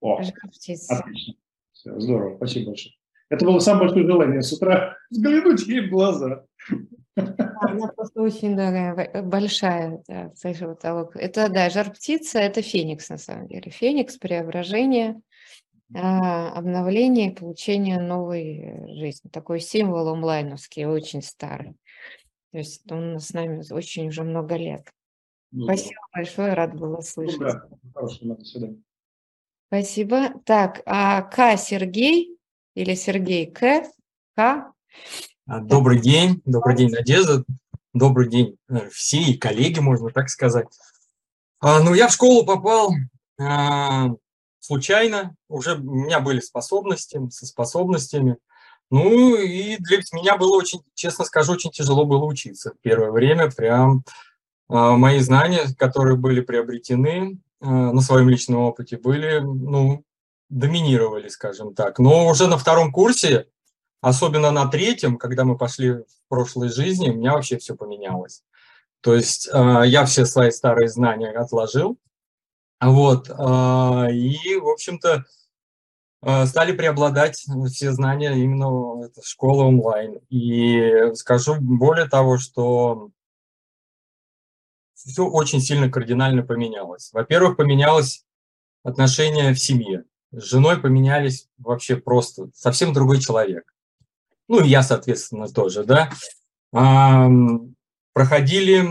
[0.00, 1.34] О, отлично.
[1.72, 2.97] Все, здорово, спасибо большое.
[3.30, 6.44] Это было самое большое желание с утра взглянуть ей в глаза.
[7.16, 11.16] Она просто очень дорогая, большая, да, потолок.
[11.16, 13.70] Это, да, жар-птица, это феникс на самом деле.
[13.70, 15.20] Феникс, преображение,
[15.94, 19.28] а, обновление, получение новой жизни.
[19.30, 21.74] Такой символ онлайновский, очень старый.
[22.52, 24.88] То есть он с нами очень уже много лет.
[25.50, 26.20] Ну, Спасибо да.
[26.20, 27.40] большое, рад была слышать.
[27.40, 28.82] Ну, да, хорошего, до свидания.
[29.68, 30.40] Спасибо.
[30.44, 31.56] Так, а К.
[31.56, 32.37] Сергей
[32.78, 33.82] или Сергей К.
[34.36, 34.72] К.
[35.48, 37.42] А, добрый день, добрый день, Надежда,
[37.92, 40.68] добрый день э, все и коллеги, можно так сказать.
[41.58, 42.94] А, ну, я в школу попал
[43.40, 44.10] а,
[44.60, 48.36] случайно, уже у меня были способности, со способностями.
[48.90, 52.70] Ну, и для меня было очень, честно скажу, очень тяжело было учиться.
[52.70, 54.04] В первое время прям
[54.68, 60.04] а, мои знания, которые были приобретены а, на своем личном опыте, были, ну,
[60.48, 61.98] доминировали, скажем так.
[61.98, 63.48] Но уже на втором курсе,
[64.00, 68.42] особенно на третьем, когда мы пошли в прошлой жизни, у меня вообще все поменялось.
[69.00, 71.98] То есть э, я все свои старые знания отложил,
[72.80, 75.24] вот, э, и, в общем-то,
[76.22, 80.20] э, стали преобладать все знания именно школы онлайн.
[80.30, 83.10] И скажу более того, что
[84.94, 87.10] все очень сильно кардинально поменялось.
[87.12, 88.24] Во-первых, поменялось
[88.82, 93.74] отношение в семье с женой поменялись вообще просто, совсем другой человек.
[94.48, 96.10] Ну, и я, соответственно, тоже, да.
[98.12, 98.88] Проходили,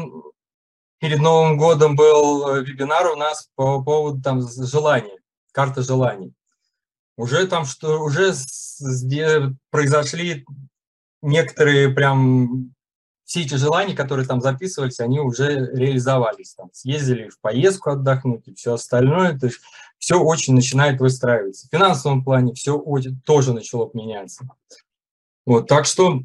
[1.00, 5.20] перед Новым годом был вебинар у нас по поводу там желаний,
[5.52, 6.34] карты желаний.
[7.18, 8.34] Уже там, что уже
[9.72, 10.46] произошли
[11.22, 12.74] некоторые прям
[13.26, 16.54] все эти желания, которые там записывались, они уже реализовались.
[16.54, 19.38] Там, съездили в поездку отдохнуть и все остальное.
[19.38, 19.60] То есть
[20.00, 21.68] все очень начинает выстраиваться.
[21.68, 24.48] В финансовом плане все очень, тоже начало меняться.
[25.46, 26.24] Вот, так что э,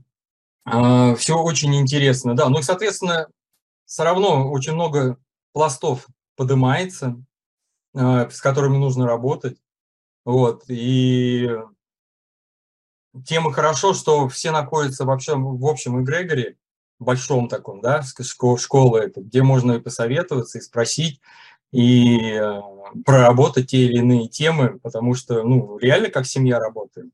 [0.64, 2.36] а, все очень интересно.
[2.36, 3.28] Да, ну и, соответственно,
[3.86, 5.18] все равно очень много
[5.52, 7.22] пластов поднимается,
[7.94, 9.58] э, с которыми нужно работать.
[10.24, 11.50] Вот, и
[13.24, 16.56] тема хорошо, что все находятся вообще в общем эгрегоре,
[16.98, 21.20] большом таком, да, школы, это, где можно и посоветоваться, и спросить,
[21.72, 22.60] и э,
[23.04, 27.10] проработать те или иные темы, потому что, ну, реально как семья работаем.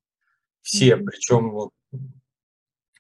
[0.63, 1.71] Все, причем вот,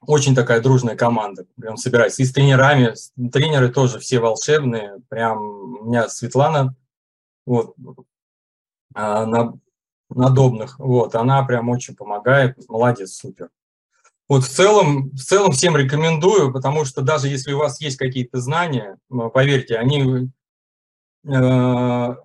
[0.02, 2.22] очень такая дружная команда, прям собирается.
[2.22, 2.94] И с тренерами,
[3.30, 6.74] тренеры тоже все волшебные, прям у меня Светлана,
[7.44, 7.74] вот,
[8.94, 9.58] а, на,
[10.08, 13.50] надобных, вот, она прям очень помогает, молодец, супер.
[14.28, 18.40] Вот в целом, в целом всем рекомендую, потому что даже если у вас есть какие-то
[18.40, 20.30] знания, поверьте, они
[21.22, 22.16] в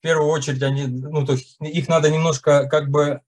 [0.00, 3.20] первую очередь они, ну, то есть их надо немножко как бы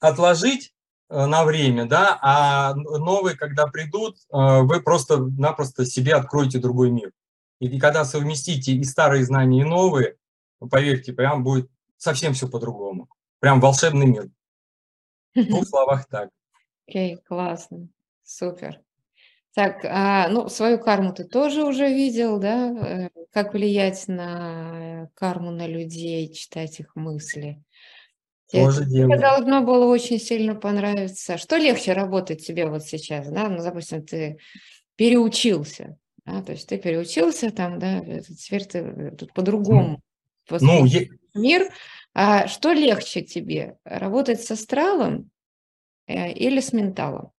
[0.00, 0.74] отложить
[1.08, 7.12] э, на время, да, а новые, когда придут, э, вы просто-напросто себе откроете другой мир.
[7.60, 10.16] И когда совместите и старые знания, и новые,
[10.58, 13.08] поверьте, прям будет совсем все по-другому.
[13.40, 14.30] Прям волшебный мир.
[15.34, 16.30] В двух словах так.
[16.86, 17.88] Окей, okay, классно,
[18.22, 18.80] супер.
[19.54, 22.70] Так, а, ну, свою карму ты тоже уже видел, да?
[22.70, 27.62] Э, как влиять на карму на людей, читать их мысли?
[28.50, 31.36] Тоже Это должно было очень сильно понравиться.
[31.36, 33.48] Что легче работать тебе вот сейчас, да?
[33.48, 34.38] Ну, допустим, ты
[34.96, 36.42] переучился, да?
[36.42, 40.00] то есть ты переучился там, да, теперь ты э, тут по-другому
[40.50, 41.02] ну, я...
[41.34, 41.70] мир.
[42.14, 45.30] А что легче тебе, работать с астралом
[46.06, 47.32] э, или с менталом?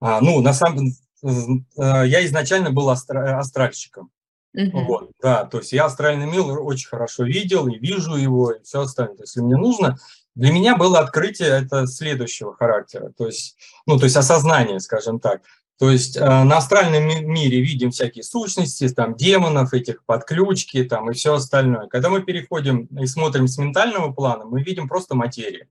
[0.00, 0.90] А, ну, на самом э,
[1.22, 3.38] я изначально был астра...
[3.38, 4.10] астральщиком.
[4.52, 4.84] Угу.
[4.86, 8.80] Вот, да, то есть я астральный мир очень хорошо видел и вижу его, и все
[8.80, 9.16] остальное.
[9.16, 9.96] То есть, если мне нужно,
[10.34, 13.56] для меня было открытие это следующего характера, то есть,
[13.86, 15.42] ну, то есть осознание, скажем так.
[15.78, 21.14] То есть э, на астральном мире видим всякие сущности, там демонов, этих подключки там и
[21.14, 21.86] все остальное.
[21.86, 25.68] Когда мы переходим и смотрим с ментального плана, мы видим просто материю.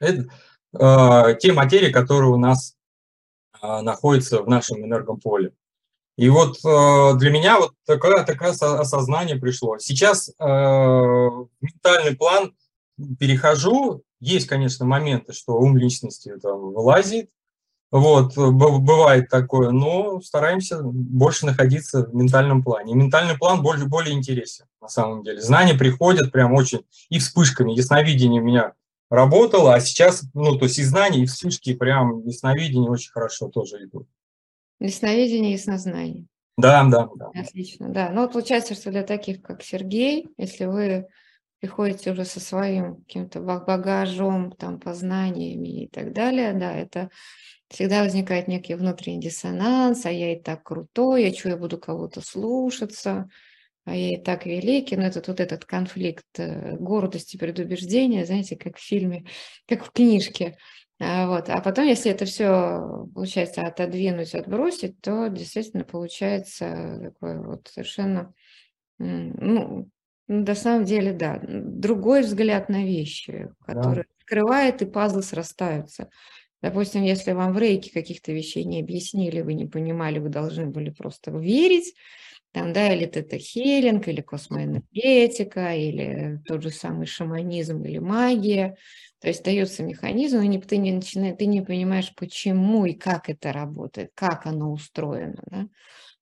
[0.00, 0.30] Это
[0.72, 2.74] э, те материи, которые у нас
[3.62, 5.52] э, находятся в нашем энергом поле.
[6.16, 9.78] И вот э, для меня вот такое, такое осознание пришло.
[9.78, 12.54] Сейчас э, ментальный план
[13.18, 17.30] перехожу, есть, конечно, моменты, что ум личности там вылазит,
[17.90, 22.92] вот, бывает такое, но стараемся больше находиться в ментальном плане.
[22.92, 25.40] И ментальный план более, более интересен, на самом деле.
[25.40, 27.72] Знания приходят прям очень, и вспышками.
[27.72, 28.74] Ясновидение у меня
[29.10, 33.84] работало, а сейчас, ну, то есть и знания, и вспышки, прям ясновидение очень хорошо тоже
[33.84, 34.08] идут.
[34.78, 36.26] Ясновидение, яснознание.
[36.56, 37.30] Да, да, да.
[37.34, 38.10] Отлично, да.
[38.10, 41.06] Ну, получается, что для таких, как Сергей, если вы
[41.60, 47.10] приходите уже со своим каким-то багажом, там, познаниями и так далее, да, это
[47.68, 52.20] всегда возникает некий внутренний диссонанс, а я и так крутой, а что я буду кого-то
[52.20, 53.28] слушаться,
[53.84, 58.76] а я и так великий, но этот вот этот конфликт э, гордости, предубеждения, знаете, как
[58.76, 59.26] в фильме,
[59.66, 60.56] как в книжке,
[61.00, 61.48] а, вот.
[61.48, 68.34] А потом, если это все получается отодвинуть, отбросить, то действительно получается такое вот совершенно,
[68.98, 69.88] ну,
[70.28, 74.10] ну, на самом деле, да, другой взгляд на вещи, который да.
[74.20, 76.10] открывает, и пазлы срастаются.
[76.60, 80.90] Допустим, если вам в рейке каких-то вещей не объяснили, вы не понимали, вы должны были
[80.90, 81.94] просто верить,
[82.52, 88.76] там, да, или тета-хелинг, или космоэнергетика, или тот же самый шаманизм или магия.
[89.20, 93.52] То есть дается механизм, и ты не, начинаешь, ты не понимаешь, почему и как это
[93.52, 95.42] работает, как оно устроено.
[95.46, 95.68] Да?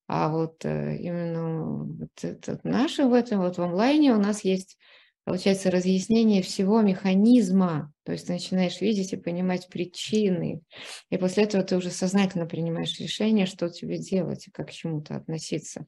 [0.06, 4.76] А вот э, именно вот это, наше в этом, вот в онлайне у нас есть,
[5.24, 7.92] получается, разъяснение всего механизма.
[8.04, 10.62] То есть ты начинаешь видеть и понимать причины.
[11.10, 15.16] И после этого ты уже сознательно принимаешь решение, что тебе делать и как к чему-то
[15.16, 15.86] относиться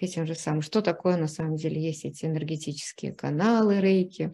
[0.00, 0.62] к этим же самым.
[0.62, 4.32] Что такое на самом деле есть эти энергетические каналы рейки,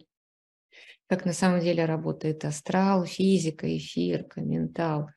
[1.07, 5.09] как на самом деле работает астрал, физика, эфирка, ментал.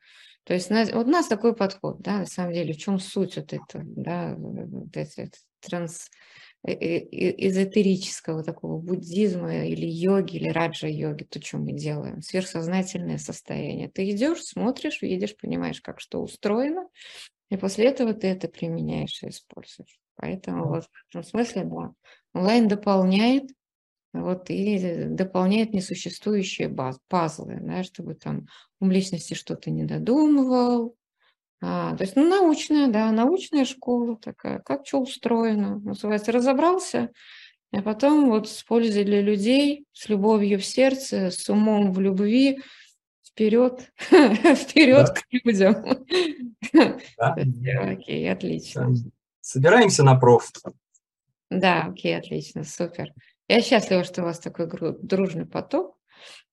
[0.43, 3.83] То есть у нас такой подход, да, на самом деле, в чем суть вот этого,
[3.85, 5.29] да, вот это,
[5.61, 6.09] транс,
[6.67, 13.89] э, э, эзотерического такого буддизма или йоги, или раджа-йоги, то, что мы делаем, сверхсознательное состояние.
[13.89, 16.89] Ты идешь, смотришь, видишь, понимаешь, как что устроено,
[17.49, 20.01] и после этого ты это применяешь и используешь.
[20.21, 21.91] Поэтому вот в этом смысле, да,
[22.33, 23.49] онлайн дополняет
[24.13, 28.45] вот, и дополняет несуществующие баз, пазлы, да, чтобы там
[28.79, 30.95] ум личности что-то не додумывал.
[31.61, 37.11] А, то есть, ну, научная, да, научная школа такая, как что устроено, называется, разобрался,
[37.71, 42.59] а потом вот с пользой для людей, с любовью в сердце, с умом в любви,
[43.23, 46.05] вперед, вперед к людям.
[47.17, 48.93] Окей, отлично.
[49.41, 50.49] Собираемся на проф.
[51.49, 53.11] Да, окей, отлично, супер.
[53.47, 54.69] Я счастлива, что у вас такой
[55.01, 55.97] дружный поток.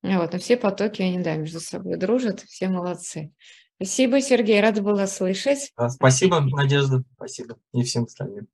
[0.02, 3.32] Вот, но все потоки, они, да, между собой дружат, все молодцы.
[3.76, 5.72] Спасибо, Сергей, рада была слышать.
[5.88, 8.48] спасибо, Надежда, спасибо и всем остальным.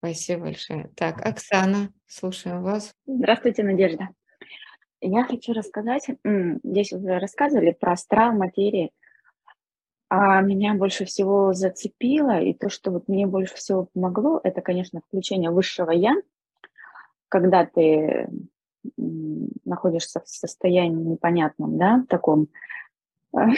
[0.00, 0.90] Спасибо большое.
[0.94, 2.92] Так, Оксана, слушаем вас.
[3.06, 4.08] Здравствуйте, Надежда.
[5.00, 6.08] Я хочу рассказать,
[6.64, 8.90] здесь уже рассказывали про астрал, материи,
[10.08, 15.02] а меня больше всего зацепило, и то, что вот мне больше всего помогло, это, конечно,
[15.06, 16.14] включение высшего «я»,
[17.28, 18.28] когда ты
[19.64, 22.48] находишься в состоянии непонятном, да, таком,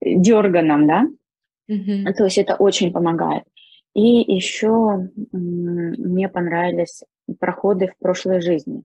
[0.00, 1.06] дерганом, да?
[1.70, 2.12] Mm-hmm.
[2.12, 3.44] То есть это очень помогает.
[3.94, 7.02] И еще мне понравились
[7.38, 8.82] проходы в прошлой жизни.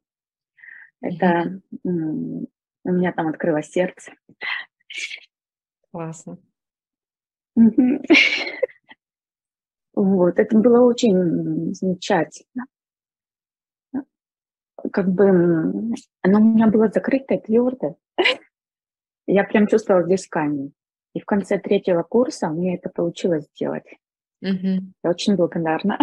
[1.02, 2.48] Это mm-hmm.
[2.86, 4.14] у меня там открылось сердце.
[5.96, 6.38] Классно.
[9.98, 12.66] Вот, это было очень замечательно.
[14.92, 15.30] Как бы
[16.22, 17.96] оно у меня было закрытое, твердое.
[19.26, 20.74] Я прям чувствовала здесь камень.
[21.14, 23.88] И в конце третьего курса мне это получилось сделать.
[24.42, 24.92] Угу.
[25.02, 25.98] Я очень благодарна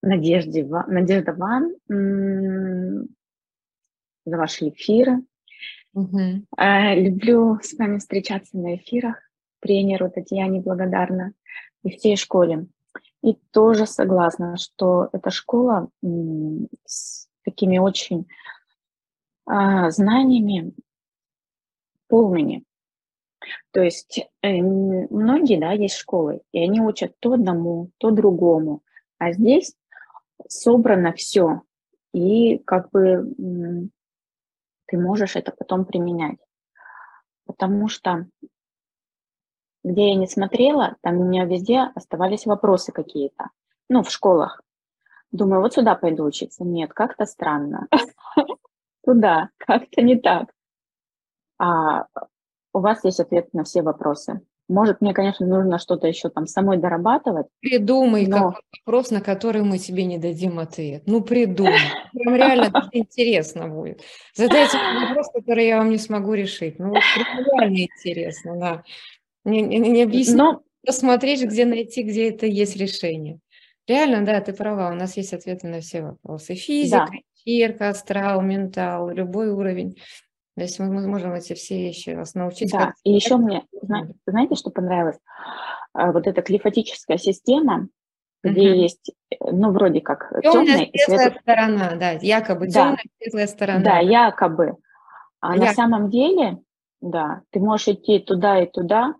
[0.00, 1.74] Надежде, Надежда вам
[4.24, 5.18] за ваши эфиры.
[5.94, 6.46] Угу.
[6.58, 9.16] Люблю с вами встречаться на эфирах.
[9.60, 11.32] Тренеру Татьяне благодарна
[11.82, 12.66] и всей школе.
[13.22, 15.90] И тоже согласна, что эта школа
[16.84, 18.28] с такими очень
[19.46, 20.72] а, знаниями
[22.06, 22.64] полными.
[23.72, 28.82] То есть э, многие, да, есть школы, и они учат то одному, то другому,
[29.18, 29.74] а здесь
[30.48, 31.62] собрано все,
[32.12, 33.32] и как бы
[34.88, 36.38] ты можешь это потом применять.
[37.46, 38.26] Потому что
[39.84, 43.50] где я не смотрела, там у меня везде оставались вопросы какие-то.
[43.88, 44.60] Ну, в школах.
[45.30, 46.64] Думаю, вот сюда пойду учиться.
[46.64, 47.86] Нет, как-то странно.
[49.04, 50.50] Туда, как-то не так.
[51.58, 52.06] А
[52.72, 54.40] у вас есть ответ на все вопросы.
[54.68, 57.46] Может, мне, конечно, нужно что-то еще там самой дорабатывать.
[57.60, 58.54] Придумай но...
[58.84, 61.04] вопрос, на который мы тебе не дадим ответ.
[61.06, 61.78] Ну, придумай.
[62.12, 64.02] Прям реально интересно будет.
[64.34, 66.78] Задайте вопрос, который я вам не смогу решить.
[66.78, 68.82] Ну, вот реально интересно, да.
[69.44, 70.60] Не, не, не объясни, Но...
[70.84, 73.38] посмотреть, где найти, где это есть решение.
[73.86, 76.54] Реально, да, ты права, у нас есть ответы на все вопросы.
[76.54, 77.18] Физика, да.
[77.42, 79.96] фирка, астрал, ментал, любой уровень.
[80.58, 82.72] То есть мы, можем эти все вещи вас научить.
[82.72, 83.64] Да, и еще мне,
[84.26, 85.18] знаете, что понравилось?
[85.92, 87.86] А, вот эта клифатическая система,
[88.42, 88.78] где угу.
[88.80, 92.72] есть, ну, вроде как темная, и светлая сторона, да, якобы да.
[92.72, 93.84] темная, светлая сторона.
[93.84, 94.76] Да, якобы.
[95.38, 95.64] А якобы.
[95.64, 96.58] на самом деле,
[97.00, 99.14] да, ты можешь идти туда и туда,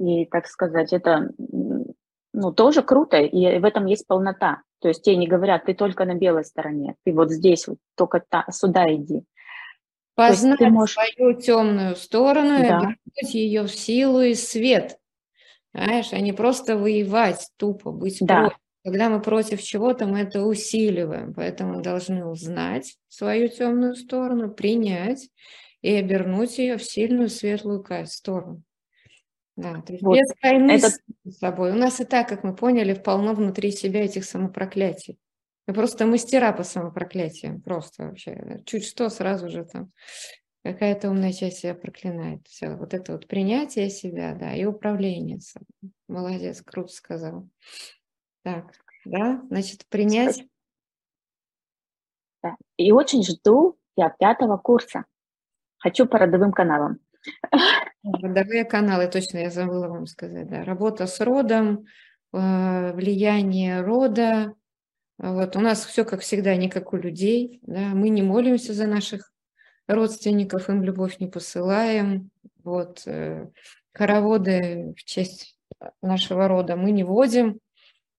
[0.00, 4.62] и, так сказать, это ну, тоже круто, и в этом есть полнота.
[4.80, 8.20] То есть тебе не говорят, ты только на белой стороне, ты вот здесь, вот только
[8.28, 9.22] та, сюда иди.
[10.14, 10.94] Познать ты можешь...
[10.94, 12.58] свою темную сторону да.
[12.58, 14.98] и обернуть ее в силу и свет.
[15.72, 18.40] Знаешь, а не просто воевать тупо, быть да.
[18.40, 18.58] против.
[18.84, 21.34] Когда мы против чего-то, мы это усиливаем.
[21.34, 25.28] Поэтому должны узнать свою темную сторону, принять
[25.82, 28.62] и обернуть ее в сильную светлую сторону.
[29.56, 30.18] Да, то есть вот.
[30.18, 30.90] без войны Это...
[30.90, 31.72] с собой.
[31.72, 35.18] У нас и так, как мы поняли, полно внутри себя этих самопроклятий.
[35.66, 38.62] Мы просто мастера по самопроклятиям, просто вообще.
[38.66, 39.92] Чуть что, сразу же там
[40.64, 42.46] какая-то умная часть себя проклинает.
[42.46, 45.92] Все, вот это вот принятие себя, да, и управление собой.
[46.08, 47.48] Молодец, круто сказал.
[48.42, 48.72] Так,
[49.04, 50.44] да, значит, принять.
[52.42, 52.56] Да.
[52.76, 55.04] И очень жду я пятого курса.
[55.78, 56.98] Хочу по родовым каналам.
[58.02, 60.64] Родовые каналы, точно, я забыла вам сказать, да.
[60.64, 61.86] Работа с родом,
[62.32, 64.54] э, влияние рода.
[65.18, 67.60] Вот у нас все, как всегда, не как у людей.
[67.62, 67.80] Да.
[67.80, 69.32] Мы не молимся за наших
[69.86, 72.30] родственников, им любовь не посылаем.
[72.64, 73.48] Вот э,
[73.92, 75.56] хороводы в честь
[76.00, 77.58] нашего рода мы не водим.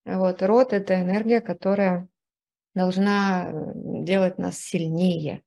[0.05, 2.07] Вот род– это энергия, которая
[2.75, 3.53] должна э,
[4.03, 5.43] делать нас сильнее.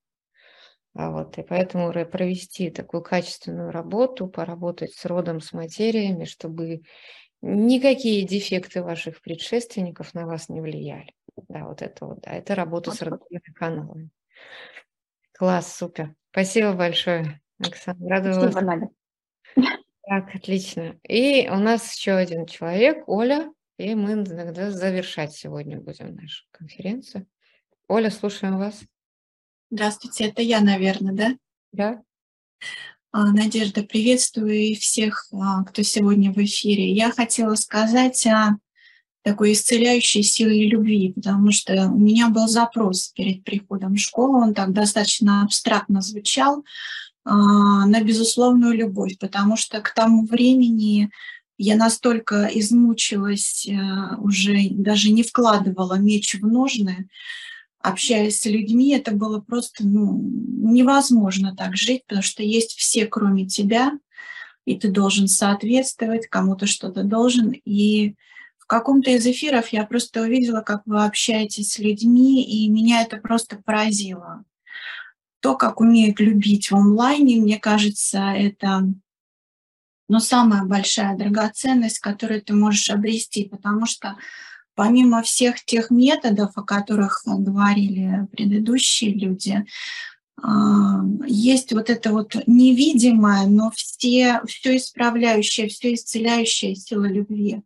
[0.94, 6.82] А вот, и поэтому провести такую качественную работу, поработать с родом, с материями, чтобы
[7.42, 11.15] никакие дефекты ваших предшественников на вас не влияли.
[11.48, 14.10] Да, вот это вот, да, это работа с родовыми каналами.
[15.32, 16.14] Класс, супер.
[16.30, 18.08] Спасибо большое, Оксана.
[18.08, 18.88] Рада Спасибо, Надя.
[20.08, 20.98] Так, отлично.
[21.02, 27.26] И у нас еще один человек, Оля, и мы иногда завершать сегодня будем нашу конференцию.
[27.88, 28.84] Оля, слушаем вас.
[29.70, 31.36] Здравствуйте, это я, наверное, да?
[31.72, 32.02] Да.
[33.10, 36.92] А, Надежда, приветствую всех, а, кто сегодня в эфире.
[36.92, 38.58] Я хотела сказать о
[39.26, 44.54] такой исцеляющей силе любви, потому что у меня был запрос перед приходом в школу, он
[44.54, 46.64] так достаточно абстрактно звучал,
[47.24, 51.10] а, на безусловную любовь, потому что к тому времени
[51.58, 53.66] я настолько измучилась,
[54.18, 57.08] уже даже не вкладывала меч в ножны,
[57.80, 63.48] общаясь с людьми, это было просто ну, невозможно так жить, потому что есть все, кроме
[63.48, 63.90] тебя,
[64.66, 67.50] и ты должен соответствовать, кому-то что-то должен.
[67.64, 68.14] И
[68.66, 73.16] в каком-то из эфиров я просто увидела, как вы общаетесь с людьми, и меня это
[73.18, 74.44] просто поразило.
[75.38, 78.92] то, как умеют любить в онлайне, мне кажется, это
[80.08, 84.16] ну, самая большая драгоценность, которую ты можешь обрести, потому что
[84.74, 89.64] помимо всех тех методов, о которых говорили предыдущие люди,
[90.42, 97.62] а, есть вот это вот невидимое, но все, все исправляющее, все исцеляющая сила любви.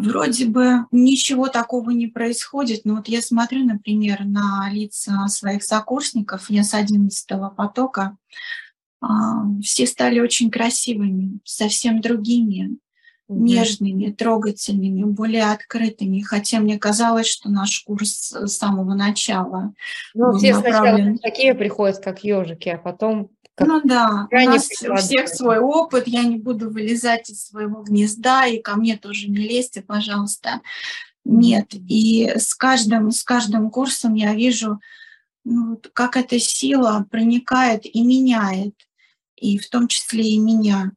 [0.00, 6.50] Вроде бы ничего такого не происходит, но вот я смотрю, например, на лица своих сокурсников,
[6.50, 7.26] я с 11
[7.56, 8.16] потока,
[9.00, 12.78] а, все стали очень красивыми, совсем другими,
[13.28, 13.44] угу.
[13.44, 16.20] нежными, трогательными, более открытыми.
[16.20, 19.74] Хотя мне казалось, что наш курс с самого начала
[20.14, 21.16] ну, был все направлен...
[21.16, 23.30] сначала такие приходят, как ежики, а потом
[23.60, 28.46] ну да, у нас у всех свой опыт, я не буду вылезать из своего гнезда,
[28.46, 30.60] и ко мне тоже не лезьте, пожалуйста.
[31.24, 34.80] Нет, и с каждым, с каждым курсом я вижу,
[35.44, 38.74] ну, как эта сила проникает и меняет,
[39.36, 40.92] и в том числе и меня.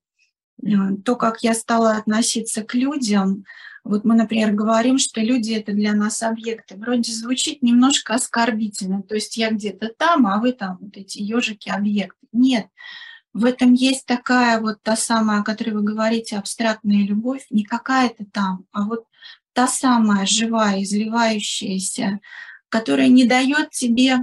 [0.63, 3.45] Э, то, как я стала относиться к людям,
[3.83, 6.75] вот мы, например, говорим, что люди это для нас объекты.
[6.75, 9.01] Вроде звучит немножко оскорбительно.
[9.01, 12.27] То есть я где-то там, а вы там вот эти ежики объекты.
[12.31, 12.67] Нет.
[13.33, 18.25] В этом есть такая вот та самая, о которой вы говорите, абстрактная любовь, не какая-то
[18.25, 19.05] там, а вот
[19.53, 22.19] та самая живая, изливающаяся,
[22.69, 24.17] которая не дает тебе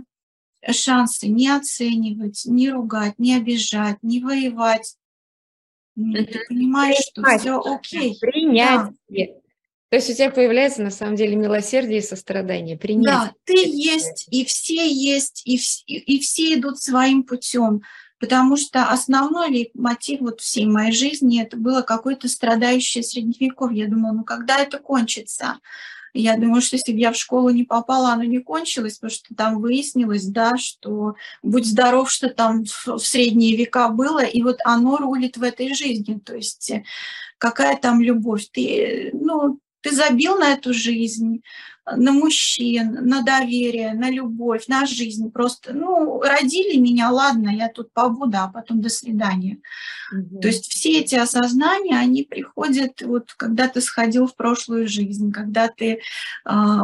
[0.70, 4.96] шансы не оценивать, не ругать, не обижать, не воевать.
[5.94, 8.16] Ты понимаешь, что все окей.
[8.20, 8.92] Принять.
[9.08, 9.24] Да.
[9.90, 12.76] То есть у тебя появляется на самом деле милосердие и сострадание.
[12.76, 13.06] Принять.
[13.06, 17.82] Да, ты есть, и все есть, и, вс- и все идут своим путем.
[18.20, 23.84] Потому что основной мотив вот всей моей жизни это было какое-то страдающее средневековье.
[23.84, 25.58] Я думала, ну когда это кончится?
[26.14, 29.34] Я думаю, что если бы я в школу не попала, оно не кончилось, потому что
[29.34, 34.96] там выяснилось, да, что будь здоров, что там в средние века было, и вот оно
[34.96, 36.18] рулит в этой жизни.
[36.18, 36.82] То есть э,
[37.36, 38.48] какая там любовь?
[38.50, 41.42] Ты, ну, ты забил на эту жизнь,
[41.96, 45.30] на мужчин, на доверие, на любовь, на жизнь.
[45.30, 49.58] Просто, ну, родили меня, ладно, я тут побуду, а потом до свидания.
[50.12, 50.40] Угу.
[50.40, 55.68] То есть все эти осознания, они приходят, вот когда ты сходил в прошлую жизнь, когда
[55.68, 56.00] ты э,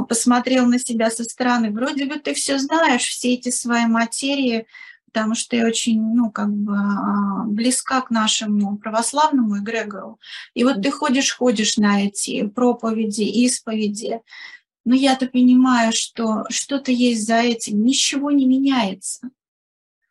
[0.09, 1.71] посмотрел на себя со стороны.
[1.71, 4.67] Вроде бы ты все знаешь, все эти свои материи,
[5.15, 10.19] потому что я очень, ну, как бы а, близка к нашему православному эгрегору.
[10.55, 14.21] И вот ты ходишь, ходишь на эти проповеди, исповеди,
[14.85, 19.31] но я-то понимаю, что что-то есть за этим, ничего не меняется.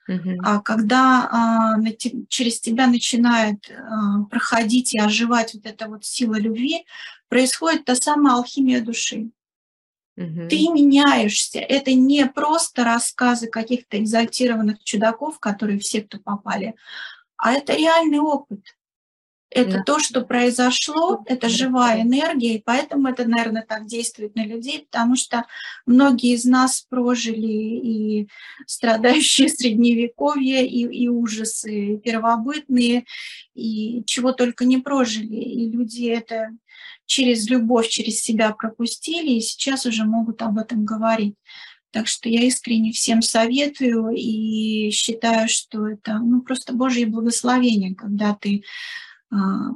[0.09, 0.37] Uh-huh.
[0.41, 6.05] А когда а, на те, через тебя начинает а, проходить и оживать вот эта вот
[6.05, 6.85] сила любви,
[7.27, 9.31] происходит та самая алхимия души.
[10.17, 10.47] Uh-huh.
[10.47, 11.59] Ты меняешься.
[11.59, 16.75] Это не просто рассказы каких-то экзальтированных чудаков, которые все, кто попали,
[17.37, 18.59] а это реальный опыт.
[19.53, 19.83] Это да.
[19.83, 25.15] то, что произошло, это живая энергия, и поэтому это, наверное, так действует на людей, потому
[25.15, 25.45] что
[25.85, 28.27] многие из нас прожили и
[28.65, 33.05] страдающие средневековье, и, и ужасы первобытные,
[33.53, 35.35] и чего только не прожили.
[35.35, 36.49] И люди это
[37.05, 41.35] через любовь, через себя пропустили, и сейчас уже могут об этом говорить.
[41.91, 48.33] Так что я искренне всем советую и считаю, что это ну, просто Божье благословение, когда
[48.33, 48.63] ты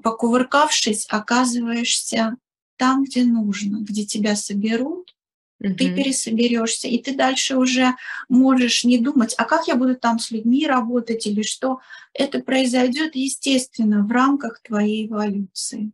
[0.04, 2.38] покувыркавшись, оказываешься
[2.78, 5.16] там, где нужно, где тебя соберут,
[5.60, 5.74] угу.
[5.76, 7.96] ты пересоберешься, и ты дальше уже
[8.30, 11.80] можешь не думать, а как я буду там с людьми работать или что.
[12.14, 15.92] Это произойдет естественно в рамках твоей эволюции.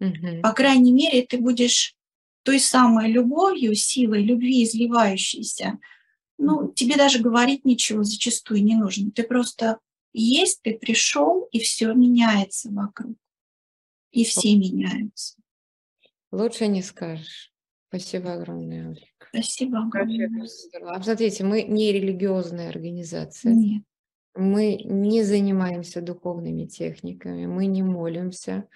[0.00, 0.40] Угу.
[0.42, 1.94] По крайней мере, ты будешь
[2.42, 5.78] той самой любовью, силой любви изливающейся.
[6.36, 9.10] Ну, тебе даже говорить ничего зачастую не нужно.
[9.10, 9.78] Ты просто
[10.14, 13.16] есть, ты пришел, и все меняется вокруг.
[14.12, 15.36] И все меняются.
[16.30, 17.52] Лучше не скажешь.
[17.88, 19.28] Спасибо огромное, Олег.
[19.28, 20.30] Спасибо огромное.
[20.86, 23.52] А смотрите, мы не религиозная организация.
[23.52, 23.82] Нет.
[24.36, 28.68] Мы не занимаемся духовными техниками, мы не молимся,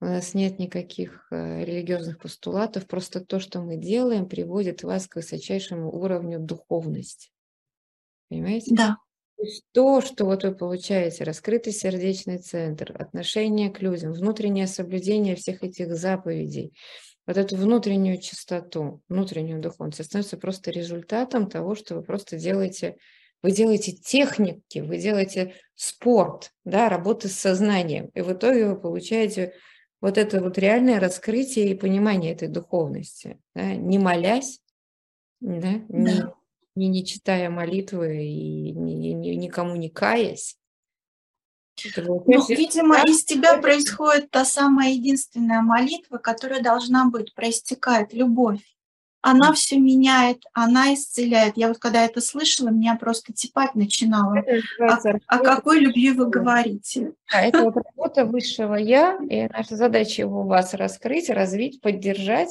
[0.00, 5.16] у нас нет никаких э, религиозных постулатов, просто то, что мы делаем, приводит вас к
[5.16, 7.30] высочайшему уровню духовности.
[8.28, 8.74] Понимаете?
[8.74, 8.98] Да.
[9.72, 15.94] То что вот вы получаете, раскрытый сердечный центр, отношение к людям, внутреннее соблюдение всех этих
[15.94, 16.72] заповедей,
[17.26, 22.96] вот эту внутреннюю чистоту, внутреннюю духовность, становится просто результатом того, что вы просто делаете,
[23.42, 29.54] вы делаете техники, вы делаете спорт, да, работы с сознанием, и в итоге вы получаете
[30.00, 34.60] вот это вот реальное раскрытие и понимание этой духовности, да, не молясь,
[35.40, 36.24] да, не,
[36.76, 40.56] не, не читая молитвы и ни, ни, никому не каясь.
[41.96, 48.60] Ну, видимо, из тебя происходит та самая единственная молитва, которая должна быть, проистекает любовь.
[49.26, 51.56] Она все меняет, она исцеляет.
[51.56, 54.44] Я вот когда это слышала, меня просто тепать начинало.
[54.78, 57.14] О, о какой любви вы говорите?
[57.32, 62.50] А это вот работа высшего я, и наша задача его у вас раскрыть, развить, поддержать,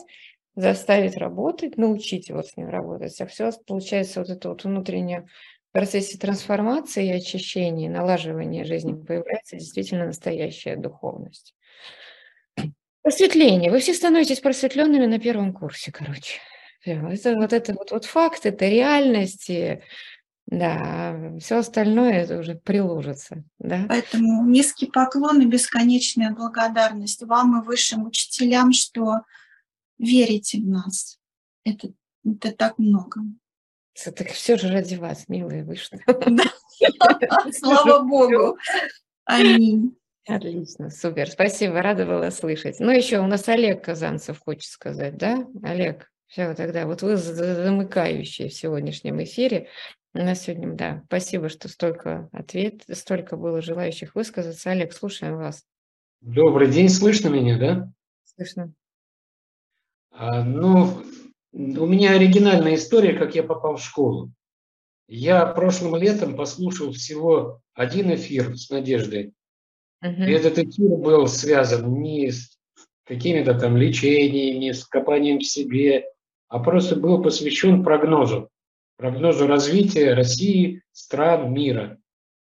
[0.55, 3.19] заставить работать, научить его с ним работать.
[3.21, 5.27] А все получается вот это вот внутреннее
[5.69, 11.55] в процессе трансформации и очищения, налаживания жизни появляется действительно настоящая духовность.
[13.01, 13.71] Просветление.
[13.71, 16.39] Вы все становитесь просветленными на первом курсе, короче.
[16.85, 19.81] Это вот это вот, вот факт, это реальности,
[20.45, 23.85] да, все остальное это уже приложится, да.
[23.87, 29.21] Поэтому низкий поклон и бесконечная благодарность вам и высшим учителям, что
[29.97, 31.19] верите в нас.
[31.63, 31.91] Это,
[32.25, 33.21] это так много.
[34.03, 35.99] Так все же ради вас, милые, вышло.
[37.51, 38.57] Слава Богу.
[39.25, 39.95] Аминь.
[40.25, 42.79] Отлично, супер, спасибо, рада была слышать.
[42.79, 45.45] Ну, еще у нас Олег Казанцев хочет сказать, да?
[45.63, 49.67] Олег, все, тогда вот вы замыкающие в сегодняшнем эфире.
[50.13, 54.71] У нас сегодня, да, спасибо, что столько ответ, столько было желающих высказаться.
[54.71, 55.65] Олег, слушаем вас.
[56.21, 57.91] Добрый день, слышно меня, да?
[58.23, 58.73] Слышно.
[60.19, 61.03] Ну,
[61.51, 64.31] у меня оригинальная история, как я попал в школу.
[65.07, 69.33] Я прошлым летом послушал всего один эфир с Надеждой.
[70.03, 70.27] Uh-huh.
[70.27, 72.57] И этот эфир был связан не с
[73.05, 76.05] какими-то там лечениями, с копанием в себе,
[76.47, 78.49] а просто был посвящен прогнозу.
[78.97, 81.99] Прогнозу развития России, стран, мира.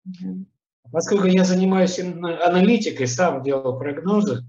[0.06, 0.44] Uh-huh.
[0.90, 4.44] Поскольку я занимаюсь аналитикой, сам делал прогнозы,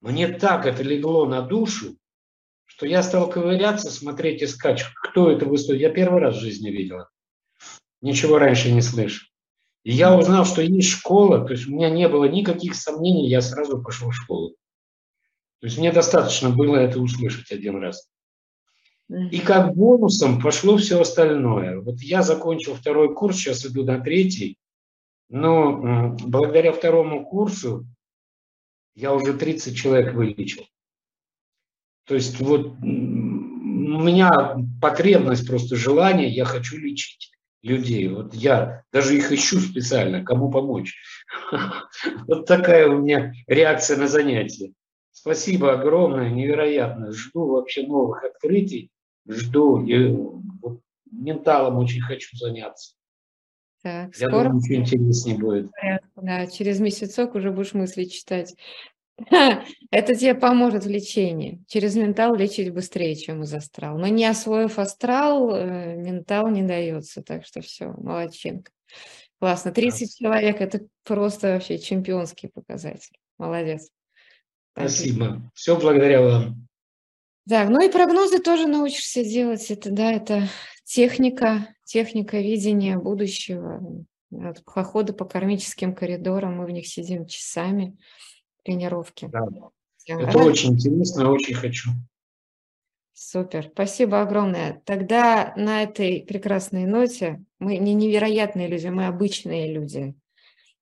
[0.00, 1.96] мне так это легло на душу,
[2.76, 5.80] что я стал ковыряться, смотреть, искать, кто это выступит.
[5.80, 7.04] Я первый раз в жизни видел.
[8.00, 9.28] Ничего раньше не слышал.
[9.84, 13.42] И я узнал, что есть школа, то есть у меня не было никаких сомнений, я
[13.42, 14.56] сразу пошел в школу.
[15.60, 18.08] То есть мне достаточно было это услышать один раз.
[19.08, 21.80] И как бонусом пошло все остальное.
[21.80, 24.58] Вот я закончил второй курс, сейчас иду на третий.
[25.28, 27.86] Но благодаря второму курсу
[28.96, 30.64] я уже 30 человек вылечил.
[32.06, 37.32] То есть вот у меня потребность, просто желание, я хочу лечить
[37.62, 38.08] людей.
[38.08, 40.94] Вот я даже их ищу специально, кому помочь.
[42.26, 44.72] Вот такая у меня реакция на занятие.
[45.12, 47.12] Спасибо огромное, невероятно.
[47.12, 48.90] Жду вообще новых открытий,
[49.26, 49.82] жду.
[49.84, 52.94] И вот менталом очень хочу заняться.
[53.82, 54.44] Так, Я скоро...
[54.44, 55.70] думаю, ничего интереснее будет.
[56.16, 58.54] Да, через месяцок уже будешь мысли читать.
[59.90, 61.62] Это тебе поможет в лечении.
[61.68, 63.96] Через ментал лечить быстрее, чем из астрал.
[63.96, 67.22] Но не освоив астрал, э, ментал не дается.
[67.22, 68.72] Так что все, молодчинка.
[69.38, 69.72] Классно.
[69.72, 73.16] 30 человек– это просто вообще чемпионский показатель.
[73.38, 73.90] Молодец.
[74.72, 75.50] Спасибо.
[75.54, 76.68] Все благодаря вам.
[77.46, 79.70] Да, ну и прогнозы тоже научишься делать.
[79.70, 80.48] Это, да, это
[80.84, 84.06] техника, техника видения будущего.
[84.32, 87.96] От похода по кармическим коридорам, мы в них сидим часами
[88.64, 89.28] тренировки.
[89.30, 89.46] Да.
[90.06, 90.36] Это Рад...
[90.36, 91.90] очень интересно, очень хочу.
[93.12, 94.82] Супер, спасибо огромное.
[94.84, 100.14] Тогда на этой прекрасной ноте мы не невероятные люди, мы обычные люди.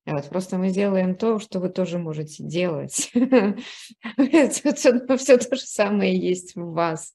[0.04, 3.12] Вот, просто мы делаем то, что вы тоже можете делать.
[4.16, 7.14] Все то же самое есть в вас.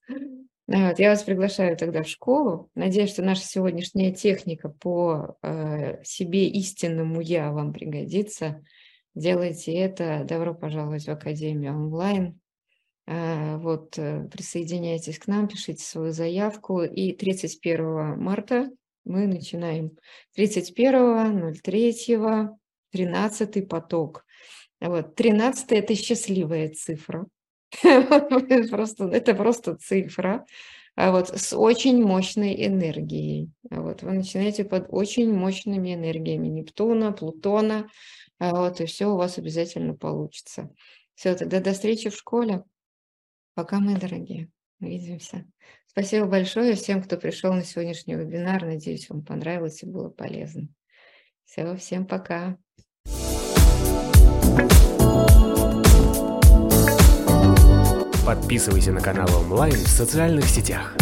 [0.67, 2.69] Вот, я вас приглашаю тогда в школу.
[2.75, 8.63] Надеюсь, что наша сегодняшняя техника по э, себе истинному я вам пригодится
[9.17, 10.23] делайте это.
[10.23, 12.39] Добро пожаловать в Академию онлайн.
[13.05, 16.83] А, вот, э, присоединяйтесь к нам, пишите свою заявку.
[16.83, 18.69] И 31 марта
[19.05, 19.97] мы начинаем.
[20.35, 21.93] 31, 03,
[22.91, 24.25] 13 поток.
[24.79, 27.25] Вот, 13– это счастливая цифра.
[28.69, 30.45] просто, это просто цифра
[30.97, 33.51] а вот с очень мощной энергией.
[33.69, 37.87] Вот вы начинаете под очень мощными энергиями Нептуна, Плутона,
[38.39, 40.69] вот, и все у вас обязательно получится.
[41.15, 42.63] Все, тогда до встречи в школе.
[43.55, 44.51] Пока, мои дорогие.
[44.79, 45.45] Увидимся.
[45.87, 48.63] Спасибо большое всем, кто пришел на сегодняшний вебинар.
[48.63, 50.67] Надеюсь, вам понравилось и было полезно.
[51.45, 52.57] Все, всем пока.
[58.23, 60.95] Подписывайся на канал онлайн в социальных сетях.